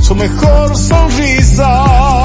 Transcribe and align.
su 0.00 0.14
mejor 0.14 0.76
sonrisa. 0.76 2.19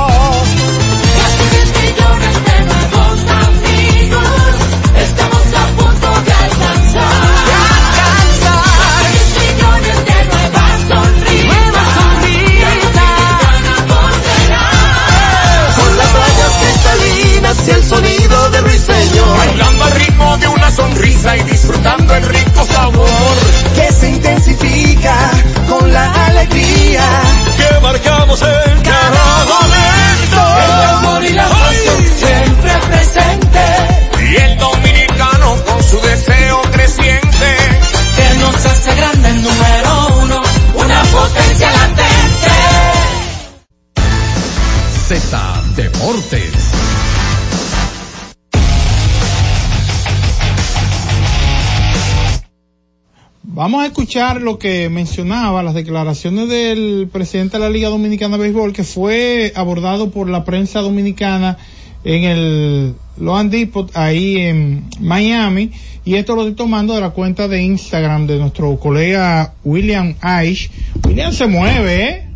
Escuchar 53.96 54.42
lo 54.42 54.60
que 54.60 54.90
mencionaba, 54.90 55.64
las 55.64 55.74
declaraciones 55.74 56.50
del 56.50 57.08
presidente 57.10 57.56
de 57.58 57.64
la 57.64 57.70
Liga 57.70 57.88
Dominicana 57.88 58.36
de 58.36 58.44
Béisbol, 58.44 58.74
que 58.74 58.84
fue 58.84 59.54
abordado 59.56 60.12
por 60.12 60.30
la 60.30 60.44
prensa 60.44 60.82
dominicana 60.82 61.58
en 62.04 62.24
el 62.26 62.96
Loan 63.18 63.50
Depot, 63.50 63.90
ahí 63.96 64.36
en 64.36 64.90
Miami, 65.00 65.72
y 66.04 66.16
esto 66.16 66.36
lo 66.36 66.42
estoy 66.42 66.56
tomando 66.56 66.94
de 66.94 67.00
la 67.00 67.12
cuenta 67.12 67.48
de 67.48 67.62
Instagram 67.62 68.28
de 68.28 68.38
nuestro 68.38 68.78
colega 68.78 69.54
William 69.64 70.16
Aish. 70.20 70.70
William 71.06 71.32
se 71.32 71.48
mueve, 71.48 72.04
¿eh? 72.04 72.30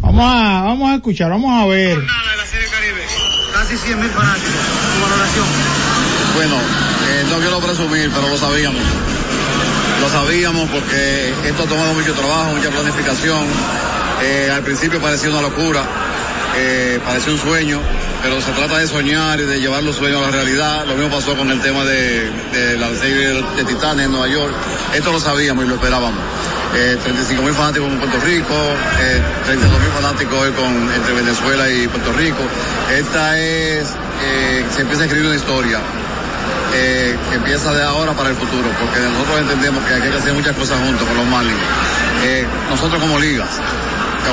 Vamos 0.00 0.24
a, 0.24 0.62
vamos 0.64 0.90
a 0.90 0.96
escuchar, 0.96 1.30
vamos 1.30 1.62
a 1.62 1.66
ver. 1.66 1.96
Casi 3.54 3.76
100 3.76 4.00
mil 4.00 4.10
fanáticos. 4.10 4.50
Valoración. 5.00 5.46
Bueno, 6.34 6.56
eh, 6.56 7.24
no 7.30 7.38
quiero 7.38 7.60
presumir, 7.60 8.10
pero 8.12 8.28
lo 8.28 8.36
sabíamos. 8.36 8.82
Lo 10.00 10.08
sabíamos 10.08 10.68
porque 10.70 11.32
esto 11.46 11.62
ha 11.62 11.66
tomado 11.66 11.92
mucho 11.92 12.14
trabajo, 12.14 12.52
mucha 12.52 12.70
planificación. 12.70 13.44
Eh, 14.22 14.50
al 14.52 14.62
principio 14.62 15.00
parecía 15.00 15.28
una 15.30 15.42
locura, 15.42 15.82
eh, 16.56 16.98
parecía 17.04 17.32
un 17.32 17.38
sueño, 17.38 17.80
pero 18.22 18.40
se 18.40 18.50
trata 18.52 18.78
de 18.78 18.86
soñar 18.86 19.40
y 19.40 19.44
de 19.44 19.60
llevar 19.60 19.82
los 19.82 19.96
sueños 19.96 20.22
a 20.22 20.26
la 20.26 20.30
realidad. 20.30 20.86
Lo 20.86 20.94
mismo 20.94 21.14
pasó 21.14 21.36
con 21.36 21.50
el 21.50 21.60
tema 21.60 21.84
de, 21.84 22.30
de 22.52 22.78
la 22.78 22.88
serie 22.96 23.42
de 23.56 23.64
Titanes 23.64 24.06
en 24.06 24.12
Nueva 24.12 24.28
York. 24.28 24.54
Esto 24.94 25.12
lo 25.12 25.20
sabíamos 25.20 25.64
y 25.64 25.68
lo 25.68 25.74
esperábamos. 25.74 26.20
Eh, 26.74 26.96
35 27.02 27.42
mil 27.42 27.52
fanáticos 27.52 27.88
en 27.90 27.98
Puerto 27.98 28.20
Rico, 28.20 28.54
eh, 29.00 29.20
32 29.44 29.80
mil 29.80 29.90
fanáticos 29.90 30.38
hoy 30.40 30.52
con, 30.52 30.92
entre 30.94 31.14
Venezuela 31.14 31.68
y 31.68 31.88
Puerto 31.88 32.12
Rico. 32.12 32.38
Esta 32.96 33.38
es, 33.38 33.88
eh, 34.24 34.64
se 34.70 34.82
empieza 34.82 35.02
a 35.02 35.06
escribir 35.06 35.26
una 35.26 35.36
historia 35.36 35.80
que 36.70 37.34
empieza 37.34 37.72
de 37.72 37.82
ahora 37.82 38.12
para 38.12 38.30
el 38.30 38.36
futuro, 38.36 38.68
porque 38.78 39.00
nosotros 39.00 39.40
entendemos 39.40 39.84
que 39.84 39.94
hay 39.94 40.02
que 40.02 40.16
hacer 40.16 40.32
muchas 40.34 40.56
cosas 40.56 40.78
juntos 40.78 41.06
con 41.06 41.16
los 41.16 41.26
Marlins. 41.26 41.58
Eh, 42.24 42.46
nosotros 42.68 43.00
como 43.00 43.18
ligas, 43.18 43.48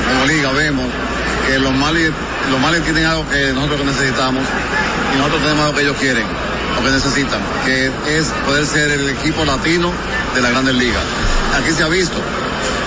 como 0.06 0.24
liga 0.26 0.52
vemos 0.52 0.86
que 1.46 1.58
los 1.58 1.72
Marlins, 1.74 2.12
los 2.50 2.60
Marlins 2.60 2.84
tienen 2.84 3.06
algo 3.06 3.28
que 3.28 3.52
nosotros 3.52 3.84
necesitamos 3.86 4.44
y 5.14 5.18
nosotros 5.18 5.42
tenemos 5.42 5.64
algo 5.64 5.76
que 5.76 5.82
ellos 5.82 5.96
quieren, 5.98 6.26
lo 6.76 6.84
que 6.84 6.90
necesitan, 6.90 7.40
que 7.64 7.90
es 8.06 8.28
poder 8.46 8.66
ser 8.66 8.90
el 8.90 9.08
equipo 9.08 9.44
latino 9.44 9.90
de 10.34 10.42
las 10.42 10.50
grandes 10.52 10.74
ligas. 10.74 11.02
Aquí 11.58 11.72
se 11.72 11.82
ha 11.82 11.88
visto, 11.88 12.16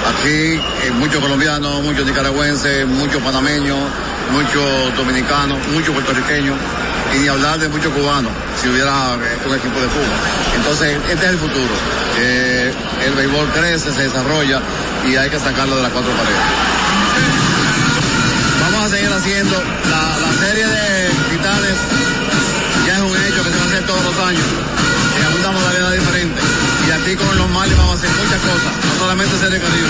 aquí 0.07 0.59
eh, 0.59 0.91
muchos 1.00 1.19
colombianos, 1.19 1.81
muchos 1.81 2.06
nicaragüenses, 2.06 2.88
muchos 2.88 3.22
panameños, 3.22 3.79
muchos 4.31 4.95
dominicanos, 4.95 5.57
muchos 5.73 5.94
puertorriqueños 5.94 6.56
y 7.16 7.20
ni 7.20 7.28
hablar 7.28 7.60
de 7.60 7.70
muchos 7.70 7.92
cubanos 7.94 8.32
si 8.62 8.70
hubiera 8.70 9.16
eh, 9.16 9.48
un 9.48 9.56
equipo 9.56 9.80
de 9.80 9.88
Cuba. 9.88 10.16
Entonces, 10.56 10.98
este 11.10 11.26
es 11.26 11.32
el 11.32 11.38
futuro. 11.38 11.74
Eh, 12.20 12.74
el 13.06 13.14
béisbol 13.14 13.48
crece, 13.54 13.92
se 13.92 14.04
desarrolla 14.04 14.62
y 15.08 15.16
hay 15.16 15.30
que 15.30 15.40
sacarlo 15.40 15.76
de 15.76 15.84
las 15.84 15.92
cuatro 15.92 16.12
paredes. 16.12 16.40
Vamos 18.62 18.86
a 18.86 18.90
seguir 18.90 19.12
haciendo 19.12 19.56
la, 19.90 20.32
serie 20.40 20.66
de 20.66 21.10
titanes, 21.30 21.78
ya 22.88 22.98
es 22.98 23.02
un 23.02 23.16
hecho 23.26 23.44
que 23.44 23.52
se 23.52 23.58
va 23.58 23.64
a 23.64 23.68
hacer 23.68 23.86
todos 23.86 24.04
los 24.04 24.18
años, 24.26 24.46
en 25.20 25.26
alguna 25.26 25.52
modalidad 25.52 25.92
diferente. 25.92 26.42
Y 26.88 26.92
aquí 26.92 27.16
con 27.16 27.38
los 27.38 27.50
Mali 27.50 27.74
vamos 27.76 27.96
a 27.96 27.98
hacer 28.00 28.10
muchas 28.10 28.42
cosas, 28.42 28.74
no 28.86 29.00
solamente 29.00 29.38
serie 29.38 29.60
Caribe. 29.60 29.90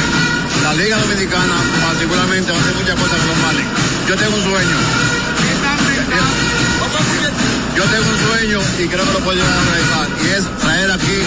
La 0.64 0.74
Liga 0.74 0.98
Dominicana 0.98 1.56
particularmente 1.88 2.52
va 2.52 2.58
a 2.58 2.62
hacer 2.62 2.76
muchas 2.76 2.96
cosas 3.00 3.20
con 3.20 3.28
los 3.30 3.38
Mali. 3.38 3.64
Yo 4.08 4.16
tengo 4.18 4.36
un 4.36 4.44
sueño. 4.44 5.21
Tengo 7.91 8.09
un 8.09 8.18
sueño 8.18 8.59
y 8.79 8.88
creo 8.88 9.06
que 9.06 9.12
lo 9.13 9.19
puedo 9.19 9.38
llegar 9.38 9.52
a 9.52 9.72
realizar 9.72 10.07
y 10.24 10.29
es 10.29 10.57
traer 10.59 10.91
aquí 10.91 11.19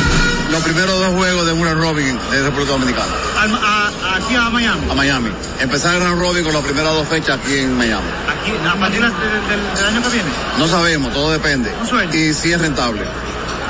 los 0.51 0.63
primeros 0.63 0.99
dos 0.99 1.09
juegos 1.15 1.47
de 1.47 1.55
Murray 1.55 1.75
Robin 1.75 2.19
de 2.31 2.43
República 2.43 2.73
Dominicana 2.73 3.13
a- 3.39 4.17
aquí 4.17 4.35
a 4.35 4.49
Miami. 4.51 4.91
a 4.91 4.95
Miami. 4.95 5.31
Empezar 5.61 5.95
el 5.97 6.01
round 6.03 6.21
robin 6.21 6.45
con 6.45 6.53
las 6.55 6.63
primeras 6.63 6.95
dos 6.95 7.07
fechas 7.09 7.39
aquí 7.39 7.59
en 7.59 7.77
Miami. 7.77 8.07
Aquí, 8.41 8.53
a 8.67 8.75
partir 8.81 9.01
del, 9.03 9.11
del- 9.13 9.75
del 9.77 9.85
año 9.87 10.03
que 10.03 10.09
viene. 10.09 10.29
No 10.59 10.67
sabemos, 10.67 11.13
todo 11.13 11.31
depende. 11.33 11.71
Un 11.81 11.87
sueño. 11.87 12.15
Y 12.15 12.33
sí 12.33 12.53
es 12.53 12.61
rentable. 12.61 13.03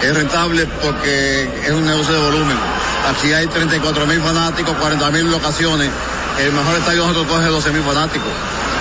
Es 0.02 0.14
rentable 0.14 0.66
porque 0.82 1.48
es 1.64 1.70
un 1.72 1.84
negocio 1.86 2.12
de 2.14 2.20
volumen. 2.20 2.56
Aquí 3.10 3.32
hay 3.32 3.46
34 3.46 4.06
mil 4.06 4.20
fanáticos, 4.20 4.76
40 4.76 5.10
mil 5.10 5.30
locaciones. 5.30 5.90
El 6.38 6.52
mejor 6.52 6.76
estadio 6.76 7.02
nosotros 7.06 7.26
coge 7.26 7.46
12 7.46 7.70
mil 7.72 7.82
fanáticos. 7.82 8.28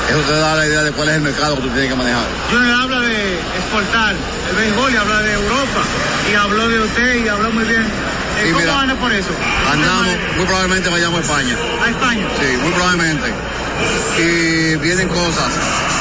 Eso 0.10 0.20
te 0.20 0.34
da 0.34 0.56
la 0.56 0.66
idea 0.68 0.84
de 0.84 0.92
cuál 0.92 1.10
es 1.10 1.16
el 1.16 1.22
mercado 1.22 1.56
que 1.56 1.62
tú 1.62 1.70
tienes 1.70 1.90
que 1.90 1.96
manejar. 1.96 2.26
Junior 2.52 2.82
habla 2.82 3.00
de 3.02 3.34
exportar 3.58 4.16
el 4.50 4.56
béisbol 4.56 4.94
y 4.94 4.98
habla 4.98 5.22
de 5.22 5.34
Europa. 5.34 5.82
Y 6.32 6.36
habló 6.36 6.68
de 6.70 6.80
usted 6.82 7.26
y 7.26 7.28
habló 7.28 7.52
muy 7.52 7.64
bien. 7.64 7.82
Eh, 7.82 8.48
¿Cómo 8.48 8.60
mira, 8.60 8.80
anda 8.82 8.96
por 8.96 9.12
eso? 9.14 9.30
Andamos, 9.72 10.08
muy 10.38 10.46
probablemente 10.46 10.90
vayamos 10.90 11.20
a 11.20 11.22
España. 11.22 11.56
A 11.84 11.90
España. 11.90 12.26
Sí, 12.40 12.58
muy 12.58 12.72
probablemente. 12.74 13.28
Y 14.20 14.76
vienen 14.78 15.08
cosas. 15.08 15.50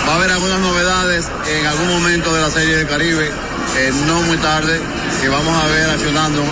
Va 0.08 0.12
a 0.12 0.16
haber 0.16 0.30
algunas 0.32 0.58
novedades 0.58 1.30
en 1.48 1.66
algún 1.66 1.88
momento 1.88 2.34
de 2.34 2.40
la 2.42 2.50
serie 2.50 2.76
del 2.76 2.88
Caribe, 2.88 3.30
eh, 3.78 3.92
no 4.06 4.20
muy 4.22 4.36
tarde, 4.38 4.80
que 5.20 5.28
vamos 5.28 5.62
a 5.62 5.66
ver 5.68 5.88
accionando 5.90 6.42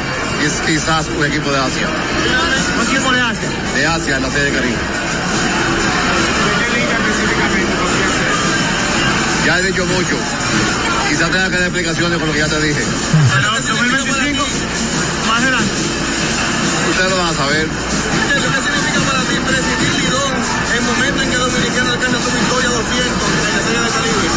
quiz- 0.41 0.61
quizás 0.67 1.07
un 1.19 1.25
equipo 1.27 1.51
de 1.51 1.59
Asia. 1.59 1.89
Un 2.81 2.87
equipo 2.87 3.13
de 3.13 3.21
Asia. 3.21 3.49
De 3.75 3.87
Asia 3.87 4.17
en 4.17 4.23
la 4.23 4.29
serie 4.31 4.45
del 4.45 4.55
Caribe. 4.55 4.77
Ya 9.47 9.59
he 9.59 9.63
dicho 9.63 9.87
mucho. 9.87 10.17
Quizás 11.09 11.31
tenga 11.31 11.49
que 11.49 11.57
dar 11.57 11.63
explicaciones 11.65 12.19
con 12.19 12.29
lo 12.29 12.33
que 12.33 12.41
ya 12.41 12.49
te 12.49 12.61
dije. 12.61 12.81
El 12.81 13.43
2025, 13.43 14.45
más 15.29 15.43
adelante. 15.43 15.75
Ustedes 16.91 17.11
lo 17.11 17.17
van 17.17 17.29
a 17.29 17.35
saber. 17.35 17.67
¿Qué 17.67 18.37
significa 18.41 19.01
para 19.07 19.21
ti 19.21 19.37
presidir 19.47 19.93
Lidón 20.01 20.33
en 20.77 20.87
momento 20.87 21.23
en 21.23 21.31
que 21.31 21.37
Dominicano 21.37 21.93
alcanza 21.93 22.19
su 22.21 22.31
victoria 22.31 22.69
200 22.69 22.91
en 22.91 23.57
la 23.57 23.63
Serie 23.63 23.81
del 23.81 23.93
Caribe? 23.93 24.29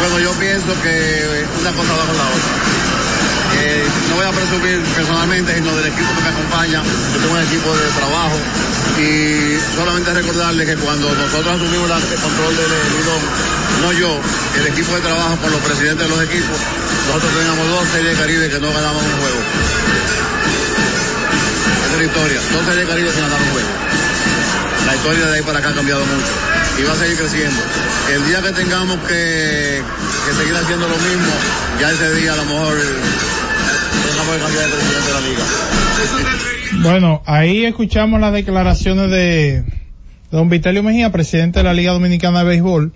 Bueno, 0.00 0.18
yo 0.20 0.32
pienso 0.38 0.82
que 0.82 1.46
una 1.60 1.72
cosa 1.72 1.92
va 1.96 2.06
con 2.06 2.16
la 2.16 2.26
otra. 2.28 2.52
No 4.08 4.16
voy 4.16 4.26
a 4.26 4.32
presumir 4.32 4.82
personalmente, 4.94 5.54
sino 5.54 5.74
del 5.76 5.86
equipo 5.86 6.08
que 6.14 6.22
me 6.22 6.28
acompaña. 6.28 6.82
Yo 6.82 7.20
tengo 7.20 7.34
un 7.34 7.42
equipo 7.42 7.76
de 7.76 7.86
trabajo 7.98 8.38
y 8.98 9.58
solamente 9.74 10.14
recordarles 10.14 10.66
que 10.66 10.76
cuando 10.76 11.08
nosotros 11.14 11.54
asumimos 11.54 11.90
el 11.90 12.20
control 12.20 12.56
del 12.56 12.70
Lidón, 12.98 13.22
no 13.82 13.92
yo, 13.92 14.20
el 14.58 14.66
equipo 14.66 14.94
de 14.94 15.00
trabajo 15.00 15.36
con 15.38 15.52
los 15.52 15.60
presidentes 15.60 16.08
de 16.08 16.14
los 16.14 16.22
equipos, 16.22 16.58
nosotros 17.06 17.32
teníamos 17.34 17.68
dos 17.68 17.88
series 17.88 18.16
de 18.16 18.22
Caribe 18.22 18.48
que 18.50 18.60
no 18.60 18.68
ganábamos 18.72 19.02
un 19.02 19.16
juego. 19.20 19.40
Esa 21.78 21.92
es 21.92 21.98
la 21.98 22.04
historia. 22.04 22.40
Dos 22.52 22.64
series 22.66 22.86
de 22.86 22.86
Caribe 22.86 23.10
sin 23.12 23.22
ganar 23.22 23.40
un 23.40 23.50
juego. 23.50 23.68
La 24.86 24.94
historia 24.94 25.26
de 25.26 25.34
ahí 25.36 25.42
para 25.42 25.58
acá 25.58 25.68
ha 25.68 25.74
cambiado 25.74 26.00
mucho 26.06 26.32
y 26.78 26.82
va 26.84 26.92
a 26.92 26.96
seguir 26.96 27.18
creciendo. 27.18 27.60
El 28.14 28.26
día 28.26 28.40
que 28.40 28.52
tengamos 28.52 28.98
que 29.06 29.82
seguir 30.38 30.56
haciendo 30.56 30.88
lo 30.88 30.96
mismo, 30.96 31.32
ya 31.80 31.90
ese 31.90 32.14
día 32.14 32.32
a 32.32 32.36
lo 32.36 32.44
mejor 32.44 32.76
Bueno, 36.82 37.22
ahí 37.26 37.64
escuchamos 37.64 38.20
las 38.20 38.32
declaraciones 38.32 39.10
de 39.10 39.64
don 40.30 40.48
Vitelio 40.48 40.82
Mejía, 40.82 41.10
presidente 41.10 41.60
de 41.60 41.64
la 41.64 41.74
Liga 41.74 41.92
Dominicana 41.92 42.40
de 42.40 42.44
Béisbol. 42.44 42.92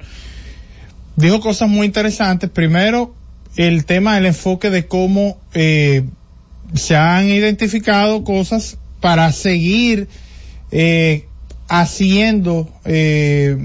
Dijo 1.17 1.41
cosas 1.41 1.69
muy 1.69 1.87
interesantes. 1.87 2.51
Primero, 2.51 3.15
el 3.57 3.85
tema, 3.85 4.19
el 4.19 4.27
enfoque 4.27 4.71
de 4.71 4.87
cómo 4.87 5.39
eh, 5.55 6.05
se 6.75 6.97
han 6.97 7.27
identificado 7.29 8.25
cosas 8.25 8.79
para 9.01 9.33
seguir 9.33 10.09
eh, 10.71 11.27
haciendo, 11.69 12.69
eh, 12.85 13.57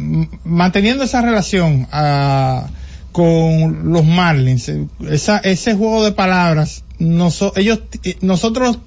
manteniendo 0.44 1.04
esa 1.04 1.22
relación 1.22 1.88
ah, 1.92 2.70
con 3.12 3.92
los 3.92 4.06
Marlins. 4.06 4.72
Ese 5.10 5.76
juego 5.76 6.04
de 6.04 6.12
palabras, 6.12 6.84
noso- 7.00 7.54
ellos, 7.56 7.80
nosotros, 8.22 8.80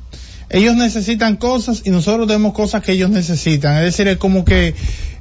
ellos 0.48 0.76
necesitan 0.76 1.36
cosas 1.36 1.82
y 1.84 1.90
nosotros 1.90 2.26
tenemos 2.26 2.52
cosas 2.54 2.82
que 2.82 2.92
ellos 2.92 3.10
necesitan. 3.10 3.76
Es 3.78 3.84
decir, 3.84 4.08
es 4.08 4.16
como 4.18 4.44
que 4.44 4.74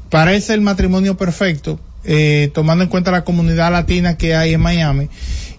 parece 0.10 0.54
el 0.54 0.62
matrimonio 0.62 1.18
perfecto, 1.18 1.80
eh, 2.04 2.50
tomando 2.54 2.84
en 2.84 2.90
cuenta 2.90 3.12
la 3.12 3.24
comunidad 3.24 3.72
latina 3.72 4.18
que 4.18 4.36
hay 4.36 4.54
en 4.54 4.62
Miami 4.62 5.10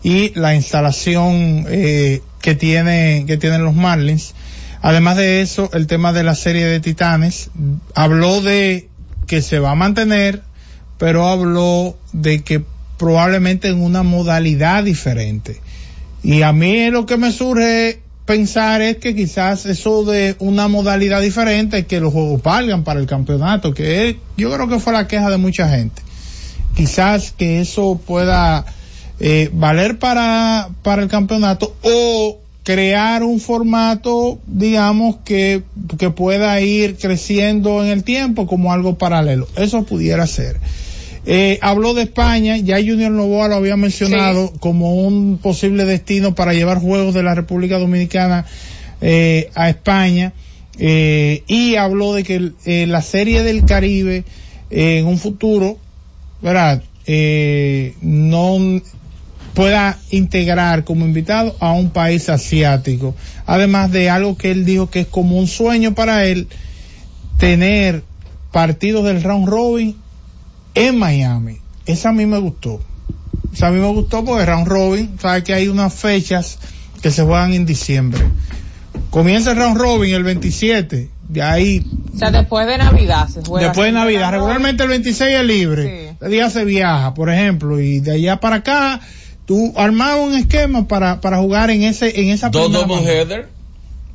y 0.03 0.33
la 0.39 0.55
instalación 0.55 1.67
eh, 1.69 2.23
que 2.41 2.55
tiene 2.55 3.25
que 3.27 3.37
tienen 3.37 3.65
los 3.65 3.75
Marlins. 3.75 4.35
Además 4.83 5.17
de 5.19 5.43
eso, 5.43 5.71
el 5.75 5.87
tema 5.87 6.13
de 6.13 6.23
la 6.23 6.35
serie 6.35 6.65
de 6.65 6.81
Titanes 6.81 7.51
habló 7.95 8.41
de 8.41 8.89
que 9.27 9.43
se 9.43 9.59
va 9.59 9.73
a 9.73 9.75
mantener, 9.75 10.43
pero 10.99 11.29
habló 11.29 11.97
de 12.13 12.43
que 12.43 12.63
probablemente 12.99 13.69
en 13.69 13.83
una 13.83 14.03
modalidad 14.03 14.83
diferente. 14.85 15.61
Y 16.23 16.43
a 16.43 16.53
mí 16.53 16.91
lo 16.91 17.07
que 17.07 17.17
me 17.17 17.33
surge 17.33 18.01
pensar 18.27 18.83
es 18.83 18.99
que 18.99 19.15
quizás 19.15 19.67
eso 19.67 20.05
de 20.05 20.37
una 20.39 20.69
modalidad 20.69 21.21
diferente, 21.21 21.87
que 21.87 22.01
los 22.01 22.13
juegos 22.13 22.43
valgan 22.43 22.85
para 22.85 23.01
el 23.01 23.07
campeonato, 23.07 23.75
que 23.75 24.19
yo 24.37 24.53
creo 24.53 24.69
que 24.69 24.79
fue 24.79 24.93
la 24.93 25.09
queja 25.09 25.31
de 25.31 25.37
mucha 25.37 25.69
gente. 25.69 26.03
Quizás 26.77 27.33
que 27.33 27.61
eso 27.61 28.01
pueda 28.07 28.65
eh, 29.19 29.51
valer 29.53 29.99
para, 29.99 30.71
para 30.83 31.03
el 31.03 31.09
campeonato 31.09 31.75
o 31.83 32.39
crear 32.63 33.23
un 33.23 33.41
formato, 33.41 34.39
digamos, 34.47 35.17
que, 35.25 35.63
que 35.99 36.11
pueda 36.11 36.61
ir 36.61 36.97
creciendo 36.97 37.83
en 37.83 37.91
el 37.91 38.05
tiempo 38.05 38.47
como 38.47 38.73
algo 38.73 38.97
paralelo. 38.97 39.49
Eso 39.57 39.83
pudiera 39.83 40.27
ser. 40.27 40.61
Eh, 41.27 41.59
habló 41.61 41.93
de 41.95 42.03
España, 42.03 42.57
ya 42.57 42.77
Junior 42.77 43.11
Novoa 43.11 43.49
lo 43.49 43.57
había 43.57 43.77
mencionado 43.77 44.53
como 44.59 44.95
un 44.95 45.39
posible 45.39 45.85
destino 45.85 46.35
para 46.35 46.55
llevar 46.55 46.79
juegos 46.79 47.15
de 47.15 47.23
la 47.23 47.35
República 47.35 47.79
Dominicana 47.79 48.47
eh, 49.01 49.51
a 49.55 49.69
España. 49.69 50.33
Eh, 50.83 51.45
y 51.47 51.77
habló 51.77 52.15
de 52.15 52.25
que 52.25 52.53
eh, 52.65 52.87
la 52.87 53.03
serie 53.03 53.43
del 53.43 53.67
Caribe 53.67 54.25
eh, 54.71 54.99
en 54.99 55.07
un 55.07 55.19
futuro, 55.19 55.79
¿verdad? 56.41 56.83
No 58.01 58.81
pueda 59.53 59.99
integrar 60.11 60.85
como 60.85 61.05
invitado 61.05 61.57
a 61.61 61.73
un 61.73 61.91
país 61.91 62.29
asiático. 62.29 63.15
Además 63.47 63.91
de 63.91 64.09
algo 64.09 64.39
que 64.39 64.53
él 64.53 64.65
dijo 64.65 64.89
que 64.89 65.01
es 65.01 65.07
como 65.07 65.39
un 65.39 65.49
sueño 65.49 65.95
para 65.95 66.25
él, 66.25 66.47
tener 67.37 68.05
partidos 68.53 69.05
del 69.05 69.23
round 69.23 69.49
robin 69.49 69.97
en 70.75 70.99
Miami. 70.99 71.59
Esa 71.87 72.11
a 72.11 72.13
mí 72.13 72.27
me 72.27 72.39
gustó. 72.39 72.81
O 73.53 73.57
sea, 73.57 73.69
a 73.69 73.71
mí 73.71 73.81
me 73.81 73.89
gustó 73.89 74.25
porque 74.25 74.47
round 74.47 74.69
robin, 74.69 75.19
sabe 75.21 75.43
que 75.43 75.53
hay 75.53 75.69
unas 75.69 75.93
fechas 75.93 76.59
que 77.03 77.11
se 77.11 77.23
juegan 77.23 77.53
en 77.53 77.67
diciembre. 77.67 78.21
Comienza 79.11 79.53
el 79.53 79.57
round 79.57 79.77
robin 79.77 80.15
el 80.15 80.23
27, 80.23 81.11
de 81.29 81.43
ahí 81.43 81.85
O 82.15 82.19
sea, 82.19 82.31
después 82.31 82.67
de 82.67 82.79
Navidad 82.79 83.29
se 83.29 83.43
juega. 83.43 83.69
Después 83.69 83.87
de 83.87 83.93
Navidad, 83.93 84.21
la 84.23 84.31
regularmente 84.33 84.83
el 84.85 84.89
26 84.89 85.37
es 85.37 85.45
libre. 85.45 86.17
El 86.21 86.31
día 86.31 86.51
se 86.51 86.65
viaja, 86.65 87.15
por 87.15 87.31
ejemplo, 87.31 87.81
y 87.81 88.01
de 88.01 88.13
allá 88.13 88.39
para 88.39 88.57
acá, 88.57 89.01
tú 89.47 89.73
armabas 89.77 90.29
un 90.29 90.35
esquema 90.35 90.87
para, 90.87 91.21
para 91.21 91.39
jugar 91.39 91.71
en 91.71 91.83
ese, 91.83 92.21
en 92.21 92.29
esa 92.29 92.51
Dos 92.51 92.67
primera 92.67 92.87
double 92.87 93.03
mano. 93.03 93.09
header. 93.09 93.49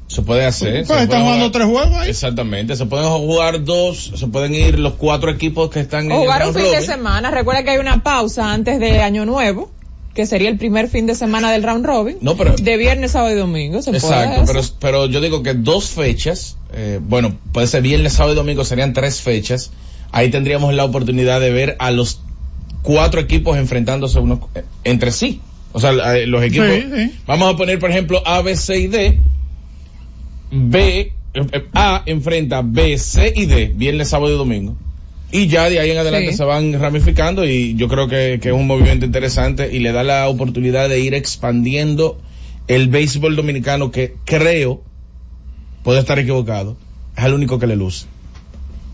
Se 0.07 0.21
puede 0.21 0.45
hacer. 0.45 0.85
Pues 0.85 0.87
se 0.87 0.93
están 1.03 1.07
puede 1.07 1.21
jugando 1.23 1.45
jugar- 1.47 1.51
tres 1.51 1.65
juegos 1.65 2.01
ahí. 2.01 2.09
Exactamente. 2.11 2.75
Se 2.75 2.85
pueden 2.85 3.09
jugar 3.09 3.63
dos, 3.63 4.11
se 4.15 4.27
pueden 4.27 4.53
ir 4.53 4.77
los 4.79 4.93
cuatro 4.93 5.31
equipos 5.31 5.69
que 5.71 5.79
están 5.79 6.11
O 6.11 6.15
en 6.15 6.21
jugar 6.21 6.41
el 6.43 6.47
un 6.49 6.53
round 6.53 6.67
fin 6.69 6.79
de 6.79 6.85
semana. 6.85 7.31
Recuerda 7.31 7.63
que 7.63 7.71
hay 7.71 7.77
una 7.79 8.03
pausa 8.03 8.53
antes 8.53 8.79
de 8.79 9.01
Año 9.01 9.25
Nuevo, 9.25 9.71
que 10.13 10.25
sería 10.27 10.49
el 10.49 10.57
primer 10.57 10.87
fin 10.89 11.07
de 11.07 11.15
semana 11.15 11.51
del 11.51 11.63
round 11.63 11.85
robin. 11.85 12.17
No, 12.21 12.37
pero- 12.37 12.55
De 12.55 12.77
viernes, 12.77 13.11
sábado 13.11 13.33
y 13.33 13.37
domingo. 13.37 13.81
Se 13.81 13.89
Exacto, 13.91 14.43
puede 14.43 14.47
pero, 14.47 14.61
pero 14.79 15.05
yo 15.07 15.21
digo 15.21 15.41
que 15.43 15.55
dos 15.55 15.89
fechas, 15.89 16.55
eh, 16.73 16.99
bueno, 17.01 17.35
puede 17.51 17.65
ser 17.67 17.81
viernes, 17.81 18.13
sábado 18.13 18.33
y 18.33 18.35
domingo, 18.35 18.63
serían 18.63 18.93
tres 18.93 19.21
fechas. 19.21 19.71
Ahí 20.11 20.29
tendríamos 20.29 20.73
la 20.75 20.85
oportunidad 20.85 21.41
de 21.41 21.49
ver 21.51 21.75
a 21.79 21.89
los 21.91 22.21
cuatro 22.83 23.19
equipos 23.19 23.57
enfrentándose 23.57 24.19
unos 24.19 24.39
eh, 24.53 24.63
entre 24.83 25.11
sí. 25.11 25.41
O 25.73 25.79
sea, 25.81 25.91
eh, 26.15 26.27
los 26.27 26.41
equipos. 26.43 26.67
Sí, 26.69 26.85
sí. 26.95 27.19
Vamos 27.25 27.53
a 27.53 27.57
poner, 27.57 27.79
por 27.79 27.89
ejemplo, 27.89 28.21
A, 28.25 28.41
B, 28.41 28.55
C 28.55 28.77
y 28.77 28.87
D. 28.87 29.19
B, 30.55 31.11
eh, 31.33 31.65
A 31.73 32.03
enfrenta 32.05 32.61
B, 32.63 32.97
C 32.97 33.33
y 33.35 33.45
D, 33.45 33.71
viernes, 33.75 34.09
sábado 34.09 34.33
y 34.33 34.37
domingo. 34.37 34.75
Y 35.31 35.47
ya 35.47 35.69
de 35.69 35.79
ahí 35.79 35.91
en 35.91 35.97
adelante 35.97 36.31
Sí. 36.31 36.37
se 36.37 36.43
van 36.45 36.79
ramificando 36.79 37.43
y 37.45 37.75
yo 37.75 37.87
creo 37.87 38.07
que, 38.07 38.39
que 38.41 38.49
es 38.49 38.53
un 38.55 38.67
movimiento 38.67 39.05
interesante 39.05 39.69
y 39.73 39.79
le 39.79 39.91
da 39.91 40.03
la 40.03 40.29
oportunidad 40.29 40.87
de 40.87 40.99
ir 41.01 41.13
expandiendo 41.13 42.19
el 42.67 42.87
béisbol 42.87 43.35
dominicano 43.35 43.91
que 43.91 44.15
creo, 44.25 44.81
puede 45.83 45.99
estar 45.99 46.17
equivocado, 46.19 46.77
es 47.17 47.25
el 47.25 47.33
único 47.33 47.59
que 47.59 47.67
le 47.67 47.75
luce. 47.75 48.05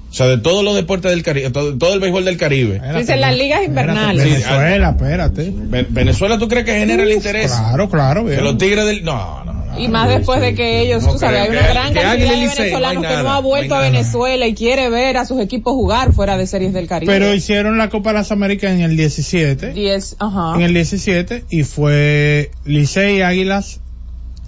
O 0.09 0.13
sea, 0.13 0.27
de 0.27 0.37
todos 0.37 0.61
los 0.65 0.75
deportes 0.75 1.09
del 1.11 1.23
Caribe, 1.23 1.51
todo, 1.51 1.77
todo 1.77 1.93
el 1.93 2.01
béisbol 2.01 2.25
del 2.25 2.35
Caribe. 2.35 2.81
Dicen 2.97 3.21
las 3.21 3.37
ligas 3.37 3.63
invernales. 3.63 4.25
Venezuela, 4.25 4.89
espérate. 4.89 5.53
Ve- 5.55 5.87
Venezuela, 5.89 6.37
¿tú 6.37 6.49
crees 6.49 6.65
que 6.65 6.73
genera 6.77 7.03
el 7.03 7.11
interés? 7.13 7.49
Claro, 7.51 7.89
claro. 7.89 8.25
Que 8.25 8.31
bien. 8.31 8.43
los 8.43 8.57
tigres 8.57 8.85
del... 8.87 9.05
No. 9.05 9.40
Y 9.77 9.87
más 9.87 10.09
después 10.09 10.41
de 10.41 10.53
que 10.53 10.81
ellos, 10.81 11.05
tú 11.07 11.17
sabes, 11.17 11.41
hay 11.41 11.49
una 11.49 11.67
gran 11.67 11.93
cantidad 11.93 12.17
de 12.17 12.25
venezolanos 12.25 13.05
que 13.05 13.23
no 13.23 13.31
ha 13.31 13.39
vuelto 13.39 13.75
a. 13.75 13.81
Venezuela 13.81 14.47
y 14.47 14.53
quiere 14.53 14.89
ver 14.89 15.17
a 15.17 15.25
sus 15.25 15.39
equipos 15.41 15.73
jugar 15.73 16.13
fuera 16.13 16.37
de 16.37 16.45
series 16.47 16.73
del 16.73 16.87
Caribe. 16.87 17.11
Pero 17.11 17.33
hicieron 17.33 17.77
la 17.77 17.89
Copa 17.89 18.09
de 18.11 18.19
las 18.19 18.31
Américas 18.31 18.71
en 18.71 18.81
el 18.81 18.95
17. 18.95 19.73
Diez, 19.73 20.15
ajá. 20.19 20.53
En 20.55 20.61
el 20.61 20.73
17 20.73 21.45
y 21.49 21.63
fue 21.63 22.51
Licey, 22.65 23.21
Águilas, 23.21 23.79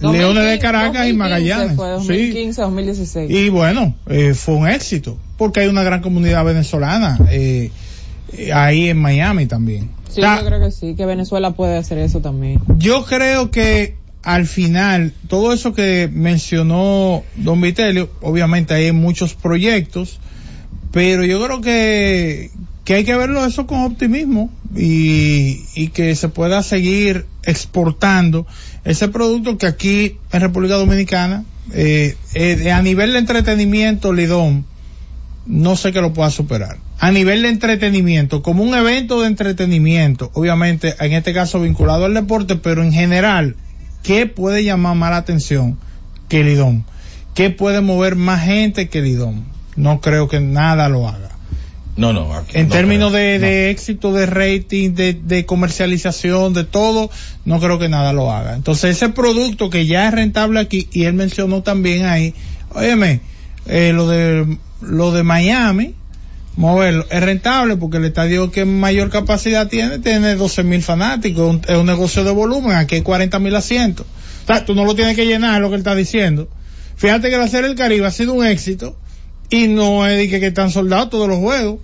2015, 0.02 0.18
Leones 0.34 0.52
de 0.52 0.60
Caracas 0.60 1.08
y 1.08 1.14
2015 1.14 1.18
Magallanes. 1.18 1.76
Fue 1.76 1.88
Sí. 1.88 1.94
2015, 2.08 2.62
2016. 2.62 3.32
Y 3.32 3.50
bueno, 3.50 3.96
eh, 4.08 4.34
fue 4.34 4.56
un 4.56 4.68
éxito, 4.68 5.18
porque 5.38 5.62
hay 5.62 5.68
una 5.68 5.84
gran 5.84 6.02
comunidad 6.02 6.44
venezolana 6.46 7.18
eh, 7.32 7.72
eh, 8.38 8.54
ahí 8.54 8.90
en 8.90 8.98
Miami 8.98 9.46
también. 9.46 9.90
Sí, 10.10 10.22
O 10.22 10.24
sea, 10.24 10.42
yo 10.42 10.46
creo 10.46 10.60
que 10.60 10.72
sí, 10.72 10.96
que 10.96 11.06
Venezuela 11.06 11.52
puede 11.52 11.78
hacer 11.78 11.98
eso 11.98 12.20
también. 12.20 12.60
yo 12.78 13.04
creo 13.06 13.50
que 13.50 13.96
al 14.24 14.48
final, 14.48 15.14
todo 15.28 15.54
eso 15.54 15.74
que 15.74 16.10
mencionó 16.12 17.24
Don 17.36 17.60
Vitelio, 17.60 18.10
obviamente 18.22 18.74
hay 18.74 18.92
muchos 18.94 19.34
proyectos, 19.34 20.20
pero 20.92 21.26
yo 21.26 21.44
creo 21.44 21.60
que, 21.60 22.50
que 22.86 22.96
hay 22.96 23.04
que 23.04 23.16
verlo 23.16 23.46
eso 23.46 23.68
con 23.68 23.82
optimismo 23.82 24.50
y, 24.76 25.64
y 25.76 25.90
que 25.90 26.16
se 26.16 26.30
pueda 26.30 26.64
seguir 26.64 27.26
exportando 27.44 28.48
ese 28.86 29.10
producto 29.10 29.58
que 29.58 29.68
aquí 29.68 30.18
en 30.32 30.42
República 30.42 30.76
Dominicana, 30.76 31.44
eh, 31.74 32.16
eh, 32.34 32.72
a 32.72 32.82
nivel 32.82 33.14
de 33.14 33.20
entretenimiento, 33.20 34.14
Lidón, 34.14 34.66
no 35.46 35.76
sé 35.76 35.92
que 35.92 36.02
lo 36.02 36.14
pueda 36.14 36.30
superar. 36.30 36.78
A 37.00 37.12
nivel 37.12 37.42
de 37.42 37.50
entretenimiento, 37.50 38.42
como 38.42 38.64
un 38.64 38.74
evento 38.74 39.22
de 39.22 39.28
entretenimiento, 39.28 40.32
obviamente, 40.34 40.96
en 41.00 41.12
este 41.12 41.34
caso 41.34 41.60
vinculado 41.60 42.06
al 42.06 42.14
deporte, 42.14 42.56
pero 42.56 42.84
en 42.84 42.94
general, 42.94 43.58
¿qué 44.04 44.28
puede 44.28 44.64
llamar 44.64 44.96
más 44.96 45.10
la 45.12 45.18
atención 45.18 45.78
que 46.30 46.44
Lidón? 46.44 46.86
¿Qué 47.34 47.50
puede 47.50 47.82
mover 47.82 48.16
más 48.16 48.44
gente 48.44 48.90
que 48.90 49.02
Lidón? 49.02 49.46
No 49.76 50.02
creo 50.02 50.28
que 50.28 50.40
nada 50.40 50.88
lo 50.90 51.08
haga. 51.08 51.30
No, 51.96 52.12
no. 52.12 52.34
aquí 52.34 52.58
En 52.58 52.68
no 52.68 52.74
términos 52.74 53.12
creo. 53.12 53.24
de, 53.24 53.40
de 53.40 53.70
éxito, 53.70 54.14
de 54.14 54.26
rating, 54.26 54.92
de, 54.94 55.14
de 55.14 55.46
comercialización, 55.46 56.54
de 56.54 56.64
todo, 56.64 57.10
no 57.46 57.60
creo 57.60 57.80
que 57.80 57.90
nada 57.90 58.14
lo 58.14 58.32
haga. 58.32 58.56
Entonces 58.56 58.96
ese 58.98 59.10
producto 59.10 59.70
que 59.70 59.86
ya 59.86 60.08
es 60.08 60.14
rentable 60.14 60.60
aquí, 60.60 60.88
y 60.92 61.04
él 61.06 61.14
mencionó 61.14 61.62
también 61.62 62.06
ahí, 62.06 62.34
óyeme, 62.74 63.22
eh, 63.68 63.92
lo 63.94 64.08
de, 64.08 64.58
lo 64.82 65.12
de 65.12 65.24
Miami, 65.24 65.94
moverlo, 66.56 67.06
es 67.10 67.22
rentable 67.22 67.78
porque 67.78 67.98
el 67.98 68.06
estadio 68.06 68.52
que 68.52 68.66
mayor 68.66 69.10
capacidad 69.10 69.68
tiene, 69.68 70.00
tiene 70.00 70.36
12 70.36 70.64
mil 70.64 70.82
fanáticos, 70.82 71.60
es 71.68 71.78
un 71.78 71.86
negocio 71.86 72.24
de 72.24 72.32
volumen, 72.32 72.74
aquí 72.74 72.96
hay 72.96 73.02
40 73.02 73.40
mil 73.40 73.56
asientos. 73.56 74.06
O 74.44 74.48
sea, 74.48 74.66
tú 74.66 74.76
no 74.76 74.86
lo 74.86 74.96
tienes 74.96 75.16
que 75.16 75.26
llenar, 75.26 75.56
es 75.56 75.62
lo 75.62 75.70
que 75.70 75.76
él 75.76 75.82
está 75.82 75.96
diciendo. 75.96 76.48
Fíjate 76.96 77.30
que 77.30 77.38
la 77.38 77.48
Serie 77.48 77.70
del 77.70 77.78
Caribe 77.78 78.06
ha 78.06 78.12
sido 78.12 78.34
un 78.34 78.46
éxito, 78.46 78.98
y 79.50 79.68
no 79.68 80.08
es 80.08 80.18
de 80.18 80.30
que, 80.30 80.40
que 80.40 80.48
están 80.48 80.72
soldados 80.72 81.12
todos 81.12 81.28
los 81.28 81.38
juegos. 81.38 81.80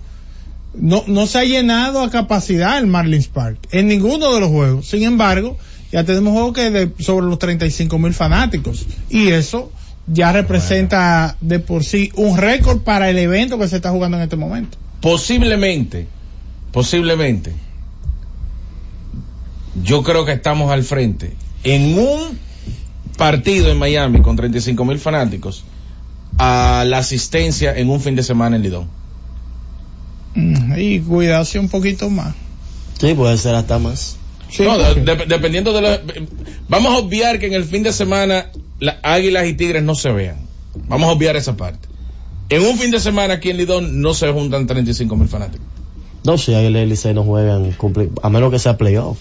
No, 0.74 1.04
no 1.06 1.26
se 1.26 1.38
ha 1.38 1.44
llenado 1.44 2.02
a 2.02 2.10
capacidad 2.10 2.78
el 2.78 2.86
Marlins 2.86 3.28
Park 3.28 3.58
en 3.70 3.88
ninguno 3.88 4.34
de 4.34 4.40
los 4.40 4.50
juegos. 4.50 4.88
Sin 4.88 5.02
embargo, 5.02 5.56
ya 5.92 6.04
tenemos 6.04 6.32
juegos 6.32 6.52
que 6.52 6.70
de 6.70 6.92
sobre 6.98 7.26
los 7.26 7.38
35 7.38 7.98
mil 7.98 8.14
fanáticos 8.14 8.86
y 9.08 9.28
eso 9.30 9.72
ya 10.06 10.32
representa 10.32 11.36
de 11.40 11.58
por 11.58 11.84
sí 11.84 12.10
un 12.16 12.36
récord 12.36 12.80
para 12.80 13.10
el 13.10 13.18
evento 13.18 13.58
que 13.58 13.68
se 13.68 13.76
está 13.76 13.90
jugando 13.90 14.16
en 14.16 14.24
este 14.24 14.36
momento. 14.36 14.78
Posiblemente, 15.00 16.06
posiblemente, 16.72 17.54
yo 19.82 20.02
creo 20.02 20.24
que 20.24 20.32
estamos 20.32 20.70
al 20.70 20.82
frente 20.82 21.34
en 21.64 21.98
un 21.98 22.38
partido 23.16 23.70
en 23.70 23.78
Miami 23.78 24.22
con 24.22 24.36
35 24.36 24.84
mil 24.84 24.98
fanáticos 24.98 25.64
a 26.38 26.84
la 26.86 26.98
asistencia 26.98 27.76
en 27.76 27.90
un 27.90 28.00
fin 28.00 28.16
de 28.16 28.22
semana 28.22 28.56
en 28.56 28.62
Lidón. 28.62 28.88
Mm, 30.34 30.78
Y 30.78 31.00
cuidarse 31.00 31.58
un 31.58 31.68
poquito 31.68 32.08
más. 32.08 32.34
Sí, 32.98 33.14
puede 33.14 33.36
ser 33.38 33.54
hasta 33.54 33.78
más. 33.78 34.16
Sí, 34.50 34.62
No, 34.64 34.76
porque- 34.76 35.00
de- 35.00 35.26
dependiendo 35.26 35.72
de 35.72 35.80
los... 35.82 36.00
Vamos 36.68 36.92
a 36.92 36.98
obviar 36.98 37.38
que 37.38 37.46
en 37.46 37.52
el 37.54 37.64
fin 37.64 37.82
de 37.82 37.92
semana 37.92 38.46
las 38.78 38.96
águilas 39.02 39.46
y 39.46 39.54
tigres 39.54 39.82
no 39.82 39.94
se 39.94 40.10
vean. 40.12 40.36
Vamos 40.88 41.08
a 41.08 41.12
obviar 41.12 41.36
esa 41.36 41.56
parte. 41.56 41.88
En 42.48 42.62
un 42.62 42.76
fin 42.78 42.90
de 42.90 42.98
semana 43.00 43.34
aquí 43.34 43.50
en 43.50 43.56
Lidón 43.58 44.00
no 44.00 44.12
se 44.14 44.28
juntan 44.32 44.66
35 44.66 45.14
mil 45.16 45.28
fanáticos. 45.28 45.66
No, 46.24 46.36
si 46.36 46.52
Águila 46.54 46.82
y 46.82 46.86
Licey 46.86 47.14
no 47.14 47.22
juegan, 47.24 47.74
a 48.22 48.28
menos 48.30 48.50
que 48.50 48.58
sea 48.58 48.76
playoff. 48.76 49.18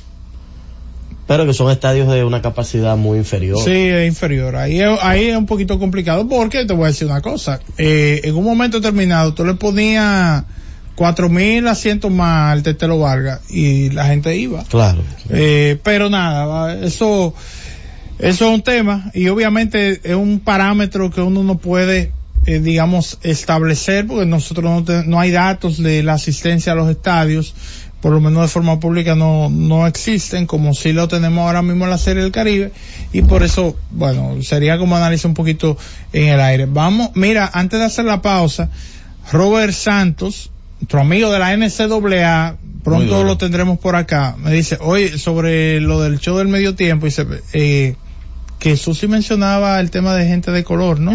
Pero 1.27 1.45
que 1.45 1.53
son 1.53 1.69
estadios 1.71 2.11
de 2.11 2.23
una 2.23 2.41
capacidad 2.41 2.97
muy 2.97 3.19
inferior. 3.19 3.59
Sí, 3.63 3.69
es 3.71 4.07
inferior. 4.07 4.55
Ahí, 4.55 4.81
es- 4.81 4.99
ahí 5.03 5.25
es 5.29 5.37
un 5.37 5.45
poquito 5.45 5.77
complicado 5.77 6.27
porque 6.27 6.65
te 6.65 6.73
voy 6.73 6.85
a 6.85 6.87
decir 6.87 7.07
una 7.07 7.21
cosa. 7.21 7.59
Eh, 7.77 8.21
en 8.23 8.35
un 8.35 8.43
momento 8.43 8.79
determinado 8.79 9.33
tú 9.35 9.45
le 9.45 9.53
ponías 9.53 10.43
cuatro 10.99 11.29
mil 11.29 11.65
asientos 11.69 12.11
más 12.11 12.51
al 12.51 12.61
Tetelo 12.61 12.99
Vargas 12.99 13.39
y 13.49 13.89
la 13.91 14.05
gente 14.05 14.35
iba. 14.35 14.65
Claro. 14.65 15.01
Eh, 15.29 15.79
pero 15.81 16.09
nada, 16.09 16.73
eso, 16.83 17.33
eso 18.19 18.45
es 18.49 18.53
un 18.53 18.61
tema 18.61 19.09
y 19.13 19.29
obviamente 19.29 20.01
es 20.03 20.15
un 20.15 20.41
parámetro 20.41 21.09
que 21.09 21.21
uno 21.21 21.41
no 21.41 21.57
puede, 21.57 22.11
eh, 22.45 22.59
digamos, 22.59 23.17
establecer 23.23 24.07
porque 24.07 24.25
nosotros 24.25 24.69
no, 24.69 24.83
te- 24.83 25.05
no 25.07 25.21
hay 25.21 25.31
datos 25.31 25.81
de 25.81 26.03
la 26.03 26.15
asistencia 26.15 26.73
a 26.73 26.75
los 26.75 26.89
estadios, 26.89 27.55
por 28.01 28.11
lo 28.11 28.19
menos 28.19 28.41
de 28.41 28.47
forma 28.49 28.77
pública 28.81 29.15
no, 29.15 29.49
no 29.49 29.87
existen 29.87 30.47
como 30.47 30.73
si 30.73 30.91
lo 30.91 31.07
tenemos 31.07 31.45
ahora 31.45 31.61
mismo 31.61 31.85
en 31.85 31.91
la 31.91 31.97
Serie 31.97 32.23
del 32.23 32.33
Caribe 32.33 32.73
y 33.13 33.21
por 33.21 33.43
eso, 33.43 33.77
bueno, 33.91 34.35
sería 34.43 34.77
como 34.77 34.97
analizar 34.97 35.29
un 35.29 35.33
poquito 35.33 35.77
en 36.11 36.27
el 36.27 36.41
aire. 36.41 36.65
Vamos, 36.65 37.11
mira, 37.15 37.49
antes 37.53 37.79
de 37.79 37.85
hacer 37.85 38.03
la 38.03 38.21
pausa, 38.21 38.69
Robert 39.31 39.71
Santos, 39.73 40.51
nuestro 40.79 41.01
amigo 41.01 41.31
de 41.31 41.39
la 41.39 41.55
NCAA, 41.55 42.55
pronto 42.83 43.23
lo 43.23 43.37
tendremos 43.37 43.77
por 43.79 43.95
acá, 43.95 44.35
me 44.41 44.51
dice, 44.51 44.77
oye, 44.81 45.17
sobre 45.17 45.79
lo 45.81 46.01
del 46.01 46.19
show 46.19 46.37
del 46.37 46.47
medio 46.47 46.75
tiempo, 46.75 47.05
dice, 47.05 47.25
eh, 47.53 47.95
que 48.59 48.75
Susi 48.77 49.07
mencionaba 49.07 49.79
el 49.79 49.91
tema 49.91 50.15
de 50.15 50.25
gente 50.27 50.51
de 50.51 50.63
color, 50.63 50.99
¿no? 50.99 51.11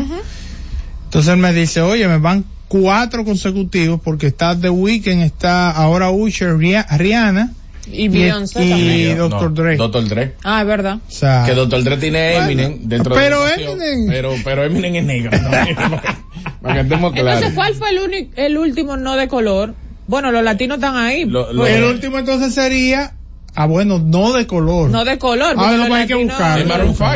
Entonces 1.04 1.32
él 1.32 1.38
me 1.38 1.52
dice, 1.52 1.80
oye, 1.80 2.06
me 2.08 2.18
van 2.18 2.44
cuatro 2.68 3.24
consecutivos 3.24 4.00
porque 4.02 4.26
está 4.28 4.58
The 4.58 4.70
Weeknd, 4.70 5.22
está 5.22 5.70
ahora 5.70 6.10
Usher, 6.10 6.56
Rihanna 6.56 7.52
Y 7.86 8.08
Beyoncé 8.08 8.64
y 8.64 8.70
también. 8.70 9.18
Dr. 9.18 9.54
Dre. 9.54 9.76
Dr. 9.76 10.08
Dre. 10.08 10.34
Ah, 10.42 10.62
es 10.62 10.66
verdad. 10.66 10.96
O 11.06 11.10
sea, 11.10 11.44
Que 11.46 11.52
Dr. 11.54 11.84
Dre 11.84 11.96
tiene 11.98 12.36
Eminem 12.36 12.78
dentro 12.88 13.14
pero 13.14 13.44
de 13.44 13.56
la 13.58 13.62
Eminem- 13.72 14.06
Pero, 14.08 14.34
pero 14.42 14.64
Eminem 14.64 14.96
es 14.96 15.04
negro. 15.04 15.30
¿no? 15.38 16.00
Para 16.64 16.74
que 16.74 16.80
estemos 16.80 17.12
claros. 17.14 17.34
Entonces, 17.34 17.54
¿cuál 17.54 17.74
fue 17.74 17.90
el 17.90 17.98
único, 18.00 18.32
el 18.34 18.58
último 18.58 18.96
no 18.96 19.14
de 19.16 19.28
color? 19.28 19.74
Bueno, 20.08 20.32
los 20.32 20.42
latinos 20.42 20.78
están 20.78 20.96
ahí. 20.96 21.24
Lo- 21.24 21.52
lo- 21.52 21.66
el 21.66 21.84
último 21.84 22.18
entonces 22.18 22.52
sería, 22.54 23.14
ah 23.54 23.66
bueno, 23.66 24.00
no 24.00 24.32
de 24.32 24.46
color. 24.48 24.90
No 24.90 25.04
de 25.04 25.16
color. 25.18 25.54
Ah, 25.56 25.70
no, 25.70 25.76
los 25.76 25.88
pues 25.88 26.00
hay 26.00 26.06
que 26.08 26.14
latinos- 26.14 26.34
buscarlo. 26.36 26.62
Es 26.62 26.68
Maroon 26.68 26.94
5. 26.96 27.10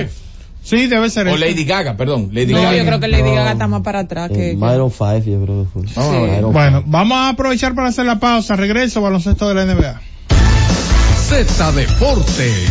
Sí, 0.62 0.86
debe 0.86 1.08
ser 1.08 1.26
O 1.26 1.30
eso. 1.30 1.38
Lady 1.38 1.64
Gaga, 1.64 1.96
perdón. 1.96 2.28
Lady 2.32 2.52
No, 2.52 2.60
Gaga. 2.62 2.76
yo 2.76 2.84
creo 2.84 3.00
que 3.00 3.08
Lady 3.08 3.22
No. 3.30 3.34
Gaga 3.34 3.52
está 3.52 3.66
más 3.68 3.80
para 3.82 4.00
atrás 4.00 4.28
que... 4.30 4.50
Eh, 4.50 4.54
Myron 4.56 4.90
5, 4.90 5.18
yo 5.24 5.42
creo 5.44 5.64
que 5.64 5.68
fue. 5.70 6.02
Myron 6.28 6.52
Bueno, 6.52 6.82
vamos 6.86 7.16
a 7.18 7.28
aprovechar 7.30 7.74
para 7.74 7.88
hacer 7.88 8.04
la 8.04 8.20
pausa. 8.20 8.54
Regreso 8.56 9.00
baloncesto 9.00 9.48
de 9.48 9.54
la 9.54 9.64
NBA. 9.64 10.00
Z 11.28 11.72
Deportes. 11.72 12.70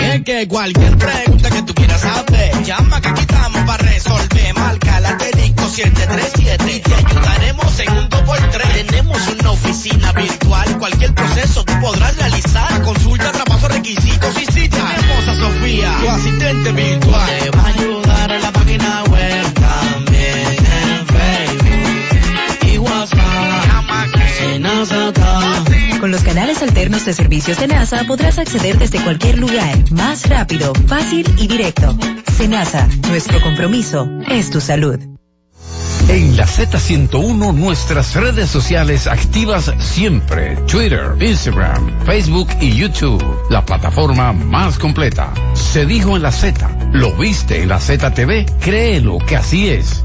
Es 0.00 0.22
que 0.22 0.46
cualquier 0.46 0.98
pregunta 0.98 1.48
que 1.48 1.62
tú 1.62 1.72
quieras 1.72 2.02
saber, 2.02 2.62
llama 2.62 3.00
que 3.00 3.08
aquí 3.08 3.20
estamos 3.22 3.62
para 3.62 3.82
resolver. 3.84 4.54
Marca 4.54 5.00
la 5.00 5.08
asterisco 5.08 5.66
737 5.66 6.76
y 6.76 6.80
te 6.80 6.94
ayudaremos 6.94 7.80
en 7.80 7.90
un 7.90 8.08
2x3. 8.10 8.86
Tenemos 8.86 9.28
una 9.28 9.50
oficina 9.52 10.12
virtual, 10.12 10.78
cualquier 10.78 11.14
proceso 11.14 11.64
tú 11.64 11.72
podrás 11.80 12.16
realizar. 12.16 12.82
Consulta, 12.82 13.32
traspaso, 13.32 13.68
de 27.08 27.14
servicios 27.14 27.58
de 27.58 27.68
NASA 27.68 28.04
podrás 28.04 28.38
acceder 28.38 28.78
desde 28.78 29.02
cualquier 29.02 29.38
lugar, 29.38 29.90
más 29.92 30.28
rápido, 30.28 30.74
fácil 30.86 31.26
y 31.38 31.46
directo. 31.46 31.96
Senasa, 32.36 32.86
nuestro 33.08 33.40
compromiso 33.40 34.06
es 34.28 34.50
tu 34.50 34.60
salud. 34.60 35.00
En 36.10 36.36
la 36.36 36.46
Z101 36.46 37.54
nuestras 37.54 38.14
redes 38.14 38.50
sociales 38.50 39.06
activas 39.06 39.72
siempre. 39.78 40.56
Twitter, 40.70 41.14
Instagram, 41.18 42.04
Facebook 42.04 42.48
y 42.60 42.76
YouTube. 42.76 43.24
La 43.48 43.64
plataforma 43.64 44.34
más 44.34 44.78
completa. 44.78 45.32
Se 45.54 45.86
dijo 45.86 46.14
en 46.14 46.22
la 46.22 46.32
Z. 46.32 46.90
¿Lo 46.92 47.14
viste 47.16 47.62
en 47.62 47.70
la 47.70 47.80
ZTV? 47.80 48.44
Créelo 48.60 49.16
que 49.18 49.36
así 49.36 49.68
es. 49.68 50.04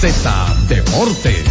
Z 0.00 0.56
Deportes. 0.66 1.44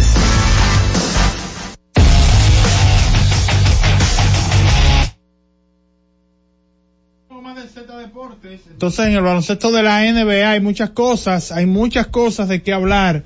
Entonces 8.70 9.06
en 9.06 9.12
el 9.12 9.22
baloncesto 9.22 9.70
de 9.70 9.84
la 9.84 10.02
NBA 10.02 10.50
hay 10.50 10.60
muchas 10.60 10.90
cosas, 10.90 11.52
hay 11.52 11.66
muchas 11.66 12.08
cosas 12.08 12.48
de 12.48 12.62
qué 12.62 12.72
hablar. 12.72 13.22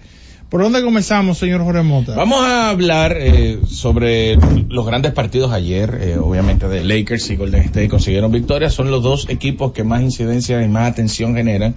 ¿Por 0.55 0.63
dónde 0.63 0.85
comenzamos, 0.85 1.39
señor 1.39 1.65
Jorge? 1.65 1.83
Vamos 2.15 2.45
a 2.45 2.71
hablar 2.71 3.17
eh, 3.19 3.59
sobre 3.69 4.37
los 4.69 4.87
grandes 4.87 5.11
partidos 5.11 5.51
ayer, 5.51 5.99
eh, 6.01 6.17
obviamente 6.17 6.69
de 6.69 6.85
Lakers 6.85 7.29
y 7.31 7.35
Golden 7.35 7.63
State 7.63 7.89
consiguieron 7.89 8.31
victorias, 8.31 8.73
son 8.73 8.89
los 8.89 9.03
dos 9.03 9.29
equipos 9.29 9.73
que 9.73 9.83
más 9.83 10.03
incidencia 10.03 10.63
y 10.63 10.69
más 10.69 10.89
atención 10.89 11.35
generan. 11.35 11.75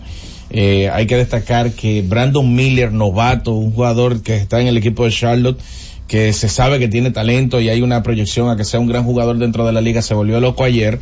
Eh, 0.51 0.91
hay 0.93 1.07
que 1.07 1.17
destacar 1.17 1.71
que 1.71 2.03
Brandon 2.03 2.53
Miller, 2.53 2.91
novato, 2.91 3.51
un 3.53 3.71
jugador 3.71 4.21
que 4.21 4.35
está 4.35 4.61
en 4.61 4.67
el 4.67 4.77
equipo 4.77 5.05
de 5.05 5.09
Charlotte, 5.09 5.59
que 6.07 6.31
se 6.31 6.47
sabe 6.47 6.77
que 6.77 6.87
tiene 6.87 7.09
talento 7.09 7.59
y 7.59 7.69
hay 7.69 7.81
una 7.81 8.03
proyección 8.03 8.47
a 8.51 8.57
que 8.57 8.63
sea 8.63 8.79
un 8.79 8.87
gran 8.87 9.05
jugador 9.05 9.39
dentro 9.39 9.65
de 9.65 9.71
la 9.71 9.81
liga, 9.81 10.03
se 10.03 10.13
volvió 10.13 10.39
loco 10.39 10.63
ayer 10.63 10.99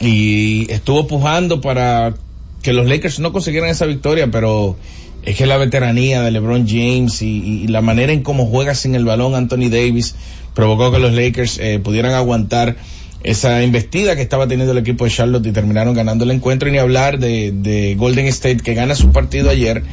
y 0.00 0.66
estuvo 0.72 1.06
pujando 1.06 1.60
para 1.60 2.14
que 2.62 2.72
los 2.72 2.86
Lakers 2.86 3.18
no 3.18 3.32
consiguieran 3.32 3.68
esa 3.68 3.84
victoria, 3.84 4.30
pero 4.30 4.76
es 5.22 5.36
que 5.36 5.46
la 5.46 5.56
veteranía 5.56 6.22
de 6.22 6.30
LeBron 6.30 6.66
James 6.66 7.22
y, 7.22 7.66
la 7.68 7.80
manera 7.80 8.12
en 8.12 8.22
cómo 8.22 8.46
juega 8.46 8.74
sin 8.74 8.94
el 8.94 9.04
balón 9.04 9.34
Anthony 9.34 9.68
Davis 9.70 10.14
provocó 10.54 10.90
que 10.90 10.98
los 10.98 11.12
Lakers 11.12 11.58
eh, 11.58 11.78
pudieran 11.78 12.12
aguantar 12.12 12.76
esa 13.22 13.62
investida 13.62 14.16
que 14.16 14.22
estaba 14.22 14.48
teniendo 14.48 14.72
el 14.72 14.78
equipo 14.78 15.04
de 15.04 15.10
Charlotte 15.10 15.46
y 15.46 15.52
terminaron 15.52 15.94
ganando 15.94 16.24
el 16.24 16.32
encuentro 16.32 16.68
y 16.68 16.72
ni 16.72 16.78
hablar 16.78 17.18
de, 17.18 17.52
de 17.52 17.94
Golden 17.94 18.26
State 18.26 18.58
que 18.58 18.74
gana 18.74 18.94
su 18.94 19.12
partido 19.12 19.48
ayer. 19.48 19.84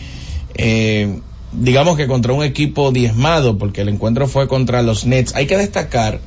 Eh, 0.56 1.20
digamos 1.52 1.98
que 1.98 2.08
contra 2.08 2.34
un 2.34 2.44
equipo 2.44 2.92
diezmado, 2.92 3.58
porque 3.58 3.82
el 3.82 3.90
encuentro 3.90 4.28
fue 4.28 4.48
contra 4.48 4.82
los 4.82 5.06
Nets. 5.06 5.36
Hay 5.36 5.48
que 5.48 5.58
destacar 5.58 6.20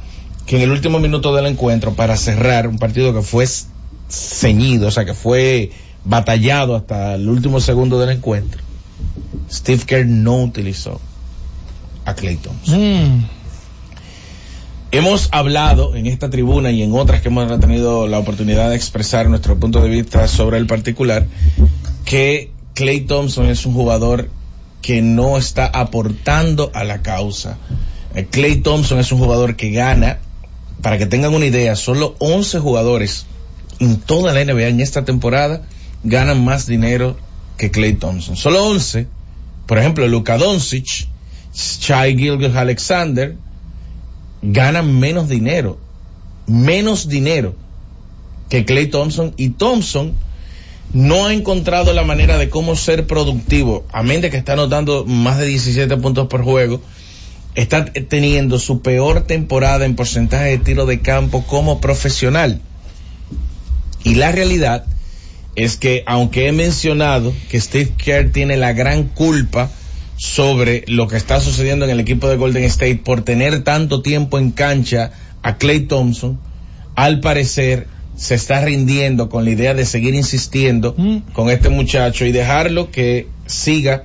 que 0.46 0.56
en 0.56 0.62
el 0.62 0.70
último 0.70 0.98
minuto 0.98 1.34
del 1.34 1.46
encuentro, 1.46 1.94
para 1.94 2.16
cerrar 2.16 2.66
un 2.68 2.78
partido 2.78 3.14
que 3.14 3.22
fue 3.22 3.46
ceñido, 4.08 4.88
o 4.88 4.90
sea, 4.90 5.04
que 5.04 5.14
fue 5.14 5.70
batallado 6.04 6.74
hasta 6.74 7.14
el 7.14 7.28
último 7.28 7.60
segundo 7.60 7.98
del 8.00 8.10
encuentro, 8.10 8.60
Steve 9.52 9.82
Kerr 9.84 10.06
no 10.06 10.42
utilizó 10.42 11.00
a 12.04 12.14
Clay 12.14 12.36
Thompson. 12.36 12.80
Mm. 12.80 13.26
Hemos 14.92 15.28
hablado 15.32 15.96
en 15.96 16.06
esta 16.06 16.28
tribuna 16.28 16.70
y 16.70 16.82
en 16.82 16.94
otras 16.94 17.22
que 17.22 17.28
hemos 17.28 17.60
tenido 17.60 18.06
la 18.06 18.18
oportunidad 18.18 18.70
de 18.70 18.76
expresar 18.76 19.28
nuestro 19.28 19.58
punto 19.58 19.80
de 19.80 19.88
vista 19.88 20.28
sobre 20.28 20.58
el 20.58 20.66
particular, 20.66 21.26
que 22.04 22.50
Clay 22.74 23.00
Thompson 23.00 23.46
es 23.46 23.64
un 23.64 23.72
jugador 23.72 24.28
que 24.82 25.00
no 25.00 25.38
está 25.38 25.66
aportando 25.66 26.70
a 26.74 26.84
la 26.84 27.00
causa. 27.00 27.56
Eh, 28.14 28.26
Clay 28.30 28.56
Thompson 28.56 28.98
es 28.98 29.12
un 29.12 29.18
jugador 29.18 29.56
que 29.56 29.70
gana, 29.70 30.18
para 30.82 30.98
que 30.98 31.06
tengan 31.06 31.32
una 31.32 31.46
idea, 31.46 31.74
solo 31.76 32.14
11 32.18 32.58
jugadores 32.58 33.26
en 33.78 33.98
toda 33.98 34.32
la 34.32 34.44
NBA 34.44 34.68
en 34.68 34.80
esta 34.80 35.04
temporada 35.04 35.62
ganan 36.04 36.44
más 36.44 36.66
dinero 36.66 37.16
que 37.56 37.70
Clay 37.70 37.94
Thompson. 37.94 38.36
Solo 38.36 38.64
11. 38.66 39.06
Por 39.72 39.78
ejemplo, 39.78 40.06
Luka 40.06 40.36
Doncic, 40.36 41.08
Shai 41.54 42.14
Gilgis 42.14 42.54
Alexander, 42.54 43.36
ganan 44.42 45.00
menos 45.00 45.30
dinero, 45.30 45.78
menos 46.46 47.08
dinero 47.08 47.56
que 48.50 48.66
Clay 48.66 48.88
Thompson 48.88 49.32
y 49.38 49.48
Thompson 49.48 50.12
no 50.92 51.24
ha 51.24 51.32
encontrado 51.32 51.94
la 51.94 52.04
manera 52.04 52.36
de 52.36 52.50
cómo 52.50 52.76
ser 52.76 53.06
productivo, 53.06 53.86
a 53.94 54.02
menos 54.02 54.20
de 54.20 54.30
que 54.30 54.36
está 54.36 54.52
anotando 54.52 55.06
más 55.06 55.38
de 55.38 55.46
17 55.46 55.96
puntos 55.96 56.28
por 56.28 56.44
juego, 56.44 56.82
está 57.54 57.86
teniendo 57.86 58.58
su 58.58 58.82
peor 58.82 59.22
temporada 59.22 59.86
en 59.86 59.96
porcentaje 59.96 60.50
de 60.50 60.58
tiro 60.58 60.84
de 60.84 61.00
campo 61.00 61.46
como 61.46 61.80
profesional. 61.80 62.60
Y 64.04 64.16
la 64.16 64.32
realidad 64.32 64.84
es 65.54 65.76
que 65.76 66.02
aunque 66.06 66.48
he 66.48 66.52
mencionado 66.52 67.32
que 67.50 67.60
Steve 67.60 67.92
Kerr 67.96 68.30
tiene 68.30 68.56
la 68.56 68.72
gran 68.72 69.04
culpa 69.04 69.70
sobre 70.16 70.84
lo 70.86 71.08
que 71.08 71.16
está 71.16 71.40
sucediendo 71.40 71.84
en 71.84 71.90
el 71.90 72.00
equipo 72.00 72.28
de 72.28 72.36
Golden 72.36 72.64
State 72.64 73.02
por 73.04 73.22
tener 73.22 73.64
tanto 73.64 74.02
tiempo 74.02 74.38
en 74.38 74.52
cancha 74.52 75.12
a 75.42 75.56
Clay 75.56 75.80
Thompson, 75.80 76.38
al 76.94 77.20
parecer 77.20 77.86
se 78.16 78.34
está 78.34 78.64
rindiendo 78.64 79.28
con 79.28 79.44
la 79.44 79.50
idea 79.50 79.74
de 79.74 79.86
seguir 79.86 80.14
insistiendo 80.14 80.94
con 81.32 81.50
este 81.50 81.70
muchacho 81.70 82.24
y 82.24 82.32
dejarlo 82.32 82.90
que 82.90 83.26
siga 83.46 84.04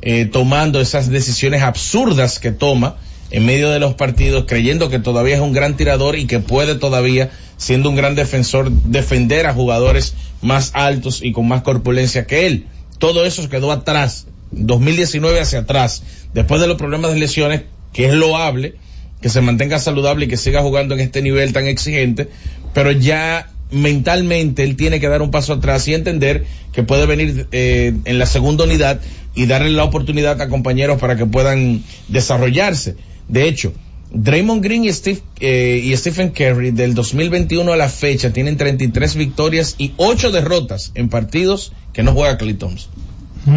eh, 0.00 0.24
tomando 0.24 0.80
esas 0.80 1.08
decisiones 1.08 1.62
absurdas 1.62 2.38
que 2.38 2.50
toma 2.50 2.96
en 3.32 3.46
medio 3.46 3.70
de 3.70 3.80
los 3.80 3.94
partidos, 3.94 4.44
creyendo 4.46 4.90
que 4.90 4.98
todavía 4.98 5.34
es 5.34 5.40
un 5.40 5.54
gran 5.54 5.76
tirador 5.76 6.16
y 6.16 6.26
que 6.26 6.38
puede 6.38 6.74
todavía, 6.74 7.30
siendo 7.56 7.88
un 7.88 7.96
gran 7.96 8.14
defensor, 8.14 8.70
defender 8.70 9.46
a 9.46 9.54
jugadores 9.54 10.14
más 10.42 10.70
altos 10.74 11.22
y 11.22 11.32
con 11.32 11.48
más 11.48 11.62
corpulencia 11.62 12.26
que 12.26 12.46
él. 12.46 12.66
Todo 12.98 13.24
eso 13.24 13.48
quedó 13.48 13.72
atrás, 13.72 14.26
2019 14.50 15.40
hacia 15.40 15.60
atrás, 15.60 16.02
después 16.34 16.60
de 16.60 16.66
los 16.66 16.76
problemas 16.76 17.14
de 17.14 17.20
lesiones, 17.20 17.62
que 17.94 18.06
es 18.06 18.12
loable, 18.12 18.74
que 19.22 19.30
se 19.30 19.40
mantenga 19.40 19.78
saludable 19.78 20.26
y 20.26 20.28
que 20.28 20.36
siga 20.36 20.60
jugando 20.60 20.94
en 20.94 21.00
este 21.00 21.22
nivel 21.22 21.54
tan 21.54 21.66
exigente, 21.66 22.28
pero 22.74 22.92
ya 22.92 23.48
mentalmente 23.70 24.62
él 24.62 24.76
tiene 24.76 25.00
que 25.00 25.08
dar 25.08 25.22
un 25.22 25.30
paso 25.30 25.54
atrás 25.54 25.88
y 25.88 25.94
entender 25.94 26.44
que 26.72 26.82
puede 26.82 27.06
venir 27.06 27.48
eh, 27.52 27.94
en 28.04 28.18
la 28.18 28.26
segunda 28.26 28.64
unidad 28.64 29.00
y 29.34 29.46
darle 29.46 29.70
la 29.70 29.84
oportunidad 29.84 30.38
a 30.42 30.48
compañeros 30.50 31.00
para 31.00 31.16
que 31.16 31.24
puedan 31.24 31.82
desarrollarse. 32.08 32.96
De 33.28 33.48
hecho, 33.48 33.72
Draymond 34.14 34.62
Green 34.62 34.84
y, 34.84 34.92
Steve, 34.92 35.20
eh, 35.40 35.80
y 35.82 35.96
Stephen 35.96 36.30
Curry 36.30 36.70
del 36.70 36.94
2021 36.94 37.72
a 37.72 37.76
la 37.76 37.88
fecha 37.88 38.32
tienen 38.32 38.56
33 38.56 39.16
victorias 39.16 39.74
y 39.78 39.92
8 39.96 40.30
derrotas 40.30 40.92
en 40.94 41.08
partidos 41.08 41.72
que 41.92 42.02
no 42.02 42.12
juega 42.12 42.36
Clay 42.36 42.54
Thompson. 42.54 42.90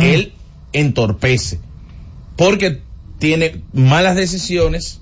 Él 0.01 0.33
entorpece 0.73 1.59
porque 2.35 2.81
tiene 3.19 3.61
malas 3.73 4.15
decisiones, 4.15 4.99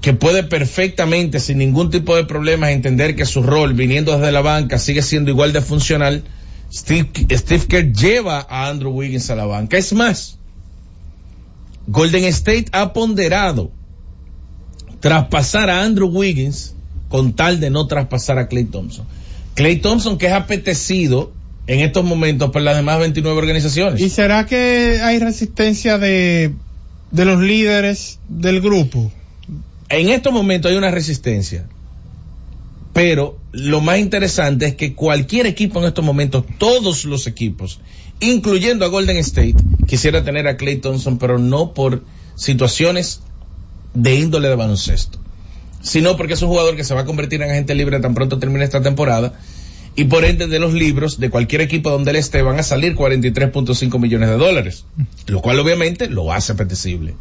que 0.02 0.14
puede 0.14 0.44
perfectamente, 0.44 1.40
sin 1.40 1.58
ningún 1.58 1.90
tipo 1.90 2.16
de 2.16 2.24
problemas, 2.24 2.72
entender 2.72 3.16
que 3.16 3.26
su 3.26 3.44
rol 3.44 3.74
viniendo 3.74 4.18
desde 4.18 4.32
la 4.32 4.42
banca 4.42 4.80
sigue 4.80 5.02
siendo 5.02 5.30
igual 5.30 5.52
de 5.52 5.62
funcional, 5.62 6.24
Steve, 6.72 7.10
Kerr 7.68 7.92
lleva 7.92 8.46
a 8.50 8.70
Andrew 8.70 8.92
Wiggins 8.92 9.30
a 9.30 9.36
la 9.36 9.46
banca. 9.46 9.78
Es 9.78 9.92
más, 9.94 10.38
Golden 11.88 12.24
State 12.26 12.68
ha 12.72 12.94
ponderado 12.94 13.72
traspasar 15.00 15.70
a 15.70 15.84
Andrew 15.84 16.08
Wiggins 16.08 16.76
con 17.10 17.34
tal 17.34 17.60
de 17.60 17.70
no 17.70 17.88
traspasar 17.88 18.38
a 18.38 18.48
Clay 18.48 18.66
Thompson. 18.66 19.06
Clay 19.56 19.78
Thompson 19.78 20.18
que 20.18 20.28
es 20.28 20.34
apetecido 20.34 21.34
en 21.68 21.82
estos 21.82 22.06
momentos 22.06 22.52
por 22.52 22.62
las 22.62 22.76
demás 22.76 23.00
29 23.00 23.38
organizaciones. 23.38 24.00
¿Y 24.00 24.10
será 24.10 24.46
que 24.46 25.00
hay 25.04 25.20
resistencia 25.20 25.98
de, 25.98 26.54
de 27.12 27.26
los 27.26 27.42
líderes 27.42 28.20
del 28.30 28.62
grupo? 28.62 29.12
En 29.89 30.10
estos 30.10 30.32
momentos 30.32 30.71
hay 30.71 30.78
una 30.78 30.91
resistencia. 30.91 31.65
Pero 32.93 33.38
lo 33.52 33.82
más 33.82 33.99
interesante 33.99 34.65
es 34.67 34.75
que 34.75 34.93
cualquier 34.93 35.45
equipo 35.45 35.80
en 35.80 35.86
estos 35.86 36.04
momentos, 36.04 36.43
todos 36.58 37.06
los 37.06 37.28
equipos, 37.28 37.80
incluyendo 38.19 38.86
a 38.86 38.89
Golden 38.89 39.17
State, 39.17 39.56
quisiera 39.88 40.23
tener 40.23 40.47
a 40.47 40.58
Clay 40.58 40.78
Thompson, 40.78 41.17
pero 41.17 41.38
no 41.38 41.73
por 41.73 42.04
situaciones 42.36 43.21
de 43.93 44.15
índole 44.15 44.49
de 44.49 44.56
baloncesto, 44.56 45.19
sino 45.82 46.17
porque 46.17 46.34
es 46.34 46.41
un 46.41 46.49
jugador 46.49 46.75
que 46.75 46.84
se 46.84 46.93
va 46.93 47.02
a 47.02 47.06
convertir 47.06 47.41
en 47.41 47.52
agente 47.52 47.75
libre 47.75 47.99
tan 47.99 48.13
pronto 48.13 48.39
termine 48.39 48.63
esta 48.63 48.82
temporada 48.82 49.34
y 49.95 50.06
por 50.06 50.23
ende 50.25 50.47
de 50.47 50.60
los 50.60 50.73
libros 50.73 51.19
de 51.19 51.30
cualquier 51.30 51.62
equipo 51.62 51.89
donde 51.89 52.12
él 52.12 52.17
esté 52.17 52.41
van 52.41 52.60
a 52.60 52.63
salir 52.63 52.95
43.5 52.95 53.99
millones 53.99 54.30
de 54.30 54.38
dólares, 54.38 54.86
lo 55.28 55.41
cual 55.41 55.60
obviamente 55.60 56.10
lo 56.10 56.32
hace 56.32 56.54
apetecible. 56.54 57.15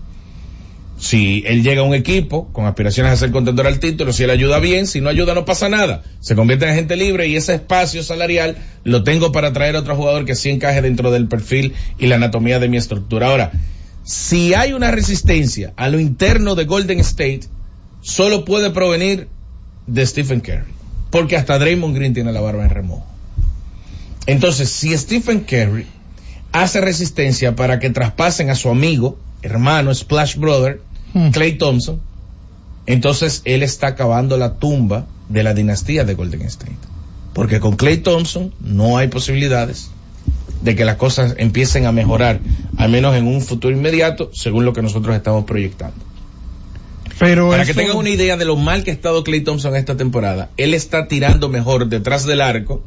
Si 0.99 1.45
él 1.47 1.63
llega 1.63 1.83
a 1.83 1.85
un 1.85 1.95
equipo 1.95 2.53
con 2.53 2.67
aspiraciones 2.67 3.13
a 3.13 3.17
ser 3.17 3.31
contendor 3.31 3.69
al 3.69 3.79
título, 3.79 4.13
si 4.13 4.25
él 4.25 4.31
ayuda 4.31 4.59
bien, 4.59 4.89
si 4.89 5.01
no 5.01 5.09
ayuda 5.09 5.33
no 5.33 5.45
pasa 5.45 5.69
nada. 5.69 6.03
Se 6.21 6.35
convierte 6.35 6.65
en 6.65 6.73
agente 6.73 6.97
libre 6.97 7.29
y 7.29 7.37
ese 7.37 7.55
espacio 7.55 8.03
salarial 8.03 8.57
lo 8.83 9.05
tengo 9.05 9.31
para 9.31 9.53
traer 9.53 9.77
a 9.77 9.81
otro 9.81 9.95
jugador 9.95 10.25
que 10.25 10.35
sí 10.35 10.51
encaje 10.51 10.83
dentro 10.83 11.13
del 11.13 11.29
perfil 11.29 11.75
y 11.99 12.09
la 12.09 12.17
anatomía 12.17 12.59
de 12.59 12.69
mi 12.69 12.77
estructura. 12.77 13.29
Ahora, 13.29 13.53
si 14.03 14.55
hay 14.55 14.73
una 14.73 14.91
resistencia 14.91 15.73
a 15.77 15.89
lo 15.89 16.01
interno 16.01 16.57
de 16.57 16.65
Golden 16.65 16.99
State, 17.01 17.43
solo 18.01 18.45
puede 18.45 18.71
provenir 18.71 19.29
de 19.87 20.05
Stephen 20.05 20.41
Curry. 20.41 20.73
Porque 21.11 21.37
hasta 21.37 21.59
Draymond 21.59 21.95
Green 21.95 22.13
tiene 22.13 22.33
la 22.33 22.41
barba 22.41 22.65
en 22.65 22.71
remojo. 22.71 23.07
Entonces, 24.27 24.69
si 24.69 24.97
Stephen 24.97 25.41
Curry 25.41 25.87
hace 26.53 26.81
resistencia 26.81 27.55
para 27.55 27.79
que 27.79 27.91
traspasen 27.91 28.51
a 28.51 28.55
su 28.55 28.69
amigo, 28.69 29.19
hermano, 29.43 29.95
Splash 29.95 30.37
Brother, 30.37 30.81
Clay 31.33 31.59
Thompson, 31.59 32.01
entonces 32.87 33.43
él 33.45 33.63
está 33.63 33.89
acabando 33.89 34.37
la 34.37 34.55
tumba 34.55 35.07
de 35.29 35.43
la 35.43 35.55
dinastía 35.55 36.05
de 36.05 36.15
Golden 36.15 36.43
State. 36.43 36.77
Porque 37.35 37.61
con 37.61 37.77
Clay 37.77 37.99
Thompson 37.99 38.53
no 38.61 38.99
hay 38.99 39.09
posibilidades 39.09 39.91
de 40.63 40.75
que 40.75 40.85
las 40.85 40.97
cosas 40.97 41.35
empiecen 41.39 41.87
a 41.87 41.93
mejorar, 41.93 42.41
al 42.77 42.91
menos 42.91 43.15
en 43.15 43.27
un 43.27 43.41
futuro 43.41 43.75
inmediato, 43.77 44.31
según 44.33 44.65
lo 44.65 44.73
que 44.73 44.83
nosotros 44.83 45.15
estamos 45.15 45.45
proyectando. 45.45 45.97
Pero 47.19 47.51
Para 47.51 47.63
eso- 47.63 47.73
que 47.73 47.81
tengan 47.81 47.97
una 47.97 48.11
idea 48.11 48.37
de 48.37 48.45
lo 48.45 48.57
mal 48.57 48.85
que 48.85 48.91
ha 48.91 48.95
estado 48.95 49.25
Clay 49.25 49.41
Thompson 49.43 49.75
esta 49.77 49.97
temporada, 49.97 50.51
él 50.57 50.75
está 50.75 51.09
tirando 51.09 51.49
mejor 51.49 51.89
detrás 51.89 52.27
del 52.27 52.41
arco 52.41 52.83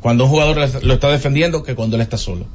cuando 0.00 0.24
un 0.24 0.30
jugador 0.30 0.56
lo 0.82 0.94
está 0.94 1.08
defendiendo 1.08 1.62
que 1.62 1.74
cuando 1.74 1.96
él 1.96 2.02
está 2.02 2.18
solo. 2.18 2.46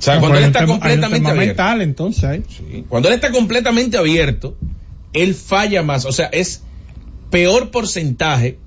O 0.00 0.02
sea, 0.02 0.14
No, 0.14 0.20
cuando 0.20 0.38
él 0.38 0.44
está 0.44 0.60
tema- 0.60 0.72
completamente 0.72 1.28
abierto. 1.28 1.46
mental, 1.46 1.82
entonces. 1.82 2.40
Cuando 2.88 3.08
él 3.08 3.14
está 3.14 3.30
completamente 3.30 3.98
abierto, 3.98 4.56
él 5.12 5.34
falla 5.34 5.82
más. 5.82 6.06
O 6.06 6.12
sea, 6.12 6.26
es 6.32 6.62
peor 7.30 7.70
porcentaje 7.70 8.58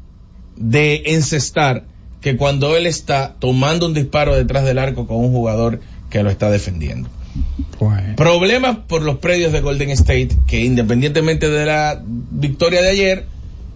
de 0.55 1.01
encestar 1.07 1.85
que 2.21 2.37
cuando 2.37 2.77
él 2.77 2.85
está 2.85 3.35
tomando 3.39 3.87
un 3.87 3.95
disparo 3.95 4.35
detrás 4.35 4.63
del 4.63 4.77
arco 4.77 5.07
con 5.07 5.17
un 5.17 5.31
jugador 5.31 5.81
que 6.11 6.21
lo 6.21 6.29
está 6.29 6.51
defendiendo. 6.51 7.09
Problemas 8.15 8.77
por 8.87 9.01
los 9.01 9.17
predios 9.17 9.51
de 9.51 9.61
Golden 9.61 9.89
State, 9.89 10.29
que 10.47 10.63
independientemente 10.63 11.49
de 11.49 11.65
la 11.65 12.01
victoria 12.05 12.81
de 12.83 12.89
ayer, 12.89 13.25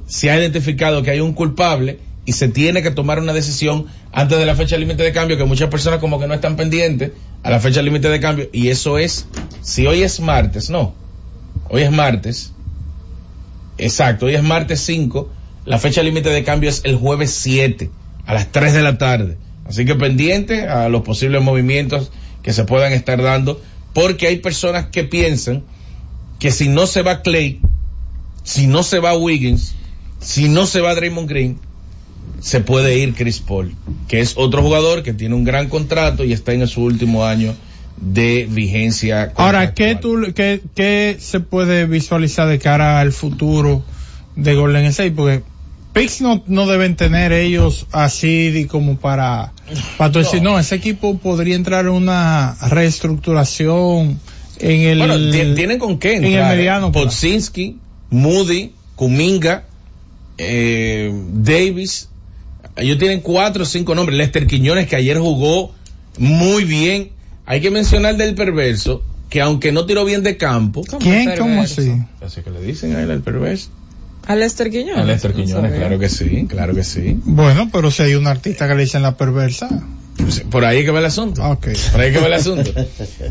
se 0.05 0.29
ha 0.29 0.39
identificado 0.39 1.01
que 1.01 1.09
hay 1.11 1.19
un 1.21 1.33
culpable 1.33 1.99
y 2.27 2.33
se 2.33 2.49
tiene 2.49 2.83
que 2.83 2.91
tomar 2.91 3.19
una 3.19 3.31
decisión 3.31 3.85
antes 4.11 4.37
de 4.37 4.45
la 4.45 4.53
fecha 4.53 4.75
límite 4.75 5.01
de 5.01 5.13
cambio, 5.13 5.37
que 5.37 5.45
muchas 5.45 5.69
personas 5.69 6.01
como 6.01 6.19
que 6.19 6.27
no 6.27 6.33
están 6.33 6.57
pendientes 6.57 7.13
a 7.41 7.49
la 7.49 7.61
fecha 7.61 7.81
límite 7.81 8.09
de 8.09 8.19
cambio, 8.19 8.49
y 8.51 8.67
eso 8.67 8.97
es, 8.97 9.27
si 9.61 9.87
hoy 9.87 10.03
es 10.03 10.19
martes, 10.19 10.69
no, 10.69 10.93
hoy 11.69 11.83
es 11.83 11.91
martes, 11.91 12.51
exacto, 13.77 14.25
hoy 14.25 14.35
es 14.35 14.43
martes 14.43 14.81
5, 14.81 15.31
la 15.63 15.79
fecha 15.79 16.03
límite 16.03 16.29
de 16.29 16.43
cambio 16.43 16.69
es 16.69 16.81
el 16.83 16.97
jueves 16.97 17.31
7, 17.31 17.89
a 18.25 18.33
las 18.33 18.51
3 18.51 18.73
de 18.73 18.81
la 18.81 18.97
tarde. 18.97 19.37
Así 19.65 19.85
que 19.85 19.95
pendiente 19.95 20.67
a 20.67 20.89
los 20.89 21.03
posibles 21.03 21.41
movimientos 21.41 22.11
que 22.43 22.51
se 22.51 22.65
puedan 22.65 22.91
estar 22.91 23.23
dando, 23.23 23.61
porque 23.93 24.27
hay 24.27 24.39
personas 24.39 24.87
que 24.87 25.05
piensan 25.05 25.63
que 26.39 26.51
si 26.51 26.67
no 26.67 26.87
se 26.87 27.03
va 27.03 27.21
Clay, 27.21 27.61
si 28.43 28.67
no 28.67 28.83
se 28.83 28.99
va 28.99 29.15
Wiggins, 29.15 29.75
si 30.19 30.49
no 30.49 30.65
se 30.65 30.81
va 30.81 30.93
Draymond 30.93 31.29
Green, 31.29 31.59
se 32.39 32.61
puede 32.61 32.97
ir 32.97 33.13
Chris 33.13 33.39
Paul, 33.39 33.73
que 34.07 34.19
es 34.19 34.33
otro 34.37 34.61
jugador 34.61 35.03
que 35.03 35.13
tiene 35.13 35.35
un 35.35 35.43
gran 35.43 35.69
contrato 35.69 36.23
y 36.23 36.33
está 36.33 36.53
en 36.53 36.67
su 36.67 36.83
último 36.83 37.25
año 37.25 37.55
de 37.97 38.47
vigencia. 38.49 39.33
Ahora, 39.35 39.73
¿qué, 39.73 39.95
tú, 39.95 40.33
qué, 40.35 40.61
¿qué 40.75 41.17
se 41.19 41.39
puede 41.39 41.85
visualizar 41.85 42.47
de 42.47 42.59
cara 42.59 42.99
al 42.99 43.11
futuro 43.11 43.83
de 44.35 44.55
Golden 44.55 44.85
State? 44.85 45.11
Porque 45.11 45.43
picks 45.93 46.21
no, 46.21 46.43
no 46.45 46.67
deben 46.67 46.95
tener 46.95 47.31
ellos 47.31 47.87
así 47.91 48.67
como 48.69 48.97
para, 48.97 49.51
para 49.97 50.11
tú 50.11 50.19
decir, 50.19 50.43
no, 50.43 50.59
ese 50.59 50.75
equipo 50.75 51.17
podría 51.17 51.55
entrar 51.55 51.85
en 51.85 51.91
una 51.91 52.55
reestructuración 52.69 54.19
en 54.59 54.81
el, 54.81 54.99
Bueno, 54.99 55.55
tienen 55.55 55.79
con 55.79 55.97
qué 55.97 56.17
en 56.17 56.25
el 56.25 56.33
¿eh? 56.35 56.43
mediano. 56.43 56.91
Podzinski, 56.91 57.77
Moody, 58.11 58.73
Kuminga, 58.95 59.65
eh, 60.37 61.11
Davis. 61.33 62.09
Ellos 62.77 62.97
tienen 62.97 63.21
cuatro 63.21 63.63
o 63.63 63.65
cinco 63.65 63.95
nombres. 63.95 64.17
Lester 64.17 64.47
Quiñones, 64.47 64.87
que 64.87 64.95
ayer 64.95 65.17
jugó 65.17 65.73
muy 66.17 66.63
bien. 66.63 67.11
Hay 67.45 67.61
que 67.61 67.71
mencionar 67.71 68.17
del 68.17 68.35
perverso, 68.35 69.03
que 69.29 69.41
aunque 69.41 69.71
no 69.71 69.85
tiró 69.85 70.05
bien 70.05 70.23
de 70.23 70.37
campo. 70.37 70.83
¿Quién? 70.99 71.33
¿Cómo 71.37 71.61
así? 71.61 71.93
Así 72.21 72.41
que 72.41 72.51
le 72.51 72.61
dicen 72.61 72.95
a 72.95 73.01
él 73.01 73.11
el 73.11 73.21
perverso. 73.21 73.69
A 74.25 74.35
Lester 74.35 74.69
Quiñones. 74.69 74.97
A 74.97 75.05
Lester 75.05 75.33
Quiñones, 75.33 75.73
claro 75.73 75.97
que 75.97 76.09
sí, 76.09 76.45
claro 76.49 76.75
que 76.75 76.83
sí. 76.83 77.17
Bueno, 77.23 77.69
pero 77.71 77.91
si 77.91 78.03
hay 78.03 78.15
un 78.15 78.27
artista 78.27 78.67
que 78.67 78.75
le 78.75 78.81
dicen 78.81 79.01
la 79.01 79.15
perversa. 79.15 79.69
Por 80.49 80.65
ahí 80.65 80.83
que 80.83 80.91
va 80.91 80.99
el 80.99 81.05
asunto. 81.05 81.41
Ok. 81.43 81.67
Por 81.91 82.01
ahí 82.01 82.11
que 82.11 82.19
va 82.19 82.27
el 82.27 82.33
asunto. 82.33 82.73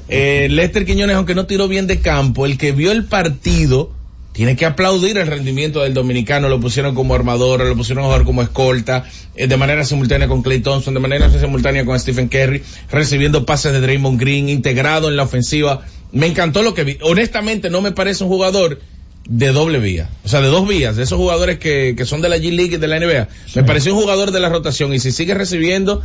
Eh, 0.09 0.49
Lester 0.51 0.87
Quiñones, 0.87 1.17
aunque 1.17 1.35
no 1.35 1.45
tiró 1.47 1.69
bien 1.69 1.87
de 1.87 2.01
campo, 2.01 2.47
el 2.47 2.57
que 2.57 2.73
vio 2.73 2.93
el 2.93 3.05
partido 3.05 3.91
tiene 4.37 4.55
que 4.55 4.67
aplaudir 4.67 5.17
el 5.17 5.29
rendimiento 5.29 5.81
del 5.81 5.95
dominicano. 5.95 6.51
Lo 6.51 6.61
pusieron 6.61 6.95
como 6.95 7.15
armador, 7.15 7.65
lo 7.65 7.75
pusieron 7.75 8.05
a 8.05 8.09
jugar 8.09 8.25
como 8.25 8.43
escolta, 8.43 9.05
eh, 9.35 9.47
de 9.47 9.57
manera 9.57 9.83
simultánea 9.83 10.29
con 10.29 10.43
Clay 10.43 10.61
Thompson, 10.61 10.93
de 10.93 11.01
manera 11.01 11.31
simultánea 11.31 11.87
con 11.87 11.99
Stephen 11.99 12.29
Curry, 12.29 12.63
recibiendo 12.91 13.47
pases 13.47 13.73
de 13.73 13.81
Draymond 13.81 14.21
Green, 14.21 14.51
integrado 14.51 15.09
en 15.09 15.17
la 15.17 15.23
ofensiva. 15.23 15.87
Me 16.13 16.27
encantó 16.27 16.63
lo 16.63 16.75
que 16.75 16.85
vi. 16.85 16.99
Honestamente, 17.01 17.71
no 17.71 17.81
me 17.81 17.93
parece 17.93 18.25
un 18.25 18.29
jugador 18.29 18.79
de 19.27 19.53
doble 19.53 19.79
vía, 19.79 20.11
o 20.23 20.29
sea, 20.29 20.43
de 20.43 20.49
dos 20.49 20.69
vías, 20.69 20.97
de 20.97 21.05
esos 21.05 21.17
jugadores 21.17 21.59
que, 21.59 21.95
que 21.97 22.05
son 22.05 22.21
de 22.21 22.29
la 22.29 22.37
G 22.37 22.53
League 22.53 22.75
y 22.75 22.77
de 22.77 22.89
la 22.89 23.01
NBA. 23.01 23.29
Me 23.55 23.65
pareció 23.65 23.95
un 23.95 24.03
jugador 24.03 24.33
de 24.33 24.41
la 24.41 24.51
rotación 24.51 24.93
y 24.93 24.99
si 24.99 25.13
sigue 25.13 25.33
recibiendo 25.33 26.03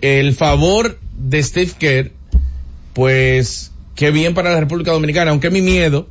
el 0.00 0.34
favor 0.34 0.98
de 1.16 1.40
Steve 1.40 1.70
Kerr, 1.78 2.10
pues 2.94 3.70
qué 3.94 4.10
bien 4.10 4.34
para 4.34 4.50
la 4.50 4.58
República 4.58 4.90
Dominicana, 4.90 5.30
aunque 5.30 5.50
mi 5.50 5.62
miedo, 5.62 6.08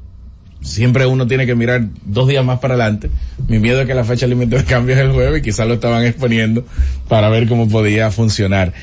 siempre 0.61 1.05
uno 1.05 1.27
tiene 1.27 1.45
que 1.45 1.55
mirar 1.55 1.85
dos 2.03 2.27
días 2.27 2.43
más 2.43 2.59
para 2.59 2.73
adelante, 2.75 3.09
mi 3.47 3.59
miedo 3.59 3.79
es 3.81 3.87
que 3.87 3.93
la 3.93 4.03
fecha 4.03 4.27
límite 4.27 4.57
de 4.57 4.65
cambio 4.65 4.95
es 4.95 5.01
el 5.01 5.11
jueves 5.11 5.39
y 5.39 5.43
quizás 5.43 5.67
lo 5.67 5.75
estaban 5.75 6.03
exponiendo 6.05 6.65
para 7.07 7.29
ver 7.29 7.47
cómo 7.47 7.69
podía 7.69 8.11
funcionar. 8.11 8.73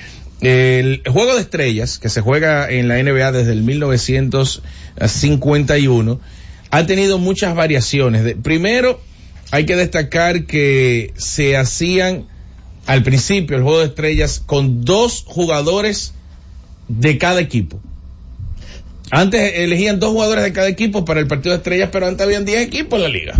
El 0.40 1.02
juego 1.06 1.34
de 1.34 1.40
estrellas 1.40 1.98
que 1.98 2.08
se 2.08 2.20
juega 2.20 2.70
en 2.70 2.86
la 2.88 3.02
NBA 3.02 3.32
desde 3.32 3.52
el 3.52 3.62
1951 3.62 6.20
ha 6.70 6.86
tenido 6.86 7.18
muchas 7.18 7.54
variaciones. 7.54 8.36
Primero, 8.42 9.00
hay 9.50 9.64
que 9.64 9.76
destacar 9.76 10.44
que 10.44 11.14
se 11.16 11.56
hacían 11.56 12.26
al 12.86 13.02
principio 13.02 13.56
el 13.56 13.62
juego 13.62 13.78
de 13.80 13.86
estrellas 13.86 14.42
con 14.44 14.84
dos 14.84 15.24
jugadores 15.26 16.12
de 16.88 17.18
cada 17.18 17.40
equipo. 17.40 17.80
Antes 19.10 19.52
elegían 19.56 20.00
dos 20.00 20.10
jugadores 20.10 20.44
de 20.44 20.52
cada 20.52 20.68
equipo 20.68 21.04
para 21.04 21.20
el 21.20 21.26
partido 21.26 21.52
de 21.52 21.58
estrellas, 21.58 21.90
pero 21.92 22.06
antes 22.06 22.24
habían 22.24 22.44
10 22.44 22.62
equipos 22.62 22.98
en 22.98 23.02
la 23.02 23.08
liga. 23.08 23.34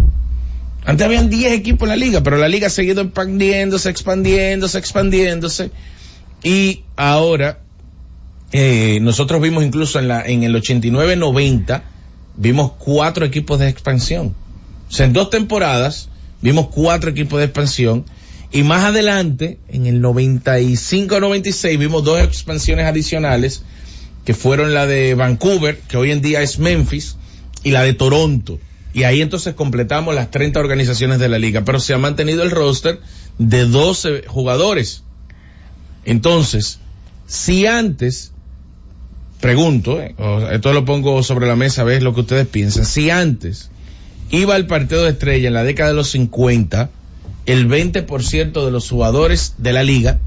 Antes 0.84 1.04
habían 1.04 1.28
10 1.28 1.52
equipos 1.52 1.82
en 1.82 1.88
la 1.88 1.96
liga, 1.96 2.22
pero 2.22 2.36
la 2.36 2.48
liga 2.48 2.68
ha 2.68 2.70
seguido 2.70 3.02
expandiéndose, 3.02 3.90
expandiéndose, 3.90 4.78
expandiéndose. 4.78 5.70
Y 6.44 6.84
ahora, 6.94 7.58
eh, 8.52 9.00
nosotros 9.02 9.42
vimos 9.42 9.64
incluso 9.64 9.98
en, 9.98 10.06
la, 10.06 10.24
en 10.24 10.44
el 10.44 10.54
89-90, 10.54 11.82
vimos 12.36 12.72
cuatro 12.78 13.24
equipos 13.26 13.58
de 13.58 13.68
expansión. 13.68 14.36
O 14.88 14.92
sea, 14.92 15.06
en 15.06 15.12
dos 15.12 15.30
temporadas 15.30 16.08
vimos 16.40 16.68
cuatro 16.68 17.10
equipos 17.10 17.40
de 17.40 17.46
expansión. 17.46 18.04
Y 18.52 18.62
más 18.62 18.84
adelante, 18.84 19.58
en 19.68 19.86
el 19.86 20.00
95-96, 20.00 21.78
vimos 21.78 22.04
dos 22.04 22.20
expansiones 22.20 22.86
adicionales, 22.86 23.64
que 24.26 24.34
fueron 24.34 24.74
la 24.74 24.86
de 24.86 25.14
Vancouver, 25.14 25.78
que 25.88 25.96
hoy 25.96 26.10
en 26.10 26.20
día 26.20 26.42
es 26.42 26.58
Memphis, 26.58 27.16
y 27.62 27.70
la 27.70 27.82
de 27.82 27.94
Toronto. 27.94 28.58
Y 28.92 29.04
ahí 29.04 29.22
entonces 29.22 29.54
completamos 29.54 30.14
las 30.14 30.30
30 30.30 30.58
organizaciones 30.58 31.20
de 31.20 31.28
la 31.28 31.38
liga, 31.38 31.64
pero 31.64 31.78
se 31.78 31.94
ha 31.94 31.98
mantenido 31.98 32.42
el 32.42 32.50
roster 32.50 32.98
de 33.38 33.66
12 33.66 34.24
jugadores. 34.26 35.04
Entonces, 36.04 36.80
si 37.26 37.66
antes, 37.66 38.32
pregunto, 39.40 40.00
eh, 40.00 40.14
esto 40.52 40.72
lo 40.72 40.84
pongo 40.84 41.22
sobre 41.22 41.46
la 41.46 41.56
mesa, 41.56 41.82
a 41.82 41.84
ver 41.84 42.02
lo 42.02 42.12
que 42.12 42.22
ustedes 42.22 42.48
piensan, 42.48 42.84
si 42.84 43.10
antes 43.10 43.70
iba 44.30 44.56
al 44.56 44.66
partido 44.66 45.04
de 45.04 45.10
estrella 45.10 45.48
en 45.48 45.54
la 45.54 45.62
década 45.62 45.90
de 45.90 45.96
los 45.96 46.08
50, 46.10 46.90
el 47.46 47.68
20% 47.68 48.64
de 48.64 48.70
los 48.72 48.90
jugadores 48.90 49.54
de 49.58 49.72
la 49.72 49.84
liga. 49.84 50.18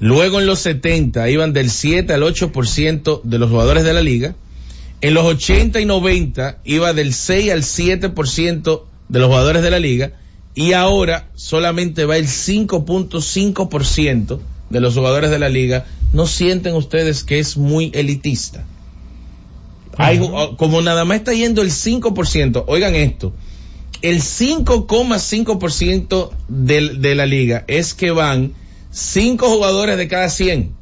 Luego 0.00 0.40
en 0.40 0.46
los 0.46 0.58
70 0.60 1.28
iban 1.28 1.52
del 1.52 1.68
7 1.70 2.14
al 2.14 2.22
8% 2.22 3.20
de 3.22 3.38
los 3.38 3.50
jugadores 3.50 3.84
de 3.84 3.92
la 3.92 4.00
liga. 4.00 4.34
En 5.02 5.14
los 5.14 5.24
80 5.26 5.80
y 5.80 5.84
90 5.84 6.58
iba 6.64 6.92
del 6.94 7.14
6 7.14 7.52
al 7.52 7.62
7% 7.62 8.82
de 9.08 9.18
los 9.18 9.28
jugadores 9.28 9.62
de 9.62 9.70
la 9.70 9.78
liga. 9.78 10.12
Y 10.54 10.72
ahora 10.72 11.28
solamente 11.34 12.06
va 12.06 12.16
el 12.16 12.26
5.5% 12.26 14.40
de 14.70 14.80
los 14.80 14.94
jugadores 14.94 15.30
de 15.30 15.38
la 15.38 15.50
liga. 15.50 15.84
¿No 16.14 16.26
sienten 16.26 16.74
ustedes 16.74 17.22
que 17.22 17.38
es 17.38 17.58
muy 17.58 17.92
elitista? 17.94 18.64
Hay, 19.96 20.20
como 20.56 20.80
nada 20.80 21.04
más 21.04 21.18
está 21.18 21.34
yendo 21.34 21.62
el 21.62 21.70
5%, 21.70 22.64
oigan 22.68 22.94
esto, 22.94 23.34
el 24.00 24.22
5,5% 24.22 26.30
de, 26.48 26.88
de 26.96 27.14
la 27.14 27.26
liga 27.26 27.66
es 27.68 27.92
que 27.92 28.12
van 28.12 28.54
5 28.90 29.48
jugadores 29.48 29.96
de 29.96 30.08
cada 30.08 30.28
100. 30.28 30.72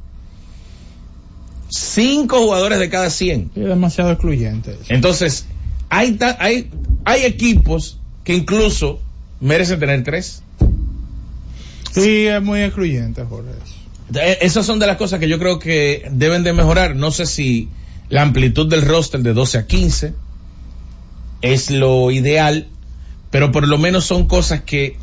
5 1.69 2.37
jugadores 2.39 2.79
de 2.79 2.89
cada 2.89 3.09
100. 3.09 3.51
Es 3.55 3.65
demasiado 3.65 4.11
excluyente. 4.11 4.71
eso. 4.71 4.81
Entonces, 4.93 5.45
hay, 5.89 6.13
ta- 6.13 6.37
hay, 6.39 6.69
hay 7.05 7.23
equipos 7.25 7.99
que 8.23 8.35
incluso 8.35 8.99
merecen 9.39 9.79
tener 9.79 10.03
3. 10.03 10.43
Sí, 11.91 12.25
es 12.27 12.41
muy 12.41 12.61
excluyente, 12.61 13.23
Jorge. 13.23 13.51
Eh, 14.15 14.39
Esas 14.41 14.65
son 14.65 14.79
de 14.79 14.87
las 14.87 14.97
cosas 14.97 15.19
que 15.19 15.27
yo 15.29 15.37
creo 15.37 15.59
que 15.59 16.07
deben 16.11 16.43
de 16.43 16.53
mejorar. 16.53 16.95
No 16.95 17.11
sé 17.11 17.25
si 17.25 17.69
la 18.09 18.23
amplitud 18.23 18.67
del 18.67 18.81
roster 18.83 19.21
de 19.21 19.33
12 19.33 19.57
a 19.59 19.67
15 19.67 20.13
es 21.41 21.69
lo 21.71 22.09
ideal, 22.11 22.67
pero 23.29 23.51
por 23.51 23.67
lo 23.67 23.77
menos 23.77 24.05
son 24.05 24.27
cosas 24.27 24.61
que 24.61 24.97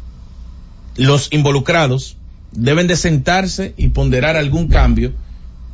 los 0.97 1.33
involucrados 1.33 2.17
deben 2.57 2.87
de 2.87 2.97
sentarse 2.97 3.75
y 3.77 3.89
ponderar 3.89 4.37
algún 4.37 4.69
cambio, 4.69 5.13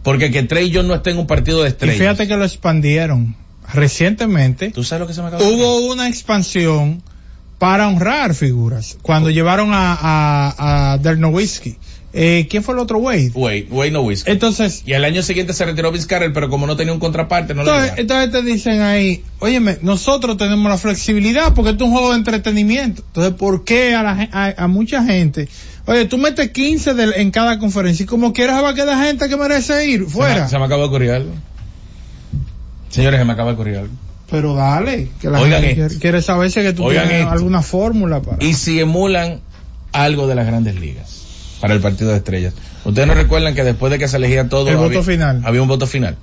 porque 0.02 0.30
que 0.30 0.42
Trey 0.42 0.70
John 0.74 0.88
no 0.88 0.94
esté 0.94 1.10
en 1.10 1.18
un 1.18 1.26
partido 1.26 1.62
de 1.62 1.68
Y 1.68 1.72
estrellas. 1.72 1.98
fíjate 1.98 2.28
que 2.28 2.36
lo 2.36 2.44
expandieron 2.44 3.36
recientemente. 3.72 4.70
¿Tú 4.70 4.84
sabes 4.84 5.00
lo 5.00 5.06
que 5.06 5.14
se 5.14 5.22
me 5.22 5.28
acaba 5.28 5.42
de 5.42 5.48
Hubo 5.54 5.92
una 5.92 6.08
expansión 6.08 7.02
para 7.58 7.86
honrar 7.88 8.34
figuras. 8.34 8.98
Cuando 9.02 9.30
llevaron 9.30 9.70
a, 9.72 9.94
a, 9.94 10.92
a 10.94 10.98
Dirk 10.98 11.18
Nowitzki. 11.18 11.76
Eh, 12.14 12.46
¿Quién 12.50 12.62
fue 12.62 12.74
el 12.74 12.80
otro 12.80 12.98
Wade? 12.98 13.30
Wade, 13.34 13.68
Wade 13.70 13.90
no 13.92 14.02
Whiskey. 14.02 14.30
Entonces, 14.32 14.82
Y 14.84 14.92
al 14.92 15.02
año 15.04 15.22
siguiente 15.22 15.54
se 15.54 15.64
retiró 15.64 15.90
Vince 15.90 16.06
Carter, 16.06 16.30
pero 16.34 16.50
como 16.50 16.66
no 16.66 16.76
tenía 16.76 16.92
un 16.92 16.98
contraparte, 16.98 17.54
no 17.54 17.62
lo 17.62 17.70
entonces, 17.70 17.96
llevaron. 17.96 18.00
entonces 18.26 18.32
te 18.44 18.52
dicen 18.52 18.80
ahí, 18.82 19.24
óyeme, 19.38 19.78
nosotros 19.80 20.36
tenemos 20.36 20.70
la 20.70 20.76
flexibilidad 20.76 21.54
porque 21.54 21.70
esto 21.70 21.84
es 21.84 21.88
un 21.88 21.94
juego 21.96 22.10
de 22.12 22.18
entretenimiento. 22.18 23.02
Entonces, 23.06 23.32
¿por 23.32 23.64
qué 23.64 23.94
a, 23.94 24.02
la, 24.02 24.28
a, 24.30 24.64
a 24.64 24.66
mucha 24.68 25.02
gente? 25.04 25.48
Oye, 25.86 26.04
tú 26.04 26.16
metes 26.18 26.50
15 26.50 26.94
del- 26.94 27.14
en 27.16 27.30
cada 27.30 27.58
conferencia 27.58 28.04
y 28.04 28.06
como 28.06 28.32
quieras 28.32 28.62
va 28.62 28.70
a 28.70 28.74
quedar 28.74 29.04
gente 29.04 29.28
que 29.28 29.36
merece 29.36 29.86
ir 29.88 30.00
Se 30.00 30.04
me- 30.06 30.10
fuera. 30.10 30.48
Se 30.48 30.58
me 30.58 30.64
acaba 30.64 30.82
de 30.82 30.88
ocurrir 30.88 31.10
algo. 31.10 31.32
Señores, 32.90 33.18
se 33.18 33.24
me 33.24 33.32
acaba 33.32 33.48
de 33.50 33.54
ocurrir 33.54 33.76
algo. 33.78 33.92
Pero 34.30 34.54
dale, 34.54 35.10
que 35.20 35.28
la 35.28 35.40
Oigan 35.40 35.60
gente 35.62 35.74
quiere, 35.74 35.98
quiere 35.98 36.22
saber 36.22 36.50
si 36.50 36.60
es 36.60 36.66
que 36.66 36.72
tú 36.72 36.84
Oigan 36.84 37.04
tienes 37.08 37.22
esto. 37.24 37.32
alguna 37.32 37.62
fórmula 37.62 38.22
para. 38.22 38.42
y 38.44 38.54
si 38.54 38.80
emulan 38.80 39.40
algo 39.92 40.26
de 40.26 40.34
las 40.34 40.46
grandes 40.46 40.76
ligas 40.80 41.56
para 41.60 41.74
el 41.74 41.80
partido 41.80 42.10
de 42.10 42.16
estrellas. 42.18 42.54
Ustedes 42.84 43.06
no 43.06 43.14
recuerdan 43.14 43.54
que 43.54 43.62
después 43.62 43.90
de 43.92 43.98
que 43.98 44.08
se 44.08 44.16
elegía 44.16 44.48
todo 44.48 44.68
El 44.70 44.76
voto 44.76 44.86
había, 44.88 45.02
final. 45.02 45.42
había 45.44 45.62
un 45.62 45.68
voto 45.68 45.86
final. 45.86 46.16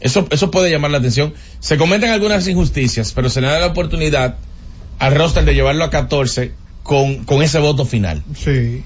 Eso, 0.00 0.26
eso 0.30 0.50
puede 0.50 0.70
llamar 0.70 0.90
la 0.90 0.98
atención. 0.98 1.32
Se 1.60 1.78
cometen 1.78 2.10
algunas 2.10 2.46
injusticias, 2.46 3.12
pero 3.12 3.30
se 3.30 3.40
le 3.40 3.46
da 3.46 3.58
la 3.58 3.66
oportunidad 3.66 4.36
al 4.98 5.14
roster 5.14 5.44
de 5.46 5.54
llevarlo 5.54 5.84
a 5.84 5.90
14 5.90 6.52
con, 6.82 7.24
con 7.24 7.42
ese 7.42 7.58
voto 7.58 7.84
final. 7.86 8.22
Sí. 8.36 8.84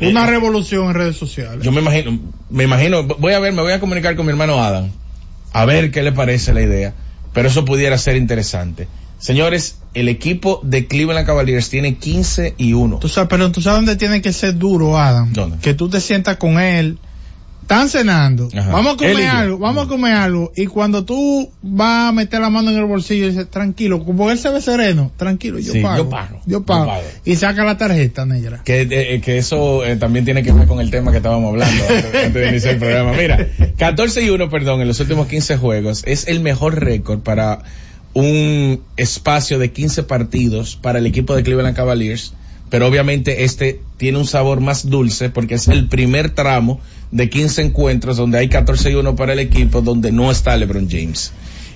Una 0.00 0.26
revolución 0.26 0.86
en 0.88 0.94
redes 0.94 1.16
sociales. 1.16 1.64
Yo 1.64 1.72
me 1.72 1.80
imagino, 1.80 2.18
me 2.50 2.64
imagino, 2.64 3.04
voy 3.04 3.32
a 3.32 3.40
ver, 3.40 3.52
me 3.52 3.62
voy 3.62 3.72
a 3.72 3.80
comunicar 3.80 4.16
con 4.16 4.26
mi 4.26 4.30
hermano 4.30 4.62
Adam, 4.62 4.90
a 5.52 5.64
ver 5.64 5.90
qué 5.90 6.02
le 6.02 6.12
parece 6.12 6.52
la 6.54 6.62
idea, 6.62 6.94
pero 7.32 7.48
eso 7.48 7.64
pudiera 7.64 7.98
ser 7.98 8.16
interesante. 8.16 8.86
Señores, 9.18 9.78
el 9.94 10.08
equipo 10.08 10.60
de 10.62 10.86
Cleveland 10.86 11.26
Cavaliers 11.26 11.68
tiene 11.70 11.96
15 11.96 12.54
y 12.56 12.72
1. 12.74 12.98
Tú 12.98 13.08
sabes, 13.08 13.28
pero 13.28 13.50
tú 13.50 13.60
sabes 13.60 13.78
dónde 13.78 13.96
tiene 13.96 14.22
que 14.22 14.32
ser 14.32 14.56
duro, 14.56 14.96
Adam. 14.96 15.32
¿Dónde? 15.32 15.58
Que 15.58 15.74
tú 15.74 15.88
te 15.88 16.00
sientas 16.00 16.36
con 16.36 16.60
él. 16.60 16.98
Están 17.70 17.90
cenando. 17.90 18.48
Ajá. 18.56 18.70
Vamos 18.72 18.94
a 18.94 18.96
comer 18.96 19.26
algo, 19.26 19.58
vamos 19.58 19.84
a 19.84 19.88
comer 19.88 20.14
algo. 20.14 20.50
Y 20.56 20.64
cuando 20.64 21.04
tú 21.04 21.50
vas 21.60 22.08
a 22.08 22.12
meter 22.12 22.40
la 22.40 22.48
mano 22.48 22.70
en 22.70 22.78
el 22.78 22.86
bolsillo 22.86 23.26
y 23.26 23.28
dices, 23.28 23.50
tranquilo, 23.50 24.02
como 24.06 24.30
él 24.30 24.38
se 24.38 24.48
ve 24.48 24.62
sereno, 24.62 25.12
tranquilo, 25.18 25.58
yo 25.58 25.74
Sí, 25.74 25.80
pago. 25.82 26.04
yo 26.04 26.08
pago, 26.08 26.40
Yo 26.46 26.62
pago. 26.64 26.84
yo 26.86 26.88
pago. 26.92 27.02
Y 27.26 27.36
saca 27.36 27.64
la 27.64 27.76
tarjeta 27.76 28.24
negra. 28.24 28.62
Que, 28.64 28.80
eh, 28.80 28.88
eh, 29.16 29.20
que 29.20 29.36
eso 29.36 29.84
eh, 29.84 29.96
también 29.96 30.24
tiene 30.24 30.42
que 30.42 30.50
ver 30.50 30.66
con 30.66 30.80
el 30.80 30.90
tema 30.90 31.10
que 31.10 31.18
estábamos 31.18 31.50
hablando 31.50 31.84
antes, 31.90 32.04
antes 32.24 32.32
de 32.32 32.48
iniciar 32.48 32.72
el 32.72 32.80
programa. 32.80 33.12
Mira, 33.12 33.46
14 33.76 34.22
y 34.22 34.30
1, 34.30 34.48
perdón, 34.48 34.80
en 34.80 34.88
los 34.88 34.98
últimos 35.00 35.26
15 35.26 35.58
juegos 35.58 36.04
es 36.06 36.26
el 36.26 36.40
mejor 36.40 36.82
récord 36.82 37.18
para 37.20 37.58
un 38.14 38.80
espacio 38.96 39.58
de 39.58 39.72
15 39.72 40.04
partidos 40.04 40.76
para 40.76 41.00
el 41.00 41.06
equipo 41.06 41.36
de 41.36 41.42
Cleveland 41.42 41.76
Cavaliers, 41.76 42.32
pero 42.70 42.86
obviamente 42.86 43.44
este 43.44 43.80
tiene 43.96 44.18
un 44.18 44.26
sabor 44.26 44.60
más 44.60 44.88
dulce 44.88 45.30
porque 45.30 45.54
es 45.54 45.68
el 45.68 45.88
primer 45.88 46.30
tramo 46.30 46.80
de 47.10 47.28
15 47.30 47.62
encuentros 47.62 48.16
donde 48.16 48.38
hay 48.38 48.48
14 48.48 48.90
y 48.90 48.94
1 48.94 49.16
para 49.16 49.32
el 49.32 49.38
equipo 49.38 49.80
donde 49.80 50.12
no 50.12 50.30
está 50.30 50.56
LeBron 50.56 50.88
James. 50.90 51.32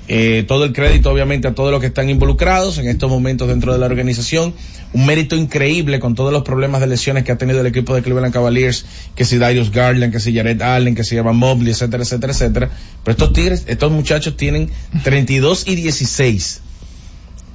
Eh, 0.09 0.45
todo 0.49 0.65
el 0.65 0.73
crédito 0.73 1.13
obviamente 1.13 1.47
a 1.47 1.55
todos 1.55 1.71
los 1.71 1.81
que 1.81 1.87
están 1.87 2.11
involucrados 2.11 2.77
en 2.79 2.89
estos 2.89 3.09
momentos 3.09 3.49
dentro 3.49 3.73
de 3.73 3.79
la 3.79 3.87
organización. 3.87 4.53
Un 4.93 5.07
mérito 5.07 5.37
increíble 5.37 6.01
con 6.01 6.15
todos 6.15 6.33
los 6.33 6.43
problemas 6.43 6.81
de 6.81 6.89
lesiones 6.89 7.25
que 7.25 7.33
ha 7.33 7.39
tenido 7.39 7.61
el 7.61 7.67
equipo 7.67 7.95
de 7.95 8.03
Cleveland 8.03 8.35
Cavaliers, 8.35 8.85
que 9.15 9.25
si 9.25 9.39
Darius 9.39 9.71
Garland, 9.71 10.13
que 10.13 10.21
si 10.21 10.35
Jared 10.35 10.61
Allen, 10.61 10.95
que 10.95 11.05
si 11.05 11.17
Evan 11.17 11.37
Mobley, 11.37 11.73
etcétera, 11.73 12.03
etcétera, 12.03 12.33
etcétera. 12.33 12.71
Pero 13.05 13.13
estos 13.13 13.33
tigres, 13.33 13.65
estos 13.69 13.91
muchachos 13.93 14.37
tienen 14.37 14.71
32 15.05 15.67
y 15.69 15.77
16. 15.77 16.61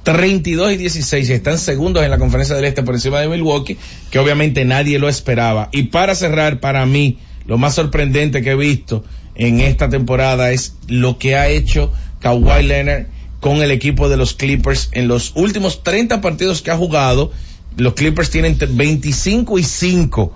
32 0.08 0.72
y 0.72 0.76
16 0.78 1.28
y 1.28 1.32
están 1.34 1.58
segundos 1.58 2.02
en 2.02 2.10
la 2.10 2.16
conferencia 2.16 2.56
del 2.56 2.64
este 2.64 2.82
por 2.82 2.94
encima 2.94 3.20
de 3.20 3.28
Milwaukee, 3.28 3.76
que 4.10 4.18
obviamente 4.18 4.64
nadie 4.64 4.98
lo 4.98 5.06
esperaba. 5.06 5.68
Y 5.70 5.82
para 5.84 6.14
cerrar, 6.14 6.60
para 6.60 6.86
mí, 6.86 7.18
lo 7.44 7.58
más 7.58 7.74
sorprendente 7.74 8.40
que 8.40 8.52
he 8.52 8.56
visto 8.56 9.04
en 9.34 9.60
esta 9.60 9.90
temporada 9.90 10.50
es 10.50 10.76
lo 10.86 11.18
que 11.18 11.36
ha 11.36 11.48
hecho 11.48 11.92
Kawhi 12.20 12.62
Leonard 12.62 13.08
con 13.40 13.60
el 13.60 13.70
equipo 13.70 14.08
de 14.08 14.16
los 14.16 14.32
Clippers 14.32 14.88
en 14.92 15.08
los 15.08 15.32
últimos 15.34 15.82
30 15.82 16.22
partidos 16.22 16.62
que 16.62 16.70
ha 16.70 16.76
jugado. 16.78 17.30
Los 17.76 17.92
Clippers 17.92 18.30
tienen 18.30 18.56
25 18.58 19.58
y 19.58 19.62
5. 19.62 20.32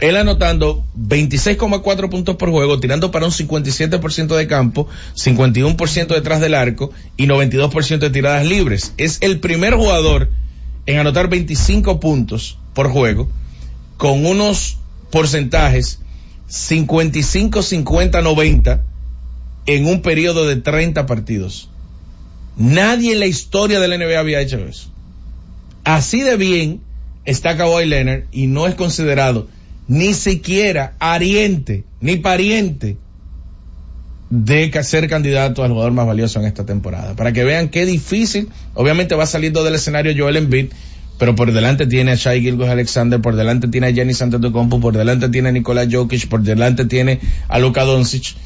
Él 0.00 0.16
anotando 0.16 0.84
26,4 0.98 2.08
puntos 2.08 2.36
por 2.36 2.50
juego, 2.50 2.80
tirando 2.80 3.10
para 3.10 3.26
un 3.26 3.32
57% 3.32 4.34
de 4.36 4.46
campo, 4.46 4.88
51% 5.14 6.06
detrás 6.06 6.40
del 6.40 6.54
arco 6.54 6.90
y 7.16 7.26
92% 7.26 7.98
de 7.98 8.10
tiradas 8.10 8.46
libres. 8.46 8.94
Es 8.96 9.18
el 9.20 9.40
primer 9.40 9.74
jugador 9.74 10.30
en 10.86 10.98
anotar 10.98 11.28
25 11.28 12.00
puntos 12.00 12.58
por 12.74 12.88
juego 12.88 13.28
con 13.98 14.24
unos 14.24 14.78
porcentajes 15.10 16.00
55, 16.46 17.62
50, 17.62 18.22
90 18.22 18.82
en 19.66 19.86
un 19.86 20.02
periodo 20.02 20.46
de 20.46 20.56
30 20.56 21.06
partidos. 21.06 21.68
Nadie 22.56 23.12
en 23.12 23.20
la 23.20 23.26
historia 23.26 23.78
de 23.78 23.88
la 23.88 23.98
NBA 23.98 24.18
había 24.18 24.40
hecho 24.40 24.58
eso. 24.58 24.90
Así 25.84 26.22
de 26.22 26.36
bien 26.36 26.80
está 27.24 27.56
Kawhi 27.56 27.86
Leonard 27.86 28.24
y 28.32 28.46
no 28.46 28.66
es 28.66 28.74
considerado 28.74 29.48
ni 29.90 30.14
siquiera 30.14 30.94
ariente, 31.00 31.82
ni 32.00 32.16
pariente 32.16 32.96
de 34.30 34.70
ser 34.84 35.08
candidato 35.08 35.64
al 35.64 35.72
jugador 35.72 35.90
más 35.90 36.06
valioso 36.06 36.38
en 36.38 36.46
esta 36.46 36.64
temporada. 36.64 37.16
Para 37.16 37.32
que 37.32 37.42
vean 37.42 37.70
qué 37.70 37.84
difícil, 37.84 38.50
obviamente 38.74 39.16
va 39.16 39.26
saliendo 39.26 39.64
del 39.64 39.74
escenario 39.74 40.14
Joel 40.16 40.36
Embiid, 40.36 40.66
pero 41.18 41.34
por 41.34 41.50
delante 41.50 41.88
tiene 41.88 42.12
a 42.12 42.14
Shai 42.14 42.40
Gilgos 42.40 42.68
Alexander, 42.68 43.20
por 43.20 43.34
delante 43.34 43.66
tiene 43.66 43.88
a 43.88 43.90
Giannis 43.90 44.22
Antetokounmpo, 44.22 44.80
por 44.80 44.96
delante 44.96 45.28
tiene 45.28 45.48
a 45.48 45.52
Nicolás 45.52 45.88
Jokic, 45.90 46.28
por 46.28 46.42
delante 46.42 46.84
tiene 46.84 47.18
a 47.48 47.58
Luka 47.58 47.82
Doncic 47.82 48.36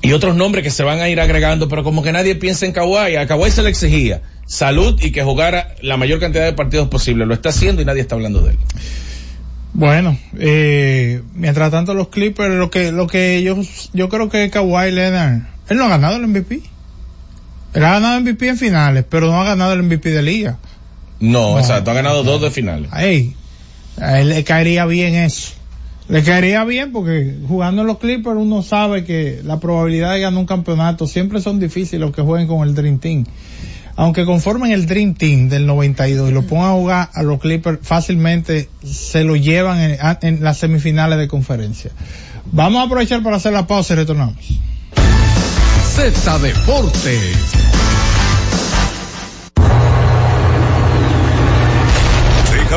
y 0.00 0.12
otros 0.12 0.34
nombres 0.36 0.64
que 0.64 0.70
se 0.70 0.84
van 0.84 1.00
a 1.00 1.10
ir 1.10 1.20
agregando, 1.20 1.68
pero 1.68 1.84
como 1.84 2.02
que 2.02 2.12
nadie 2.12 2.34
piensa 2.34 2.64
en 2.64 2.72
Kawhi. 2.72 3.16
A 3.16 3.26
Kawhi 3.26 3.50
se 3.50 3.62
le 3.62 3.68
exigía 3.68 4.22
salud 4.46 4.98
y 5.02 5.10
que 5.10 5.22
jugara 5.22 5.74
la 5.82 5.98
mayor 5.98 6.18
cantidad 6.18 6.46
de 6.46 6.54
partidos 6.54 6.88
posible. 6.88 7.26
Lo 7.26 7.34
está 7.34 7.50
haciendo 7.50 7.82
y 7.82 7.84
nadie 7.84 8.00
está 8.00 8.14
hablando 8.14 8.40
de 8.40 8.52
él. 8.52 8.58
Bueno, 9.74 10.18
eh, 10.38 11.22
mientras 11.34 11.70
tanto 11.70 11.94
los 11.94 12.08
Clippers, 12.08 12.54
lo 12.54 12.70
que, 12.70 12.90
lo 12.90 13.06
que 13.06 13.42
yo, 13.42 13.56
yo 13.92 14.08
creo 14.08 14.28
que 14.28 14.50
Kawhi 14.50 14.90
Leonard, 14.90 15.42
él 15.68 15.76
no 15.76 15.84
ha 15.84 15.88
ganado 15.88 16.16
el 16.16 16.26
MVP. 16.26 16.62
Él 17.74 17.84
ha 17.84 17.92
ganado 17.92 18.16
el 18.16 18.22
MVP 18.24 18.48
en 18.48 18.56
finales, 18.56 19.04
pero 19.08 19.26
no 19.26 19.40
ha 19.40 19.44
ganado 19.44 19.72
el 19.74 19.82
MVP 19.82 20.10
de 20.10 20.22
liga. 20.22 20.58
No, 21.20 21.52
No. 21.52 21.58
exacto, 21.58 21.90
ha 21.90 21.94
ganado 21.94 22.22
dos 22.24 22.40
de 22.40 22.50
finales. 22.50 22.90
Ey, 22.96 23.34
a 24.00 24.20
él 24.20 24.30
le 24.30 24.44
caería 24.44 24.86
bien 24.86 25.14
eso. 25.14 25.52
Le 26.08 26.22
caería 26.22 26.64
bien 26.64 26.90
porque 26.90 27.36
jugando 27.46 27.82
en 27.82 27.86
los 27.86 27.98
Clippers 27.98 28.36
uno 28.36 28.62
sabe 28.62 29.04
que 29.04 29.42
la 29.44 29.60
probabilidad 29.60 30.14
de 30.14 30.20
ganar 30.20 30.40
un 30.40 30.46
campeonato 30.46 31.06
siempre 31.06 31.40
son 31.40 31.60
difíciles 31.60 32.00
los 32.00 32.14
que 32.14 32.22
jueguen 32.22 32.48
con 32.48 32.66
el 32.66 32.74
Dream 32.74 32.98
Team. 32.98 33.26
Aunque 33.98 34.24
conformen 34.24 34.70
el 34.70 34.86
Dream 34.86 35.14
Team 35.14 35.48
del 35.48 35.66
92 35.66 36.30
y 36.30 36.32
lo 36.32 36.44
pongan 36.44 36.70
a 36.70 36.74
jugar 36.74 37.10
a 37.12 37.22
los 37.24 37.40
Clippers, 37.40 37.80
fácilmente 37.82 38.68
se 38.84 39.24
lo 39.24 39.34
llevan 39.34 39.80
en, 39.80 39.98
en 40.22 40.44
las 40.44 40.58
semifinales 40.58 41.18
de 41.18 41.26
conferencia. 41.26 41.90
Vamos 42.52 42.80
a 42.80 42.84
aprovechar 42.84 43.24
para 43.24 43.38
hacer 43.38 43.52
la 43.52 43.66
pausa 43.66 43.94
y 43.94 43.96
retornamos. 43.96 44.36
Z 45.96 46.38
Deportes. 46.38 47.36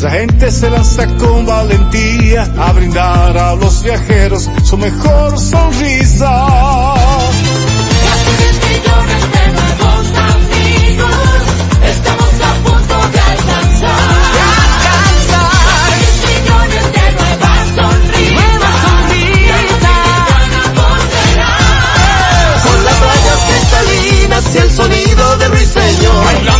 Nuestra 0.00 0.18
gente 0.18 0.50
se 0.50 0.70
lanza 0.70 1.06
con 1.18 1.44
valentía 1.44 2.50
a 2.58 2.72
brindar 2.72 3.36
a 3.36 3.54
los 3.54 3.82
viajeros 3.82 4.48
su 4.64 4.78
mejor 4.78 5.38
sonrisa. 5.38 6.94
Casi 8.06 8.30
10 8.38 8.60
millones 8.70 9.22
de 9.30 9.52
nuevos 9.52 10.06
amigos, 10.32 11.44
estamos 11.84 12.32
a 12.40 12.52
punto 12.64 12.96
de 13.12 13.20
alcanzar. 13.20 14.32
De 14.32 14.40
alcanzar. 14.64 15.52
Casi 15.68 16.00
10 16.00 16.16
millones 16.32 16.84
de 16.96 17.04
nuevas 17.12 17.68
sonrisas. 17.76 18.40
Nuevas 18.40 18.76
sonrisas. 18.80 20.00
Con 22.64 22.78
las 22.86 22.98
rayas 23.00 23.40
cristalinas 23.50 24.44
y 24.54 24.56
el 24.60 24.70
sonido 24.70 25.36
de 25.36 25.48
ruiseñor. 25.48 26.59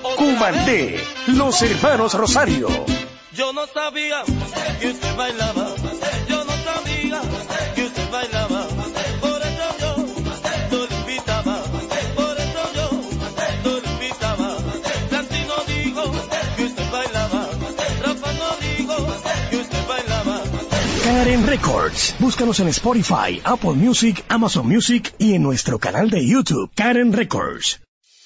Cumandé, 0.31 0.97
los 1.27 1.61
hermanos 1.61 2.13
Rosario. 2.13 2.69
Yo 3.33 3.51
no 3.51 3.67
sabía 3.67 4.23
que 4.79 4.91
usted 4.91 5.15
bailaba. 5.17 5.75
Yo 6.29 6.45
no 6.45 6.53
sabía 6.63 7.21
que 7.75 7.83
usted 7.83 8.09
bailaba. 8.09 8.65
Por 9.19 9.41
eso 9.41 9.67
yo 9.81 9.97
no 10.71 10.85
lo 10.87 10.95
invitaba. 10.99 11.61
Por 12.15 12.37
eso 12.39 12.63
yo 12.77 12.91
no 13.63 13.71
lo 13.71 13.91
invitaba. 13.91 14.57
Santi 15.09 15.41
no 15.51 15.57
dijo 15.67 16.03
que 16.55 16.63
usted 16.63 16.91
bailaba. 16.91 17.49
Rafa 18.01 18.33
no 18.33 18.49
dijo 18.61 18.95
que 19.49 19.57
usted 19.57 19.87
bailaba. 19.87 20.41
Karen 21.03 21.45
Records. 21.45 22.15
Búscanos 22.19 22.57
en 22.61 22.69
Spotify, 22.69 23.41
Apple 23.43 23.73
Music, 23.73 24.23
Amazon 24.29 24.65
Music 24.65 25.13
y 25.17 25.33
en 25.33 25.43
nuestro 25.43 25.77
canal 25.77 26.09
de 26.09 26.25
YouTube, 26.25 26.71
Karen 26.73 27.11
Records. 27.11 27.81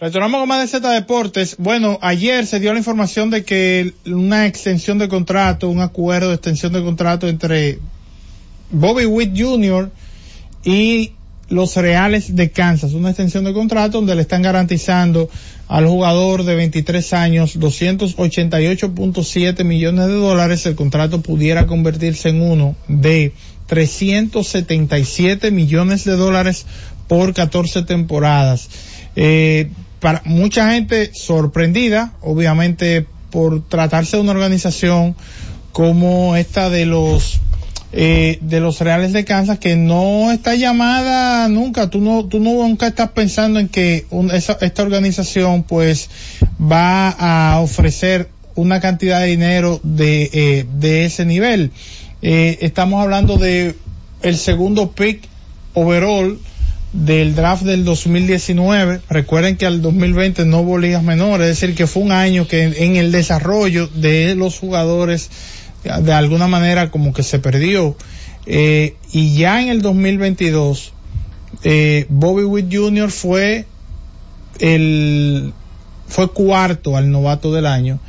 Retornamos 0.00 0.40
con 0.40 0.48
más 0.48 0.62
de 0.62 0.68
Z 0.68 0.90
Deportes. 0.92 1.56
Bueno, 1.58 1.98
ayer 2.00 2.46
se 2.46 2.58
dio 2.58 2.72
la 2.72 2.78
información 2.78 3.28
de 3.28 3.44
que 3.44 3.92
una 4.06 4.46
extensión 4.46 4.96
de 4.96 5.10
contrato, 5.10 5.68
un 5.68 5.82
acuerdo 5.82 6.30
de 6.30 6.36
extensión 6.36 6.72
de 6.72 6.82
contrato 6.82 7.28
entre 7.28 7.80
Bobby 8.70 9.04
Witt 9.04 9.38
Jr. 9.38 9.90
y 10.64 11.12
los 11.50 11.76
Reales 11.76 12.34
de 12.34 12.50
Kansas, 12.50 12.94
una 12.94 13.10
extensión 13.10 13.44
de 13.44 13.52
contrato 13.52 13.98
donde 13.98 14.14
le 14.14 14.22
están 14.22 14.40
garantizando 14.40 15.28
al 15.68 15.86
jugador 15.86 16.44
de 16.44 16.54
23 16.54 17.12
años 17.12 17.60
288.7 17.60 19.64
millones 19.64 20.06
de 20.06 20.14
dólares. 20.14 20.64
El 20.64 20.76
contrato 20.76 21.20
pudiera 21.20 21.66
convertirse 21.66 22.30
en 22.30 22.40
uno 22.40 22.74
de 22.88 23.34
377 23.66 25.50
millones 25.50 26.04
de 26.04 26.16
dólares 26.16 26.64
por 27.06 27.34
14 27.34 27.82
temporadas. 27.82 28.70
Eh, 29.14 29.68
para 30.00 30.22
mucha 30.24 30.72
gente 30.72 31.10
sorprendida, 31.14 32.12
obviamente, 32.22 33.06
por 33.30 33.62
tratarse 33.68 34.16
de 34.16 34.22
una 34.22 34.32
organización 34.32 35.14
como 35.72 36.36
esta 36.36 36.68
de 36.70 36.86
los 36.86 37.40
eh, 37.92 38.38
de 38.40 38.60
los 38.60 38.78
Reales 38.80 39.12
de 39.12 39.24
Kansas 39.24 39.58
que 39.58 39.74
no 39.74 40.30
está 40.30 40.54
llamada 40.54 41.48
nunca, 41.48 41.90
tú 41.90 42.00
no, 42.00 42.24
tú 42.24 42.38
nunca 42.38 42.86
estás 42.86 43.10
pensando 43.10 43.58
en 43.58 43.66
que 43.68 44.06
un- 44.10 44.30
esa- 44.30 44.58
esta 44.60 44.82
organización 44.84 45.64
pues 45.64 46.08
va 46.60 47.08
a 47.10 47.58
ofrecer 47.60 48.28
una 48.54 48.78
cantidad 48.80 49.20
de 49.20 49.26
dinero 49.26 49.80
de, 49.82 50.30
eh, 50.32 50.66
de 50.78 51.04
ese 51.04 51.24
nivel. 51.24 51.72
Eh, 52.22 52.58
estamos 52.60 53.02
hablando 53.02 53.38
de 53.38 53.74
el 54.22 54.36
segundo 54.36 54.92
pick 54.92 55.22
overall 55.74 56.38
del 56.92 57.34
draft 57.34 57.62
del 57.62 57.84
2019. 57.84 59.00
Recuerden 59.08 59.56
que 59.56 59.66
al 59.66 59.82
2020 59.82 60.44
no 60.46 60.60
hubo 60.60 60.78
ligas 60.78 61.02
menores, 61.02 61.48
es 61.48 61.60
decir, 61.60 61.76
que 61.76 61.86
fue 61.86 62.02
un 62.02 62.12
año 62.12 62.46
que 62.46 62.64
en 62.64 62.96
el 62.96 63.12
desarrollo 63.12 63.86
de 63.88 64.34
los 64.34 64.58
jugadores 64.58 65.30
de 65.84 66.12
alguna 66.12 66.46
manera 66.46 66.90
como 66.90 67.12
que 67.12 67.22
se 67.22 67.38
perdió. 67.38 67.96
Eh, 68.46 68.96
y 69.12 69.36
ya 69.36 69.62
en 69.62 69.68
el 69.68 69.82
2022, 69.82 70.92
eh, 71.64 72.06
Bobby 72.08 72.44
Witt 72.44 72.74
Jr. 72.74 73.10
fue 73.10 73.66
el 74.58 75.52
fue 76.06 76.32
cuarto 76.32 76.96
al 76.96 77.10
novato 77.10 77.52
del 77.52 77.66
año 77.66 78.00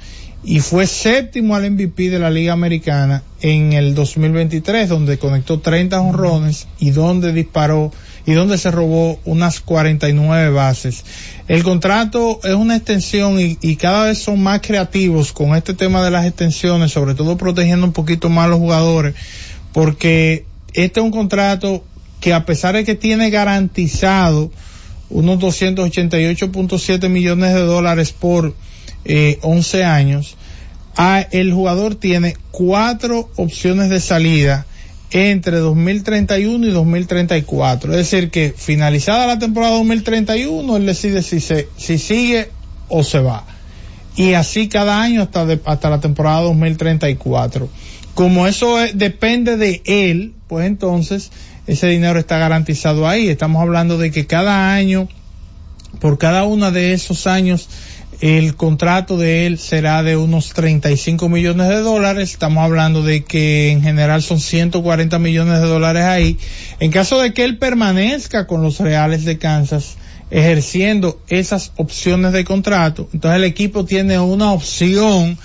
y 0.44 0.60
fue 0.60 0.88
séptimo 0.88 1.56
al 1.56 1.70
MVP 1.70 2.10
de 2.10 2.18
la 2.18 2.32
Liga 2.32 2.54
Americana 2.54 3.24
en 3.42 3.74
el 3.74 3.94
2023, 3.94 4.90
donde 4.90 5.20
conectó 5.20 5.60
30 5.60 6.02
honrones 6.02 6.68
y 6.80 6.90
donde 6.90 7.32
disparó 7.32 7.92
y 8.32 8.34
donde 8.34 8.58
se 8.58 8.72
robó 8.72 9.20
unas 9.26 9.60
49 9.60 10.52
bases. 10.52 11.04
El 11.50 11.64
contrato 11.64 12.40
es 12.46 12.54
una 12.54 12.78
extensión 12.78 13.38
y, 13.40 13.76
cada 13.76 14.06
vez 14.06 14.20
son 14.20 14.42
más 14.42 14.62
creativos 14.62 15.34
con 15.34 15.54
este 15.54 15.74
tema 15.74 16.02
de 16.02 16.12
las 16.12 16.26
extensiones, 16.26 16.94
sobre 16.94 17.14
todo 17.14 17.36
protegiendo 17.36 17.86
un 17.86 17.92
poquito 17.92 18.30
más 18.30 18.46
a 18.46 18.50
los 18.50 18.60
jugadores, 18.60 19.16
porque 19.74 20.46
este 20.74 21.02
es 21.02 21.04
un 21.04 21.12
contrato 21.12 21.84
que 22.22 22.34
a 22.34 22.46
pesar 22.46 22.76
de 22.76 22.86
que 22.86 22.96
tiene 22.96 23.30
garantizado 23.32 24.50
unos 25.10 25.38
288.7 25.40 27.10
millones 27.10 27.54
de 27.54 27.62
dólares 27.62 28.14
por 28.14 28.56
eh, 29.04 29.40
11 29.42 29.84
años, 29.84 30.38
a- 30.96 31.20
el 31.32 31.52
jugador 31.52 31.96
tiene 31.96 32.38
cuatro 32.52 33.30
opciones 33.36 33.90
de 33.90 34.00
salida 34.00 34.66
entre 35.12 35.58
2031 35.58 36.68
y 36.68 36.72
2034. 36.72 37.92
Es 37.92 37.98
decir, 37.98 38.30
que 38.32 38.54
finalizada 38.56 39.28
la 39.28 39.40
temporada 39.40 39.74
2031, 39.76 40.78
él 40.78 40.86
decide 40.86 41.22
si, 41.24 41.40
se, 41.40 41.68
si 41.78 41.98
sigue 41.98 42.50
o 42.88 43.04
se 43.04 43.20
va. 43.20 43.46
Y 44.16 44.34
así 44.34 44.68
cada 44.68 45.02
año 45.02 45.22
hasta, 45.22 45.46
de- 45.46 45.62
hasta 45.66 45.90
la 45.90 46.00
temporada 46.02 46.42
2034. 46.42 47.70
Como 48.14 48.48
eso 48.48 48.80
es- 48.82 48.98
depende 48.98 49.58
de 49.58 49.82
él, 49.86 50.34
pues 50.48 50.66
entonces 50.68 51.32
ese 51.68 51.88
dinero 51.88 52.20
está 52.20 52.38
garantizado 52.38 53.08
ahí. 53.08 53.30
Estamos 53.30 53.62
hablando 53.62 53.98
de 53.98 54.12
que 54.12 54.28
cada 54.28 54.74
año, 54.74 55.08
por 56.00 56.18
cada 56.18 56.44
uno 56.44 56.72
de 56.72 56.94
esos 56.94 57.28
años, 57.28 57.68
el 58.22 58.56
contrato 58.56 59.18
de 59.18 59.48
él 59.48 59.58
será 59.58 60.04
de 60.04 60.16
unos 60.16 60.54
35 60.54 61.28
millones 61.28 61.70
de 61.70 61.80
dólares. 61.80 62.32
Estamos 62.32 62.64
hablando 62.64 63.02
de 63.02 63.24
que 63.24 63.72
en 63.72 63.82
general 63.82 64.22
son 64.22 64.40
140 64.40 65.18
millones 65.18 65.60
de 65.60 65.68
dólares 65.68 66.04
ahí. 66.04 66.38
En 66.80 66.92
caso 66.92 67.20
de 67.20 67.34
que 67.34 67.44
él 67.44 67.58
permanezca 67.58 68.46
con 68.46 68.62
los 68.62 68.80
Reales 68.80 69.26
de 69.26 69.40
Kansas, 69.40 69.98
ejerciendo 70.30 71.20
esas 71.30 71.72
opciones 71.78 72.32
de 72.32 72.46
contrato, 72.46 73.10
entonces 73.12 73.38
el 73.38 73.44
equipo 73.44 73.86
tiene 73.86 74.20
una 74.20 74.52
opción 74.52 75.40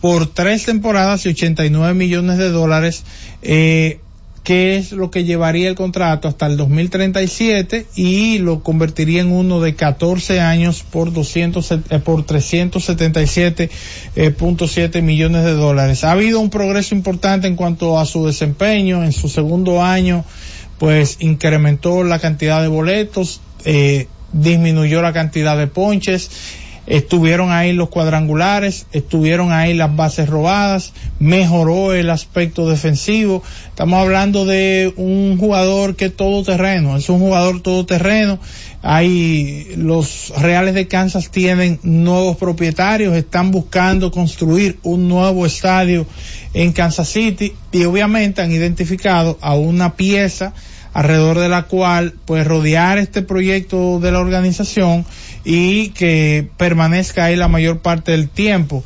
por 0.00 0.26
tres 0.26 0.64
temporadas 0.64 1.26
y 1.26 1.28
89 1.28 1.92
millones 1.92 2.38
de 2.38 2.48
dólares, 2.48 3.04
eh, 3.42 4.00
que 4.44 4.76
es 4.76 4.92
lo 4.92 5.10
que 5.10 5.24
llevaría 5.24 5.68
el 5.70 5.74
contrato 5.74 6.28
hasta 6.28 6.46
el 6.46 6.58
2037 6.58 7.86
y 7.96 8.38
lo 8.38 8.62
convertiría 8.62 9.22
en 9.22 9.32
uno 9.32 9.62
de 9.62 9.74
14 9.74 10.40
años 10.40 10.84
por 10.88 11.14
200, 11.14 11.72
eh, 11.72 11.78
por 12.04 12.26
377.7 12.26 15.02
millones 15.02 15.44
de 15.44 15.54
dólares. 15.54 16.04
Ha 16.04 16.12
habido 16.12 16.40
un 16.40 16.50
progreso 16.50 16.94
importante 16.94 17.48
en 17.48 17.56
cuanto 17.56 17.98
a 17.98 18.04
su 18.04 18.26
desempeño. 18.26 19.02
En 19.02 19.12
su 19.12 19.30
segundo 19.30 19.82
año, 19.82 20.26
pues 20.78 21.16
incrementó 21.20 22.04
la 22.04 22.18
cantidad 22.18 22.60
de 22.60 22.68
boletos, 22.68 23.40
eh, 23.64 24.08
disminuyó 24.34 25.00
la 25.00 25.14
cantidad 25.14 25.56
de 25.56 25.68
ponches 25.68 26.30
estuvieron 26.86 27.50
ahí 27.50 27.72
los 27.72 27.88
cuadrangulares, 27.88 28.86
estuvieron 28.92 29.52
ahí 29.52 29.74
las 29.74 29.94
bases 29.94 30.28
robadas, 30.28 30.92
mejoró 31.18 31.94
el 31.94 32.10
aspecto 32.10 32.68
defensivo. 32.68 33.42
Estamos 33.68 34.00
hablando 34.00 34.44
de 34.44 34.92
un 34.96 35.38
jugador 35.38 35.96
que 35.96 36.06
es 36.06 36.16
todoterreno, 36.16 36.96
es 36.96 37.08
un 37.08 37.20
jugador 37.20 37.62
todoterreno. 37.62 38.38
Hay 38.82 39.72
los 39.76 40.32
Reales 40.36 40.74
de 40.74 40.86
Kansas 40.88 41.30
tienen 41.30 41.80
nuevos 41.82 42.36
propietarios, 42.36 43.16
están 43.16 43.50
buscando 43.50 44.10
construir 44.10 44.78
un 44.82 45.08
nuevo 45.08 45.46
estadio 45.46 46.06
en 46.52 46.72
Kansas 46.72 47.08
City 47.08 47.54
y 47.72 47.84
obviamente 47.84 48.42
han 48.42 48.52
identificado 48.52 49.38
a 49.40 49.54
una 49.54 49.96
pieza 49.96 50.52
alrededor 50.94 51.40
de 51.40 51.48
la 51.48 51.64
cual 51.64 52.14
pues 52.24 52.46
rodear 52.46 52.98
este 52.98 53.20
proyecto 53.20 53.98
de 54.00 54.12
la 54.12 54.20
organización 54.20 55.04
y 55.44 55.88
que 55.90 56.48
permanezca 56.56 57.24
ahí 57.24 57.36
la 57.36 57.48
mayor 57.48 57.80
parte 57.80 58.12
del 58.12 58.28
tiempo. 58.28 58.82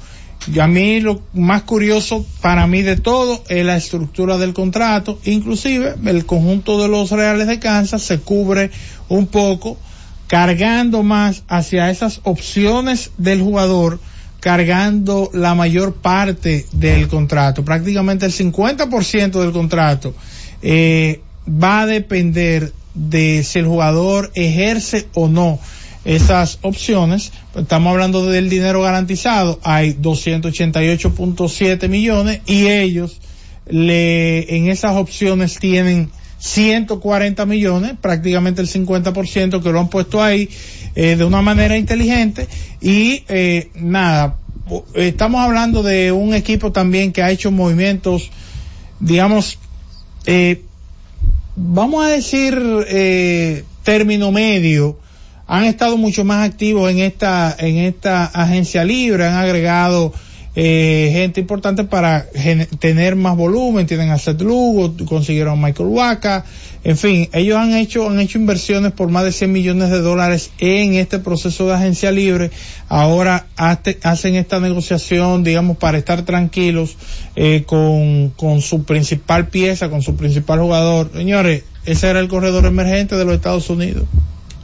Y 0.52 0.60
a 0.60 0.66
mí 0.66 1.00
lo 1.00 1.20
más 1.34 1.62
curioso 1.62 2.24
para 2.40 2.66
mí 2.66 2.80
de 2.80 2.96
todo 2.96 3.44
es 3.48 3.64
la 3.64 3.76
estructura 3.76 4.38
del 4.38 4.54
contrato, 4.54 5.18
inclusive 5.24 5.94
el 6.06 6.24
conjunto 6.24 6.80
de 6.80 6.88
los 6.88 7.10
Reales 7.10 7.46
de 7.46 7.58
Kansas 7.58 8.02
se 8.02 8.18
cubre 8.18 8.70
un 9.08 9.26
poco 9.26 9.76
cargando 10.26 11.02
más 11.02 11.42
hacia 11.48 11.90
esas 11.90 12.20
opciones 12.22 13.10
del 13.18 13.42
jugador, 13.42 14.00
cargando 14.40 15.30
la 15.34 15.54
mayor 15.54 15.94
parte 15.94 16.66
del 16.72 17.08
contrato, 17.08 17.64
prácticamente 17.64 18.24
el 18.24 18.32
50% 18.32 19.40
del 19.40 19.52
contrato. 19.52 20.14
Eh, 20.62 21.20
va 21.48 21.82
a 21.82 21.86
depender 21.86 22.72
de 22.94 23.42
si 23.44 23.58
el 23.58 23.66
jugador 23.66 24.30
ejerce 24.34 25.08
o 25.14 25.28
no 25.28 25.58
esas 26.04 26.58
opciones. 26.62 27.32
Estamos 27.54 27.90
hablando 27.92 28.26
del 28.26 28.48
dinero 28.48 28.82
garantizado. 28.82 29.58
Hay 29.62 29.94
288.7 29.94 31.88
millones 31.88 32.40
y 32.46 32.66
ellos 32.66 33.20
le, 33.66 34.56
en 34.56 34.68
esas 34.68 34.96
opciones 34.96 35.58
tienen 35.58 36.10
140 36.38 37.46
millones, 37.46 37.92
prácticamente 38.00 38.62
el 38.62 38.68
50% 38.68 39.62
que 39.62 39.72
lo 39.72 39.80
han 39.80 39.88
puesto 39.88 40.22
ahí 40.22 40.48
eh, 40.94 41.16
de 41.16 41.24
una 41.24 41.42
manera 41.42 41.76
inteligente 41.76 42.46
y 42.80 43.24
eh, 43.28 43.70
nada, 43.74 44.36
estamos 44.94 45.40
hablando 45.40 45.82
de 45.82 46.12
un 46.12 46.34
equipo 46.34 46.70
también 46.70 47.12
que 47.12 47.22
ha 47.22 47.30
hecho 47.30 47.50
movimientos, 47.50 48.30
digamos, 49.00 49.58
eh, 50.26 50.62
vamos 51.58 52.04
a 52.04 52.08
decir, 52.08 52.56
eh, 52.88 53.64
término 53.82 54.30
medio, 54.30 54.98
han 55.46 55.64
estado 55.64 55.96
mucho 55.96 56.24
más 56.24 56.48
activos 56.48 56.90
en 56.90 57.00
esta, 57.00 57.56
en 57.58 57.78
esta 57.78 58.26
agencia 58.26 58.84
libre, 58.84 59.26
han 59.26 59.34
agregado 59.34 60.12
eh, 60.60 61.10
gente 61.12 61.40
importante 61.40 61.84
para 61.84 62.26
tener 62.80 63.14
más 63.14 63.36
volumen, 63.36 63.86
tienen 63.86 64.10
a 64.10 64.18
Seth 64.18 64.40
Lugo, 64.42 64.92
consiguieron 65.06 65.52
a 65.52 65.66
Michael 65.68 65.88
Waka, 65.88 66.44
en 66.82 66.96
fin, 66.96 67.28
ellos 67.32 67.56
han 67.56 67.74
hecho, 67.74 68.10
han 68.10 68.18
hecho 68.18 68.38
inversiones 68.38 68.90
por 68.90 69.08
más 69.08 69.22
de 69.22 69.30
100 69.30 69.52
millones 69.52 69.90
de 69.90 70.00
dólares 70.00 70.50
en 70.58 70.94
este 70.94 71.20
proceso 71.20 71.68
de 71.68 71.74
agencia 71.74 72.10
libre, 72.10 72.50
ahora 72.88 73.46
hace, 73.54 74.00
hacen 74.02 74.34
esta 74.34 74.58
negociación, 74.58 75.44
digamos, 75.44 75.76
para 75.76 75.96
estar 75.96 76.22
tranquilos 76.24 76.96
eh, 77.36 77.62
con, 77.64 78.30
con 78.30 78.60
su 78.60 78.82
principal 78.82 79.46
pieza, 79.46 79.90
con 79.90 80.02
su 80.02 80.16
principal 80.16 80.58
jugador. 80.58 81.12
Señores, 81.14 81.62
ese 81.84 82.08
era 82.08 82.18
el 82.18 82.26
corredor 82.26 82.66
emergente 82.66 83.14
de 83.14 83.24
los 83.24 83.36
Estados 83.36 83.70
Unidos 83.70 84.08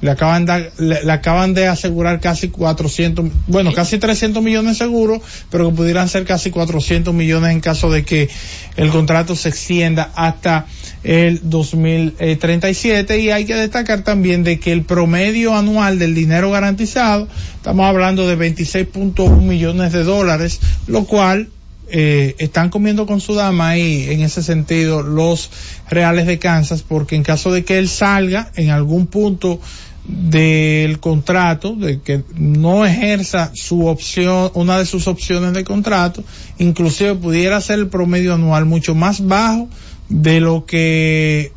le 0.01 0.11
acaban 0.11 0.45
de, 0.45 0.71
le, 0.79 1.05
le, 1.05 1.13
acaban 1.13 1.55
de 1.55 1.67
asegurar 1.67 2.21
casi 2.21 2.49
400, 2.49 3.27
bueno, 3.47 3.73
casi 3.73 3.99
300 3.99 4.43
millones 4.43 4.79
seguros, 4.79 5.23
pero 5.51 5.71
que 5.71 5.77
pudieran 5.77 6.09
ser 6.09 6.25
casi 6.25 6.51
400 6.51 7.15
millones 7.15 7.53
en 7.53 7.61
caso 7.61 7.91
de 7.91 8.05
que 8.05 8.29
el 8.77 8.91
contrato 8.91 9.35
se 9.37 9.49
extienda 9.49 10.11
hasta 10.15 10.67
el 11.05 11.41
2037 11.43 13.21
y 13.21 13.31
hay 13.31 13.45
que 13.45 13.55
destacar 13.55 14.03
también 14.03 14.43
de 14.43 14.59
que 14.59 14.73
el 14.73 14.83
promedio 14.83 15.57
anual 15.57 15.99
del 15.99 16.15
dinero 16.15 16.51
garantizado, 16.51 17.29
estamos 17.57 17.87
hablando 17.87 18.27
de 18.27 18.37
26.1 18.37 19.41
millones 19.41 19.93
de 19.93 20.05
dólares, 20.05 20.61
lo 20.87 21.05
cual 21.05 21.49
eh, 21.89 22.35
están 22.39 22.71
comiendo 22.71 23.07
con 23.07 23.21
su 23.21 23.35
dama 23.35 23.71
ahí 23.71 24.07
en 24.11 24.23
ese 24.23 24.43
sentido 24.43 25.03
los 25.03 25.51
reales 25.91 26.27
de 26.27 26.39
Kansas 26.39 26.83
porque 26.83 27.15
en 27.17 27.23
caso 27.23 27.53
de 27.53 27.65
que 27.65 27.79
él 27.79 27.89
salga 27.89 28.51
en 28.57 28.71
algún 28.71 29.07
punto 29.07 29.61
del 30.07 31.01
contrato, 31.01 31.75
de 31.75 32.01
que 32.01 32.23
no 32.35 32.85
ejerza 32.85 33.51
su 33.55 33.87
opción, 33.87 34.51
una 34.55 34.79
de 34.79 34.85
sus 34.85 35.09
opciones 35.09 35.55
de 35.55 35.65
contrato, 35.65 36.23
inclusive 36.59 37.15
pudiera 37.15 37.61
ser 37.61 37.79
el 37.79 37.89
promedio 37.89 38.35
anual 38.35 38.67
mucho 38.67 38.95
más 38.95 39.27
bajo 39.27 39.69
de 40.09 40.41
lo 40.41 40.67
que, 40.67 41.53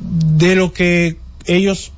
de 0.00 0.56
lo 0.56 0.72
que 0.72 1.18
ellos, 1.44 1.92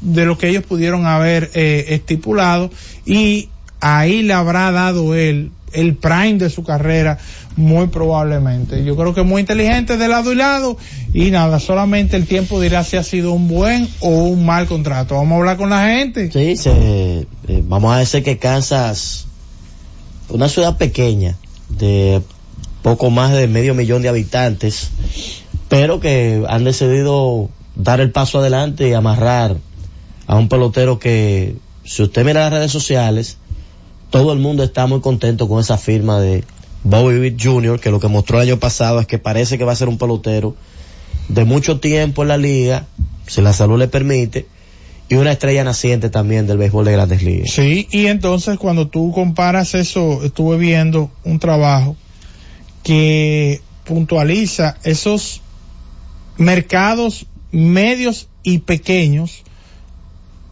de 0.00 0.26
lo 0.26 0.36
que 0.36 0.48
ellos 0.48 0.64
pudieron 0.64 1.06
haber 1.06 1.50
eh, 1.54 1.86
estipulado 1.90 2.70
y 3.06 3.48
ahí 3.80 4.22
le 4.22 4.32
habrá 4.32 4.72
dado 4.72 5.14
él 5.14 5.52
el 5.72 5.96
prime 5.96 6.34
de 6.34 6.50
su 6.50 6.64
carrera 6.64 7.18
muy 7.56 7.88
probablemente. 7.88 8.84
Yo 8.84 8.96
creo 8.96 9.14
que 9.14 9.22
muy 9.22 9.40
inteligente 9.40 9.96
de 9.96 10.08
lado 10.08 10.32
y 10.32 10.36
lado 10.36 10.76
y 11.12 11.30
nada, 11.30 11.60
solamente 11.60 12.16
el 12.16 12.26
tiempo 12.26 12.60
dirá 12.60 12.84
si 12.84 12.96
ha 12.96 13.02
sido 13.02 13.32
un 13.32 13.48
buen 13.48 13.88
o 14.00 14.08
un 14.08 14.44
mal 14.44 14.66
contrato. 14.66 15.14
Vamos 15.14 15.32
a 15.32 15.36
hablar 15.38 15.56
con 15.56 15.70
la 15.70 15.86
gente. 15.86 16.30
Sí, 16.30 16.56
se, 16.56 17.26
eh, 17.48 17.62
vamos 17.64 17.94
a 17.94 17.98
decir 17.98 18.22
que 18.22 18.38
Kansas, 18.38 19.26
una 20.28 20.48
ciudad 20.48 20.76
pequeña 20.76 21.36
de 21.68 22.22
poco 22.82 23.10
más 23.10 23.32
de 23.32 23.46
medio 23.46 23.74
millón 23.74 24.02
de 24.02 24.08
habitantes, 24.08 24.90
pero 25.68 26.00
que 26.00 26.44
han 26.48 26.64
decidido 26.64 27.50
dar 27.76 28.00
el 28.00 28.10
paso 28.10 28.38
adelante 28.38 28.88
y 28.88 28.92
amarrar 28.92 29.56
a 30.26 30.36
un 30.36 30.48
pelotero 30.48 30.98
que, 30.98 31.56
si 31.84 32.02
usted 32.02 32.24
mira 32.24 32.40
las 32.40 32.52
redes 32.52 32.72
sociales, 32.72 33.38
todo 34.10 34.32
el 34.32 34.38
mundo 34.38 34.62
está 34.62 34.86
muy 34.86 35.00
contento 35.00 35.48
con 35.48 35.60
esa 35.60 35.78
firma 35.78 36.20
de 36.20 36.44
Bobby 36.82 37.18
Witt 37.18 37.42
Jr., 37.42 37.80
que 37.80 37.90
lo 37.90 38.00
que 38.00 38.08
mostró 38.08 38.40
el 38.40 38.48
año 38.48 38.58
pasado 38.58 39.00
es 39.00 39.06
que 39.06 39.18
parece 39.18 39.58
que 39.58 39.64
va 39.64 39.72
a 39.72 39.76
ser 39.76 39.88
un 39.88 39.98
pelotero 39.98 40.56
de 41.28 41.44
mucho 41.44 41.80
tiempo 41.80 42.22
en 42.22 42.28
la 42.28 42.36
liga, 42.36 42.86
si 43.26 43.40
la 43.40 43.52
salud 43.52 43.78
le 43.78 43.88
permite, 43.88 44.46
y 45.08 45.14
una 45.16 45.32
estrella 45.32 45.64
naciente 45.64 46.10
también 46.10 46.46
del 46.46 46.58
béisbol 46.58 46.84
de 46.84 46.92
grandes 46.92 47.22
ligas. 47.22 47.50
Sí, 47.50 47.88
y 47.90 48.06
entonces 48.06 48.58
cuando 48.58 48.88
tú 48.88 49.12
comparas 49.12 49.74
eso, 49.74 50.22
estuve 50.24 50.56
viendo 50.56 51.10
un 51.24 51.38
trabajo 51.38 51.96
que 52.82 53.60
puntualiza 53.84 54.76
esos 54.84 55.42
mercados 56.36 57.26
medios 57.52 58.28
y 58.42 58.58
pequeños 58.58 59.42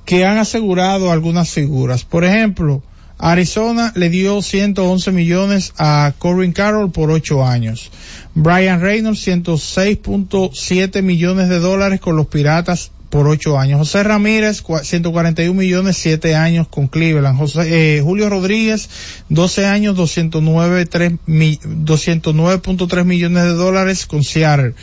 que 0.04 0.24
han 0.24 0.38
asegurado 0.38 1.12
algunas 1.12 1.50
figuras. 1.50 2.04
Por 2.04 2.24
ejemplo, 2.24 2.82
Arizona 3.18 3.92
le 3.96 4.10
dio 4.10 4.40
111 4.40 5.10
millones 5.12 5.72
a 5.76 6.12
Corbin 6.18 6.52
Carroll 6.52 6.92
por 6.92 7.10
8 7.10 7.44
años. 7.44 7.90
Brian 8.34 8.80
Reynolds 8.80 9.26
106.7 9.26 11.02
millones 11.02 11.48
de 11.48 11.58
dólares 11.58 12.00
con 12.00 12.16
los 12.16 12.28
Piratas 12.28 12.92
por 13.10 13.26
8 13.26 13.58
años. 13.58 13.78
José 13.78 14.02
Ramírez 14.02 14.62
141 14.82 15.54
millones 15.54 15.96
7 15.96 16.36
años 16.36 16.68
con 16.68 16.88
Cleveland. 16.88 17.38
José, 17.38 17.96
eh, 17.96 18.00
Julio 18.02 18.28
Rodríguez 18.28 18.88
12 19.28 19.66
años 19.66 19.96
209.3 19.96 21.18
209.3 21.26 23.04
millones 23.04 23.44
de 23.44 23.50
dólares 23.50 24.06
con 24.06 24.22
Seattle. 24.22 24.74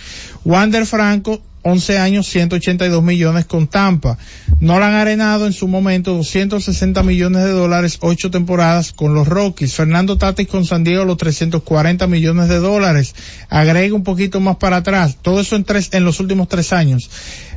Wander 0.43 0.85
Franco 0.85 1.41
11 1.67 1.97
años, 1.97 2.27
182 2.27 3.01
millones 3.01 3.45
con 3.45 3.65
Tampa. 3.65 4.19
Nolan 4.59 4.93
Arenado 4.93 5.47
en 5.47 5.53
su 5.53 5.67
momento 5.67 6.13
260 6.13 7.01
millones 7.01 7.43
de 7.43 7.49
dólares, 7.49 7.97
8 8.01 8.29
temporadas 8.29 8.93
con 8.93 9.15
los 9.15 9.27
Rockies. 9.27 9.73
Fernando 9.73 10.15
Tatis 10.15 10.47
con 10.47 10.63
San 10.63 10.83
Diego 10.83 11.05
los 11.05 11.17
340 11.17 12.05
millones 12.05 12.49
de 12.49 12.59
dólares. 12.59 13.15
Agrega 13.49 13.95
un 13.95 14.03
poquito 14.03 14.39
más 14.39 14.57
para 14.57 14.77
atrás. 14.77 15.17
Todo 15.19 15.39
eso 15.39 15.55
en 15.55 15.63
tres, 15.63 15.89
en 15.93 16.05
los 16.05 16.19
últimos 16.19 16.47
tres 16.49 16.71
años. 16.71 17.09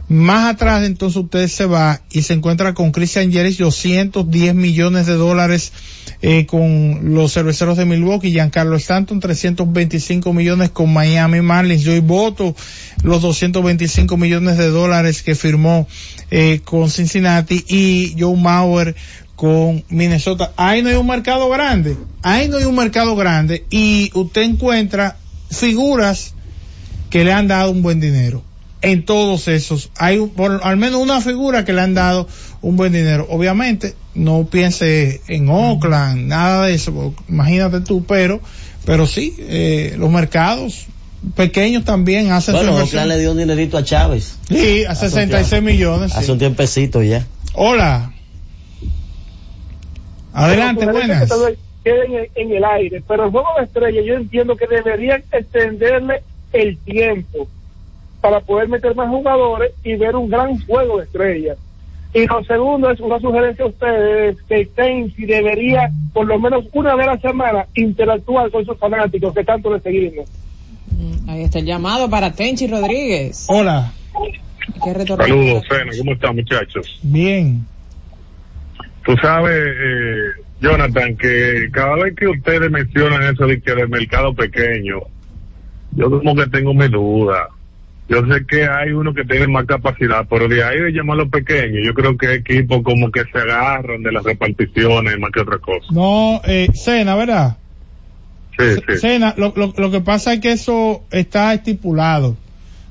Más 0.09 0.55
atrás 0.55 0.85
entonces 0.85 1.23
usted 1.23 1.49
se 1.49 1.67
va 1.67 2.01
y 2.11 2.23
se 2.23 2.33
encuentra 2.33 2.73
con 2.73 2.93
Christian 2.93 3.31
Yeris 3.31 3.59
210 3.59 4.55
millones 4.55 5.05
de 5.07 5.13
dólares 5.13 5.71
eh, 6.23 6.47
con 6.47 7.15
los 7.15 7.35
cerveceros 7.35 7.77
de 7.77 7.85
Milwaukee, 7.85 8.33
Giancarlo 8.33 8.77
Stanton 8.77 9.21
325 9.21 10.33
millones 10.33 10.71
con 10.71 10.95
Miami 10.95 11.43
Marlins, 11.43 11.85
Joey 11.85 12.01
Boto 12.01 12.57
los 13.03 13.21
225 13.21 14.17
millones 14.17 14.57
de 14.57 14.71
dólares 14.71 15.23
que 15.23 15.35
firmó 15.35 15.87
eh, 16.31 16.63
con 16.65 16.89
Cincinnati 16.89 17.63
y 17.69 18.17
Joe 18.19 18.35
Mauer 18.35 18.97
con 19.37 19.85
Minnesota. 19.91 20.53
Ahí 20.57 20.81
no 20.81 20.89
hay 20.89 20.95
un 20.95 21.07
mercado 21.07 21.51
grande, 21.51 21.99
ahí 22.23 22.49
no 22.49 22.57
hay 22.57 22.65
un 22.65 22.77
mercado 22.77 23.15
grande 23.15 23.67
y 23.69 24.11
usted 24.15 24.41
encuentra 24.41 25.19
figuras 25.51 26.33
que 27.11 27.25
le 27.25 27.33
han 27.33 27.47
dado 27.47 27.73
un 27.73 27.83
buen 27.83 28.01
dinero 28.01 28.48
en 28.83 29.05
todos 29.05 29.49
esos. 29.49 29.91
Hay 29.97 30.19
un- 30.19 30.31
por 30.31 30.61
al 30.63 30.77
menos 30.77 31.01
una 31.01 31.21
figura 31.21 31.65
que 31.65 31.73
le 31.73 31.81
han 31.81 31.95
dado 31.95 32.29
un 32.61 32.77
buen 32.77 32.93
dinero. 32.93 33.27
Obviamente, 33.31 33.95
no 34.15 34.45
piense 34.47 35.21
en 35.29 35.49
Oakland, 35.49 36.27
nada 36.29 36.67
de 36.67 36.75
eso, 36.75 37.15
imagínate 37.29 37.81
tú, 37.81 38.05
pero, 38.05 38.41
pero 38.85 39.07
sí, 39.07 39.35
eh, 39.39 39.95
los 39.99 40.11
mercados 40.11 40.87
pequeños 41.35 41.85
también 41.85 42.31
hacen 42.31 42.55
su 42.55 42.61
Bueno. 42.61 42.77
Oakland 42.77 43.09
le 43.09 43.19
dio 43.19 43.33
un 43.33 43.39
dinerito 43.39 43.77
a 43.79 43.83
Chávez. 43.85 44.39
Sí, 44.49 44.85
a 44.85 44.93
Hace 44.93 45.07
un 45.07 45.11
66 45.13 45.49
tiempo. 45.51 45.71
millones. 45.71 46.13
sí. 46.13 46.19
Hace 46.19 46.33
un 46.33 46.39
tiempecito 46.39 47.03
ya. 47.03 47.27
Hola. 47.55 48.13
Adelante, 50.33 50.87
buenas. 50.87 51.29
que 51.83 51.91
en 51.91 52.15
el, 52.15 52.31
en 52.35 52.53
el 52.53 52.65
aire, 52.65 53.03
pero 53.07 53.25
el 53.25 53.31
juego 53.31 53.49
de 53.59 53.65
estrellas 53.65 54.05
yo 54.07 54.15
entiendo 54.15 54.57
que 54.57 54.67
deberían 54.67 55.23
extenderle 55.33 56.23
el 56.53 56.77
tiempo 56.79 57.49
para 58.21 58.41
poder 58.41 58.69
meter 58.69 58.95
más 58.95 59.09
jugadores 59.09 59.73
y 59.85 59.97
ver 59.97 60.17
un 60.17 60.29
gran 60.29 60.59
juego 60.67 60.99
de 60.99 61.05
estrellas. 61.05 61.59
Y 62.15 62.27
lo 62.27 62.43
segundo 62.45 62.91
es 62.91 63.01
una 63.01 63.21
sugerencia 63.21 63.65
a 63.65 63.69
ustedes 63.69 64.37
que 64.49 64.65
Tensi 64.75 65.27
debería 65.27 65.91
por 66.13 66.27
lo 66.27 66.39
menos 66.39 66.65
una 66.73 66.95
vez 66.95 67.07
a 67.07 67.15
la 67.15 67.21
semana 67.21 67.67
interactuar 67.75 68.51
con 68.51 68.65
sus 68.65 68.79
fanáticos 68.79 69.35
que 69.35 69.45
tanto 69.45 69.73
le 69.73 69.81
seguimos. 69.81 70.29
Ahí 71.29 71.43
está 71.43 71.59
el 71.59 71.67
llamado 71.67 72.09
para 72.09 72.33
Tenchi 72.33 72.67
Rodríguez. 72.67 73.47
Hola. 73.49 73.93
¿Qué 74.83 74.95
retorno? 74.95 75.25
Saludos, 75.25 75.69
Fena, 75.69 75.93
¿cómo 75.99 76.13
están 76.13 76.37
muchachos? 76.37 76.99
Bien. 77.03 77.67
Tú 79.05 79.15
sabes, 79.21 79.55
eh, 79.55 80.43
Jonathan, 80.61 81.17
que 81.17 81.69
cada 81.71 81.97
vez 81.97 82.15
que 82.17 82.29
ustedes 82.29 82.71
mencionan 82.71 83.23
eso 83.35 83.47
de 83.47 83.61
que 83.61 83.75
del 83.75 83.89
mercado 83.89 84.35
pequeño, 84.35 85.01
yo 85.93 86.11
como 86.11 86.35
que 86.35 86.47
tengo 86.47 86.73
mi 86.73 86.89
duda. 86.89 87.49
Yo 88.09 88.25
sé 88.27 88.47
que 88.47 88.65
hay 88.67 88.91
uno 88.93 89.13
que 89.13 89.25
tiene 89.25 89.47
más 89.49 89.67
capacidad, 89.67 90.27
pero 90.31 90.49
de 90.49 90.65
ahí 90.65 90.81
de 90.81 90.93
llamarlo 90.93 91.29
pequeño, 91.29 91.81
yo 91.85 91.93
creo 91.93 92.17
que 92.17 92.33
equipos 92.35 92.83
como 92.83 93.11
que 93.11 93.23
se 93.31 93.39
agarran 93.39 94.03
de 94.03 94.13
las 94.13 94.25
reparticiones 94.25 95.19
más 95.19 95.31
que 95.31 95.41
otra 95.41 95.59
cosa. 95.59 95.87
No, 95.91 96.41
eh, 96.45 96.69
Cena, 96.75 97.15
¿verdad? 97.17 97.59
Sí, 98.59 98.65
sí. 98.89 98.99
Cena, 98.99 99.35
lo, 99.37 99.53
lo, 99.57 99.75
lo 99.77 99.91
que 99.91 100.01
pasa 100.01 100.33
es 100.33 100.41
que 100.41 100.53
eso 100.53 101.05
está 101.11 101.53
estipulado. 101.53 102.37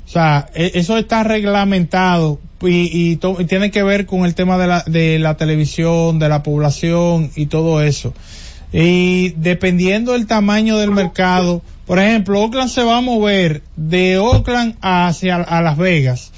O 0.05 0.09
sea, 0.09 0.47
e- 0.53 0.71
eso 0.75 0.97
está 0.97 1.23
reglamentado 1.23 2.39
y, 2.61 2.89
y, 3.11 3.15
to- 3.17 3.37
y 3.39 3.45
tiene 3.45 3.71
que 3.71 3.83
ver 3.83 4.05
con 4.05 4.23
el 4.25 4.35
tema 4.35 4.57
de 4.57 4.67
la, 4.67 4.83
de 4.85 5.19
la 5.19 5.35
televisión, 5.35 6.19
de 6.19 6.29
la 6.29 6.43
población 6.43 7.31
y 7.35 7.47
todo 7.47 7.81
eso. 7.81 8.13
Y 8.71 9.29
dependiendo 9.37 10.13
del 10.13 10.27
tamaño 10.27 10.77
del 10.77 10.91
mercado, 10.91 11.61
por 11.87 11.99
ejemplo, 11.99 12.41
Oakland 12.41 12.69
se 12.69 12.83
va 12.83 12.97
a 12.97 13.01
mover 13.01 13.63
de 13.75 14.17
Oakland 14.19 14.75
hacia 14.81 15.37
a 15.37 15.61
Las 15.61 15.77
Vegas 15.77 16.31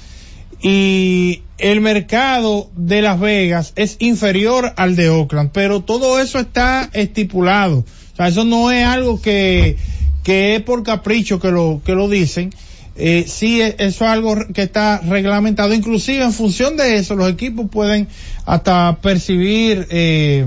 y 0.62 1.42
el 1.58 1.80
mercado 1.80 2.70
de 2.76 3.02
Las 3.02 3.18
Vegas 3.20 3.72
es 3.76 3.96
inferior 3.98 4.72
al 4.76 4.96
de 4.96 5.10
Oakland, 5.10 5.50
pero 5.52 5.80
todo 5.80 6.20
eso 6.20 6.38
está 6.38 6.88
estipulado. 6.92 7.78
O 8.12 8.16
sea, 8.16 8.28
eso 8.28 8.44
no 8.44 8.70
es 8.70 8.86
algo 8.86 9.20
que, 9.20 9.76
que 10.22 10.56
es 10.56 10.62
por 10.62 10.82
capricho 10.82 11.40
que 11.40 11.50
lo, 11.50 11.80
que 11.84 11.94
lo 11.94 12.08
dicen. 12.08 12.50
Eh, 12.96 13.24
sí, 13.26 13.62
e- 13.62 13.76
eso 13.78 14.04
es 14.04 14.10
algo 14.10 14.36
que 14.52 14.62
está 14.62 14.98
reglamentado. 14.98 15.72
Inclusive 15.72 16.22
en 16.22 16.32
función 16.32 16.76
de 16.76 16.96
eso, 16.96 17.14
los 17.14 17.30
equipos 17.30 17.66
pueden 17.70 18.08
hasta 18.44 18.98
percibir, 19.00 19.86
eh, 19.90 20.46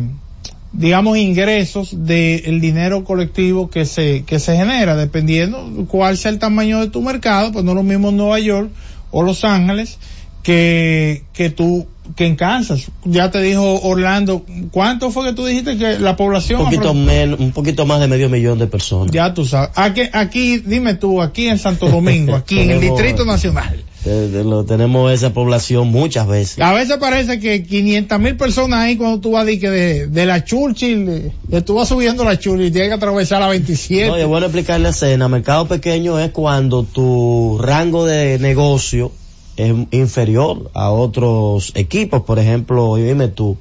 digamos, 0.74 1.18
ingresos 1.18 2.06
del 2.06 2.60
dinero 2.60 3.04
colectivo 3.04 3.70
que 3.70 3.86
se, 3.86 4.24
que 4.24 4.40
se 4.40 4.58
genera, 4.58 4.96
dependiendo 4.96 5.86
cuál 5.88 6.18
sea 6.18 6.32
el 6.32 6.40
tamaño 6.40 6.80
de 6.80 6.90
tu 6.90 7.02
mercado, 7.02 7.52
pues 7.52 7.64
no 7.64 7.72
es 7.72 7.76
lo 7.76 7.84
mismo 7.84 8.12
Nueva 8.12 8.40
York 8.40 8.72
o 9.12 9.22
Los 9.22 9.46
Ángeles 9.46 10.00
que, 10.42 11.24
que 11.34 11.52
tú, 11.52 11.88
que 12.16 12.26
en 12.26 12.36
Kansas. 12.36 12.88
Ya 13.06 13.30
te 13.30 13.42
dijo 13.42 13.82
Orlando, 13.82 14.46
¿cuánto 14.72 15.12
fue 15.12 15.26
que 15.28 15.34
tú 15.34 15.46
dijiste 15.46 15.78
que 15.78 16.00
la 16.00 16.18
población? 16.18 16.62
Un 16.62 16.66
poquito, 16.66 16.92
un 16.92 17.52
poquito 17.54 17.86
más 17.86 18.00
de 18.00 18.08
medio 18.08 18.28
millón 18.30 18.58
de 18.58 18.68
personas. 18.68 19.12
ya 19.12 19.34
tú 19.34 19.46
sabes. 19.46 19.70
Aquí, 19.76 20.02
aquí, 20.12 20.58
dime 20.58 20.96
tú, 20.96 21.22
aquí 21.22 21.48
en 21.48 21.60
Santo 21.60 21.88
Domingo, 21.88 22.36
aquí 22.36 22.60
en 22.60 22.72
el 22.72 22.82
Distrito 22.82 23.26
Nacional. 23.26 23.84
Lo- 24.06 24.66
tenemos 24.66 25.12
esa 25.12 25.34
población 25.34 25.88
muchas 25.88 26.28
veces. 26.28 26.60
A 26.60 26.74
veces 26.74 26.98
parece 26.98 27.40
que 27.40 27.64
500 27.64 28.20
mil 28.20 28.36
personas 28.36 28.80
ahí 28.82 28.98
cuando 28.98 29.20
tú 29.20 29.32
vas 29.32 29.46
de, 29.46 29.60
que 29.60 29.70
de, 29.70 30.08
de 30.08 30.26
la 30.26 30.44
Churchill, 30.44 31.06
de, 31.06 31.32
de 31.44 31.62
tú 31.62 31.76
vas 31.76 31.88
subiendo 31.88 32.24
la 32.24 32.38
Churchill 32.38 32.68
y 32.68 32.72
tienes 32.72 32.90
que 32.90 32.96
atravesar 32.96 33.40
la 33.40 33.48
27. 33.48 34.10
No, 34.10 34.18
y 34.18 34.22
es 34.22 34.28
bueno 34.28 34.48
explicarle 34.48 34.88
a 34.88 34.92
escena. 34.92 35.30
Mercado 35.30 35.68
pequeño 35.68 36.20
es 36.20 36.32
cuando 36.32 36.84
tu 36.84 37.58
rango 37.62 38.06
de 38.06 38.40
negocio 38.40 39.12
es 39.56 39.74
inferior 39.92 40.70
a 40.74 40.90
otros 40.92 41.72
equipos. 41.76 42.24
Por 42.24 42.40
ejemplo, 42.40 42.96
dime 42.98 43.30
tú, 43.30 43.58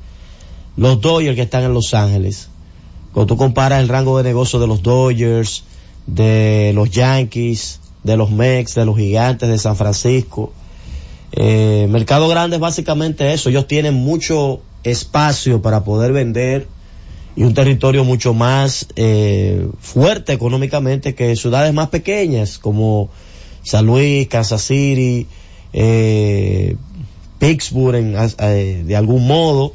los 0.76 1.00
Dodgers 1.00 1.36
que 1.36 1.42
están 1.42 1.64
en 1.64 1.74
Los 1.74 1.94
Ángeles. 1.94 2.48
Cuando 3.12 3.34
tú 3.34 3.36
comparas 3.36 3.80
el 3.82 3.88
rango 3.88 4.16
de 4.18 4.24
negocio 4.24 4.58
de 4.58 4.66
los 4.66 4.82
Dodgers, 4.82 5.64
de 6.06 6.72
los 6.74 6.90
Yankees, 6.90 7.78
de 8.02 8.16
los 8.16 8.30
Mex, 8.30 8.74
de 8.74 8.84
los 8.84 8.96
Gigantes 8.96 9.48
de 9.48 9.58
San 9.58 9.76
Francisco. 9.76 10.52
Eh, 11.32 11.86
mercado 11.90 12.28
grande 12.28 12.56
es 12.56 12.60
básicamente 12.60 13.32
eso. 13.32 13.48
Ellos 13.48 13.66
tienen 13.66 13.94
mucho 13.94 14.60
espacio 14.84 15.62
para 15.62 15.84
poder 15.84 16.12
vender 16.12 16.66
y 17.34 17.44
un 17.44 17.54
territorio 17.54 18.04
mucho 18.04 18.34
más 18.34 18.86
eh, 18.96 19.68
fuerte 19.80 20.32
económicamente 20.32 21.14
que 21.14 21.34
ciudades 21.36 21.72
más 21.72 21.88
pequeñas 21.88 22.58
como 22.58 23.08
San 23.62 23.86
Luis, 23.86 24.28
Kansas 24.28 24.62
City, 24.62 25.26
eh, 25.72 26.76
Pittsburgh 27.38 27.96
en, 27.96 28.86
de 28.86 28.96
algún 28.96 29.26
modo 29.26 29.72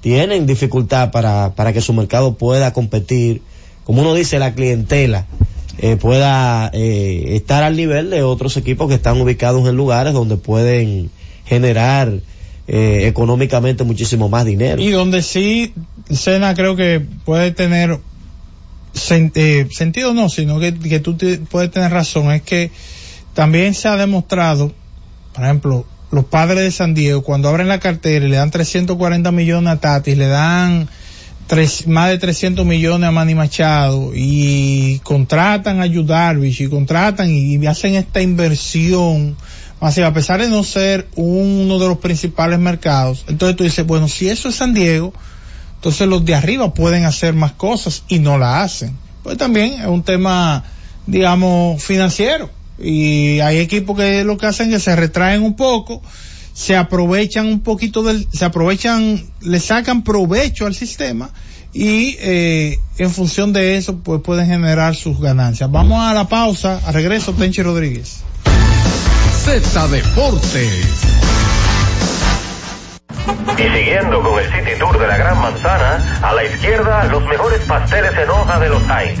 tienen 0.00 0.46
dificultad 0.46 1.10
para, 1.10 1.54
para 1.54 1.72
que 1.72 1.80
su 1.80 1.92
mercado 1.92 2.34
pueda 2.34 2.72
competir. 2.72 3.42
Como 3.84 4.02
uno 4.02 4.14
dice, 4.14 4.38
la 4.38 4.54
clientela 4.54 5.26
eh, 5.82 5.96
pueda 5.96 6.70
eh, 6.72 7.34
estar 7.36 7.64
al 7.64 7.76
nivel 7.76 8.08
de 8.10 8.22
otros 8.22 8.56
equipos 8.56 8.88
que 8.88 8.94
están 8.94 9.20
ubicados 9.20 9.68
en 9.68 9.76
lugares 9.76 10.14
donde 10.14 10.36
pueden 10.36 11.10
generar 11.44 12.20
eh, 12.68 13.08
económicamente 13.08 13.82
muchísimo 13.82 14.28
más 14.28 14.44
dinero. 14.44 14.80
Y 14.80 14.90
donde 14.90 15.22
sí, 15.22 15.74
Sena 16.08 16.54
creo 16.54 16.76
que 16.76 17.04
puede 17.24 17.50
tener 17.50 17.98
eh, 19.10 19.68
sentido 19.72 20.14
no, 20.14 20.28
sino 20.28 20.60
que, 20.60 20.72
que 20.72 21.00
tú 21.00 21.18
puedes 21.50 21.72
tener 21.72 21.90
razón, 21.90 22.30
es 22.30 22.42
que 22.42 22.70
también 23.34 23.74
se 23.74 23.88
ha 23.88 23.96
demostrado, 23.96 24.72
por 25.34 25.44
ejemplo, 25.44 25.84
los 26.12 26.26
padres 26.26 26.62
de 26.62 26.70
San 26.70 26.94
Diego, 26.94 27.22
cuando 27.22 27.48
abren 27.48 27.66
la 27.66 27.80
cartera 27.80 28.24
y 28.24 28.28
le 28.28 28.36
dan 28.36 28.52
340 28.52 29.32
millones 29.32 29.72
a 29.72 29.80
Tatis, 29.80 30.16
le 30.16 30.28
dan 30.28 30.88
más 31.86 32.08
de 32.08 32.18
300 32.18 32.64
millones 32.64 33.08
a 33.08 33.12
Manny 33.12 33.34
Machado 33.34 34.12
y 34.14 35.00
contratan 35.00 35.80
a 35.80 35.86
Yu 35.86 36.02
Darvish 36.04 36.62
y 36.62 36.68
contratan 36.68 37.30
y, 37.30 37.56
y 37.56 37.66
hacen 37.66 37.94
esta 37.94 38.22
inversión 38.22 39.36
masiva, 39.82 40.06
a 40.06 40.14
pesar 40.14 40.40
de 40.40 40.48
no 40.48 40.62
ser 40.64 41.08
uno 41.16 41.78
de 41.78 41.88
los 41.88 41.98
principales 41.98 42.58
mercados. 42.58 43.24
Entonces 43.28 43.56
tú 43.56 43.64
dices, 43.64 43.84
bueno, 43.84 44.08
si 44.08 44.28
eso 44.28 44.48
es 44.48 44.54
San 44.54 44.72
Diego, 44.72 45.12
entonces 45.74 46.06
los 46.06 46.24
de 46.24 46.34
arriba 46.36 46.72
pueden 46.72 47.04
hacer 47.04 47.34
más 47.34 47.52
cosas 47.52 48.04
y 48.08 48.20
no 48.20 48.38
la 48.38 48.62
hacen. 48.62 48.96
Pues 49.24 49.36
también 49.36 49.74
es 49.80 49.86
un 49.86 50.04
tema, 50.04 50.64
digamos, 51.06 51.82
financiero. 51.82 52.48
Y 52.78 53.40
hay 53.40 53.58
equipos 53.58 53.96
que 53.96 54.24
lo 54.24 54.38
que 54.38 54.46
hacen 54.46 54.68
es 54.68 54.74
que 54.74 54.80
se 54.80 54.96
retraen 54.96 55.42
un 55.42 55.54
poco, 55.54 56.00
se 56.52 56.76
aprovechan 56.76 57.46
un 57.46 57.60
poquito 57.60 58.02
del, 58.02 58.26
se 58.32 58.44
aprovechan, 58.44 59.22
le 59.40 59.60
sacan 59.60 60.02
provecho 60.02 60.66
al 60.66 60.74
sistema 60.74 61.30
y 61.72 62.16
eh, 62.20 62.78
en 62.98 63.10
función 63.10 63.52
de 63.52 63.76
eso 63.76 63.98
pues 63.98 64.20
pueden 64.22 64.46
generar 64.46 64.94
sus 64.94 65.20
ganancias. 65.20 65.70
Vamos 65.70 66.02
a 66.02 66.12
la 66.12 66.28
pausa, 66.28 66.80
a 66.86 66.92
regreso 66.92 67.32
Tenchi 67.32 67.62
Rodríguez. 67.62 68.22
Z 69.44 69.88
Deportes. 69.88 70.86
Y 73.56 73.62
siguiendo 73.62 74.22
con 74.22 74.38
el 74.38 74.46
City 74.46 74.78
Tour 74.78 74.98
de 74.98 75.06
la 75.06 75.16
Gran 75.16 75.40
Manzana, 75.40 76.20
a 76.22 76.32
la 76.34 76.44
izquierda 76.44 77.04
los 77.04 77.24
mejores 77.24 77.60
pasteles 77.62 78.12
en 78.18 78.30
hoja 78.30 78.58
de 78.58 78.68
los 78.68 78.82
Heights. 78.82 79.20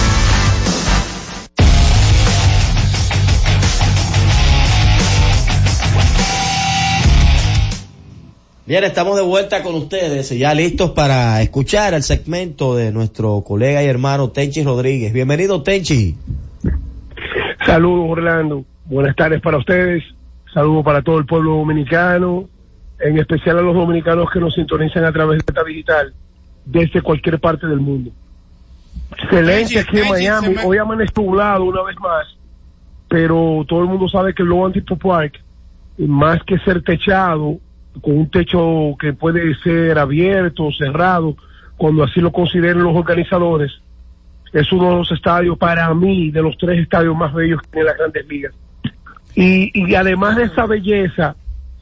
Bien, 8.71 8.85
estamos 8.85 9.17
de 9.17 9.21
vuelta 9.21 9.63
con 9.63 9.75
ustedes, 9.75 10.29
ya 10.29 10.53
listos 10.53 10.91
para 10.91 11.41
escuchar 11.41 11.93
el 11.93 12.03
segmento 12.03 12.73
de 12.73 12.93
nuestro 12.93 13.41
colega 13.41 13.83
y 13.83 13.87
hermano 13.87 14.29
Tenchi 14.29 14.63
Rodríguez. 14.63 15.11
Bienvenido, 15.11 15.61
Tenchi. 15.61 16.15
Saludos, 17.65 18.05
Orlando. 18.09 18.63
Buenas 18.85 19.13
tardes 19.17 19.41
para 19.41 19.57
ustedes. 19.57 20.05
Saludos 20.53 20.85
para 20.85 21.01
todo 21.01 21.17
el 21.17 21.25
pueblo 21.25 21.57
dominicano, 21.57 22.47
en 23.01 23.17
especial 23.17 23.57
a 23.57 23.61
los 23.61 23.75
dominicanos 23.75 24.29
que 24.31 24.39
nos 24.39 24.53
sintonizan 24.53 25.03
a 25.03 25.11
través 25.11 25.39
de 25.39 25.45
esta 25.49 25.65
digital 25.65 26.13
desde 26.63 27.01
cualquier 27.01 27.41
parte 27.41 27.67
del 27.67 27.81
mundo. 27.81 28.11
Excelente 29.17 29.79
aquí 29.79 29.99
en 29.99 30.07
Miami. 30.07 30.55
Hoy 30.63 30.77
amanece 30.77 31.11
nublado 31.17 31.65
una 31.65 31.83
vez 31.83 31.97
más, 31.99 32.25
pero 33.09 33.65
todo 33.67 33.81
el 33.81 33.89
mundo 33.89 34.07
sabe 34.07 34.33
que 34.33 34.43
el 34.43 34.97
Park, 34.97 35.41
más 35.97 36.41
que 36.43 36.57
ser 36.59 36.81
techado, 36.83 37.59
con 37.99 38.17
un 38.17 38.29
techo 38.29 38.95
que 38.99 39.13
puede 39.13 39.55
ser 39.55 39.97
abierto 39.99 40.71
cerrado, 40.71 41.35
cuando 41.77 42.03
así 42.03 42.21
lo 42.21 42.31
consideren 42.31 42.83
los 42.83 42.95
organizadores, 42.95 43.71
es 44.53 44.71
uno 44.71 44.91
de 44.91 44.95
los 44.97 45.11
estadios 45.11 45.57
para 45.57 45.93
mí, 45.93 46.31
de 46.31 46.41
los 46.41 46.57
tres 46.57 46.79
estadios 46.79 47.15
más 47.15 47.33
bellos 47.33 47.61
que 47.61 47.69
tiene 47.69 47.85
las 47.85 47.97
grandes 47.97 48.27
ligas. 48.27 48.53
Y 49.33 49.95
además 49.95 50.35
de 50.35 50.43
esa 50.43 50.65
belleza, 50.65 51.35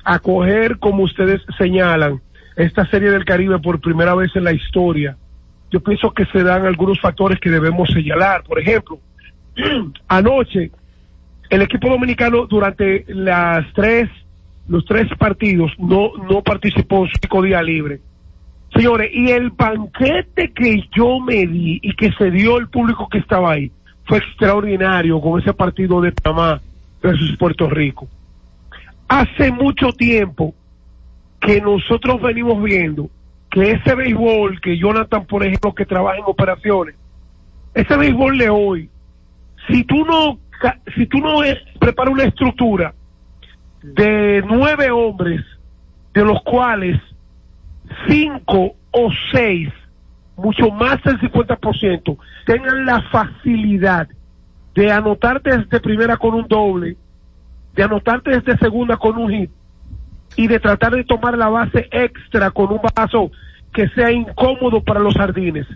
acoger, 0.04 0.78
como 0.80 1.04
ustedes 1.04 1.42
señalan, 1.58 2.22
esta 2.56 2.86
serie 2.88 3.12
del 3.12 3.26
Caribe 3.26 3.60
por 3.60 3.80
primera 3.80 4.16
vez 4.16 4.36
en 4.36 4.44
la 4.44 4.52
historia, 4.52 5.16
yo 5.72 5.80
pienso 5.82 6.12
que 6.12 6.26
se 6.26 6.44
dan 6.44 6.66
algunos 6.66 7.00
factores 7.00 7.40
que 7.40 7.50
debemos 7.50 7.90
señalar. 7.90 8.44
Por 8.44 8.60
ejemplo, 8.60 9.00
anoche, 10.08 10.72
el 11.50 11.62
equipo 11.62 11.90
dominicano 11.90 12.48
durante 12.48 13.06
las 13.08 13.66
tres, 13.74 14.10
los 14.70 14.86
tres 14.86 15.08
partidos 15.18 15.72
no, 15.80 16.12
no 16.30 16.44
participó 16.44 17.00
único 17.00 17.42
día 17.42 17.62
libre. 17.62 18.00
Señores, 18.74 19.10
y 19.12 19.32
el 19.32 19.50
banquete 19.50 20.52
que 20.54 20.88
yo 20.96 21.20
me 21.20 21.48
di 21.48 21.80
y 21.82 21.96
que 21.96 22.12
se 22.12 22.30
dio 22.30 22.60
el 22.60 22.70
público 22.70 23.10
que 23.10 23.18
estaba 23.18 23.54
ahí 23.54 23.72
fue 24.06 24.20
extraordinario 24.20 25.20
con 25.20 25.42
ese 25.42 25.54
partido 25.54 26.00
de 26.02 26.12
Panamá 26.12 26.62
versus 27.02 27.36
Puerto 27.38 27.68
Rico. 27.68 28.08
Hace 29.08 29.52
mucho 29.52 29.92
tiempo 29.92 30.54
que 31.42 31.60
nosotros 31.62 32.22
venimos 32.22 32.62
viendo 32.62 33.10
que 33.50 33.72
ese 33.72 33.96
béisbol 33.96 34.62
que 34.62 34.78
Jonathan, 34.78 35.26
por 35.26 35.44
ejemplo, 35.44 35.74
que 35.74 35.88
trabaja 35.88 36.20
en 36.20 36.26
operaciones, 36.28 36.96
ese 37.74 37.98
béisbol 37.98 38.38
de 38.38 38.50
hoy, 38.52 38.90
si 39.68 39.84
tú 39.84 40.06
no, 40.06 40.38
si 40.96 41.08
tú 41.08 41.18
no 41.18 41.40
preparas 41.80 42.14
una 42.14 42.26
estructura 42.26 42.94
de 43.82 44.44
nueve 44.48 44.92
hombres, 44.92 45.46
de 46.14 46.26
los 46.26 46.42
cuales 46.44 47.00
cinco 48.08 48.76
o 48.92 49.10
seis, 49.32 49.70
mucho 50.36 50.70
más 50.72 51.02
del 51.04 51.20
50%, 51.20 52.18
tengan 52.46 52.86
la 52.86 53.02
facilidad 53.12 54.08
de 54.76 54.92
anotarte 54.92 55.58
desde 55.58 55.80
primera 55.80 56.18
con 56.18 56.34
un 56.34 56.48
doble, 56.48 56.98
de 57.74 57.84
anotarte 57.84 58.32
desde 58.32 58.58
segunda 58.58 58.98
con 58.98 59.18
un 59.18 59.30
hit 59.30 59.52
y 60.36 60.48
de 60.48 60.60
tratar 60.60 60.94
de 60.94 61.04
tomar 61.04 61.38
la 61.38 61.50
base 61.50 61.88
extra 61.92 62.52
con 62.52 62.72
un 62.72 62.80
vaso 62.96 63.32
que 63.74 63.88
sea 63.90 64.12
incómodo 64.12 64.82
para 64.82 65.00
los 65.00 65.14
jardines. 65.14 65.68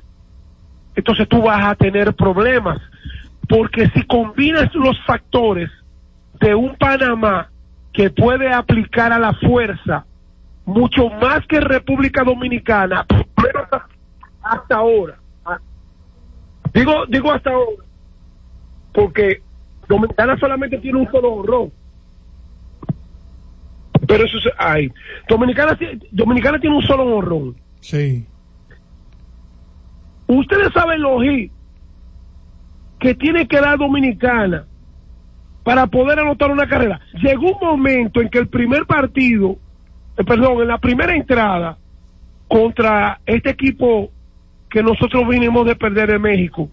Entonces 0.96 1.28
tú 1.28 1.42
vas 1.42 1.66
a 1.66 1.76
tener 1.76 2.14
problemas, 2.14 2.80
porque 3.50 3.90
si 3.90 4.04
combinas 4.04 4.74
los 4.74 4.98
factores 5.06 5.70
de 6.40 6.56
un 6.56 6.76
Panamá 6.76 7.50
que 7.94 8.10
puede 8.10 8.52
aplicar 8.52 9.14
a 9.14 9.20
la 9.20 9.34
fuerza 9.34 10.06
mucho 10.66 11.10
más 11.10 11.46
que 11.48 11.60
República 11.60 12.24
Dominicana, 12.24 13.06
menos 13.10 13.68
hasta, 14.42 14.76
ahora. 14.76 15.18
Ah, 15.46 15.60
Digo, 16.74 17.06
digo 17.08 17.32
hasta 17.32 17.52
ahora, 17.52 17.84
porque 18.94 19.42
Dominicana 19.88 20.38
solamente 20.38 20.78
tiene 20.80 21.00
un 21.00 21.12
solo 21.12 21.34
honrón. 21.34 21.72
Pero 24.08 24.26
eso 24.26 24.38
es, 24.38 24.46
ay, 24.58 24.92
Dominicana, 25.30 25.78
Dominicana 26.12 26.60
tiene 26.60 26.76
un 26.76 26.84
solo 26.84 27.04
honrón. 27.04 27.56
Sí. 27.80 28.26
Ustedes 30.28 30.74
saben 30.74 31.02
los 31.02 31.24
hits 31.24 31.54
que 33.00 33.14
tiene 33.14 33.48
que 33.48 33.60
dar 33.60 33.78
Dominicana 33.78 34.66
para 35.64 35.88
poder 35.88 36.20
anotar 36.20 36.52
una 36.52 36.68
carrera. 36.68 37.00
Llegó 37.22 37.58
un 37.58 37.68
momento 37.68 38.22
en 38.22 38.30
que 38.30 38.40
el 38.40 38.48
primer 38.48 38.86
partido, 38.86 39.58
eh, 40.18 40.24
perdón, 40.24 40.62
en 40.62 40.68
la 40.68 40.78
primera 40.78 41.16
entrada 41.16 41.78
contra 42.48 43.20
este 43.26 43.50
equipo 43.52 44.12
que 44.70 44.84
nosotros 44.84 45.28
vinimos 45.28 45.66
de 45.66 45.76
perder 45.76 46.12
en 46.12 46.22
México, 46.22 46.70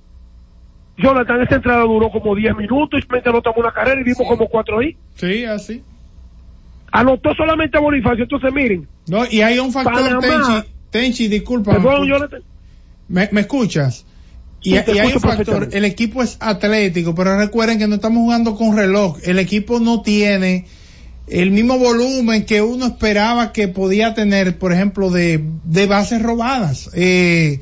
Jonathan, 0.98 1.40
esa 1.42 1.54
entrada 1.56 1.82
duró 1.84 2.10
como 2.10 2.34
10 2.34 2.56
minutos 2.56 2.98
y 2.98 3.02
solamente 3.02 3.30
anotamos 3.30 3.58
una 3.58 3.72
carrera 3.72 4.00
y 4.00 4.04
dimos 4.04 4.26
como 4.28 4.46
cuatro 4.48 4.82
hits. 4.82 4.98
Sí, 5.14 5.44
así. 5.44 5.82
Anotó 6.92 7.34
solamente 7.34 7.78
a 7.78 7.80
Bonifacio. 7.80 8.24
Entonces, 8.24 8.52
miren. 8.52 8.86
No, 9.06 9.22
y 9.30 9.40
hay 9.40 9.58
un 9.58 9.72
factor, 9.72 9.94
Panamá- 9.94 10.20
Tenchi, 10.20 10.70
Tenchi, 10.90 11.28
disculpa. 11.28 11.72
Perdón, 11.72 12.06
Jonathan. 12.06 12.42
¿Me, 13.08 13.28
me 13.32 13.40
escuchas? 13.42 14.04
Y, 14.62 14.76
Sí, 14.76 14.82
te 14.84 14.94
y 14.94 14.98
hay 14.98 15.12
un 15.12 15.20
factor, 15.20 15.68
el 15.72 15.84
equipo 15.84 16.22
es 16.22 16.36
atlético, 16.40 17.14
pero 17.14 17.38
recuerden 17.38 17.78
que 17.78 17.88
no 17.88 17.94
estamos 17.94 18.18
jugando 18.18 18.56
con 18.56 18.76
reloj. 18.76 19.18
El 19.24 19.38
equipo 19.38 19.80
no 19.80 20.02
tiene 20.02 20.66
el 21.30 21.50
mismo 21.52 21.78
volumen 21.78 22.44
que 22.44 22.60
uno 22.60 22.86
esperaba 22.86 23.52
que 23.52 23.68
podía 23.68 24.14
tener, 24.14 24.58
por 24.58 24.72
ejemplo, 24.72 25.10
de, 25.10 25.42
de 25.64 25.86
bases 25.86 26.20
robadas. 26.20 26.90
Eh, 26.92 27.60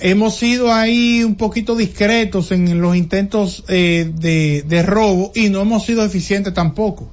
hemos 0.00 0.36
sido 0.36 0.72
ahí 0.72 1.22
un 1.22 1.36
poquito 1.36 1.76
discretos 1.76 2.50
en 2.50 2.80
los 2.80 2.96
intentos 2.96 3.64
eh, 3.68 4.10
de, 4.12 4.64
de 4.66 4.82
robo 4.82 5.30
y 5.34 5.48
no 5.48 5.60
hemos 5.60 5.86
sido 5.86 6.04
eficientes 6.04 6.52
tampoco. 6.52 7.10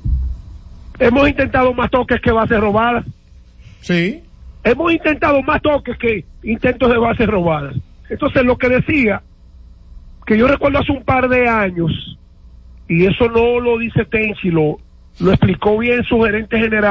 Hemos 0.99 1.29
intentado 1.29 1.73
más 1.73 1.89
toques 1.89 2.19
que 2.21 2.31
bases 2.31 2.59
robadas. 2.59 3.05
Sí. 3.81 4.21
Hemos 4.63 4.91
intentado 4.91 5.41
más 5.43 5.61
toques 5.61 5.97
que 5.97 6.25
intentos 6.43 6.89
de 6.89 6.97
bases 6.97 7.27
robadas. 7.27 7.75
Entonces, 8.11 8.43
lo 8.43 8.57
que 8.57 8.67
decía, 8.67 9.21
que 10.25 10.37
yo 10.37 10.45
recuerdo 10.45 10.79
hace 10.79 10.91
un 10.91 11.03
par 11.05 11.29
de 11.29 11.47
años, 11.47 12.17
y 12.89 13.05
eso 13.05 13.29
no 13.29 13.61
lo 13.61 13.77
dice 13.77 14.03
Tenchi, 14.03 14.51
lo, 14.51 14.79
lo 15.21 15.31
explicó 15.31 15.77
bien 15.77 16.03
su 16.03 16.21
gerente 16.21 16.59
general. 16.59 16.89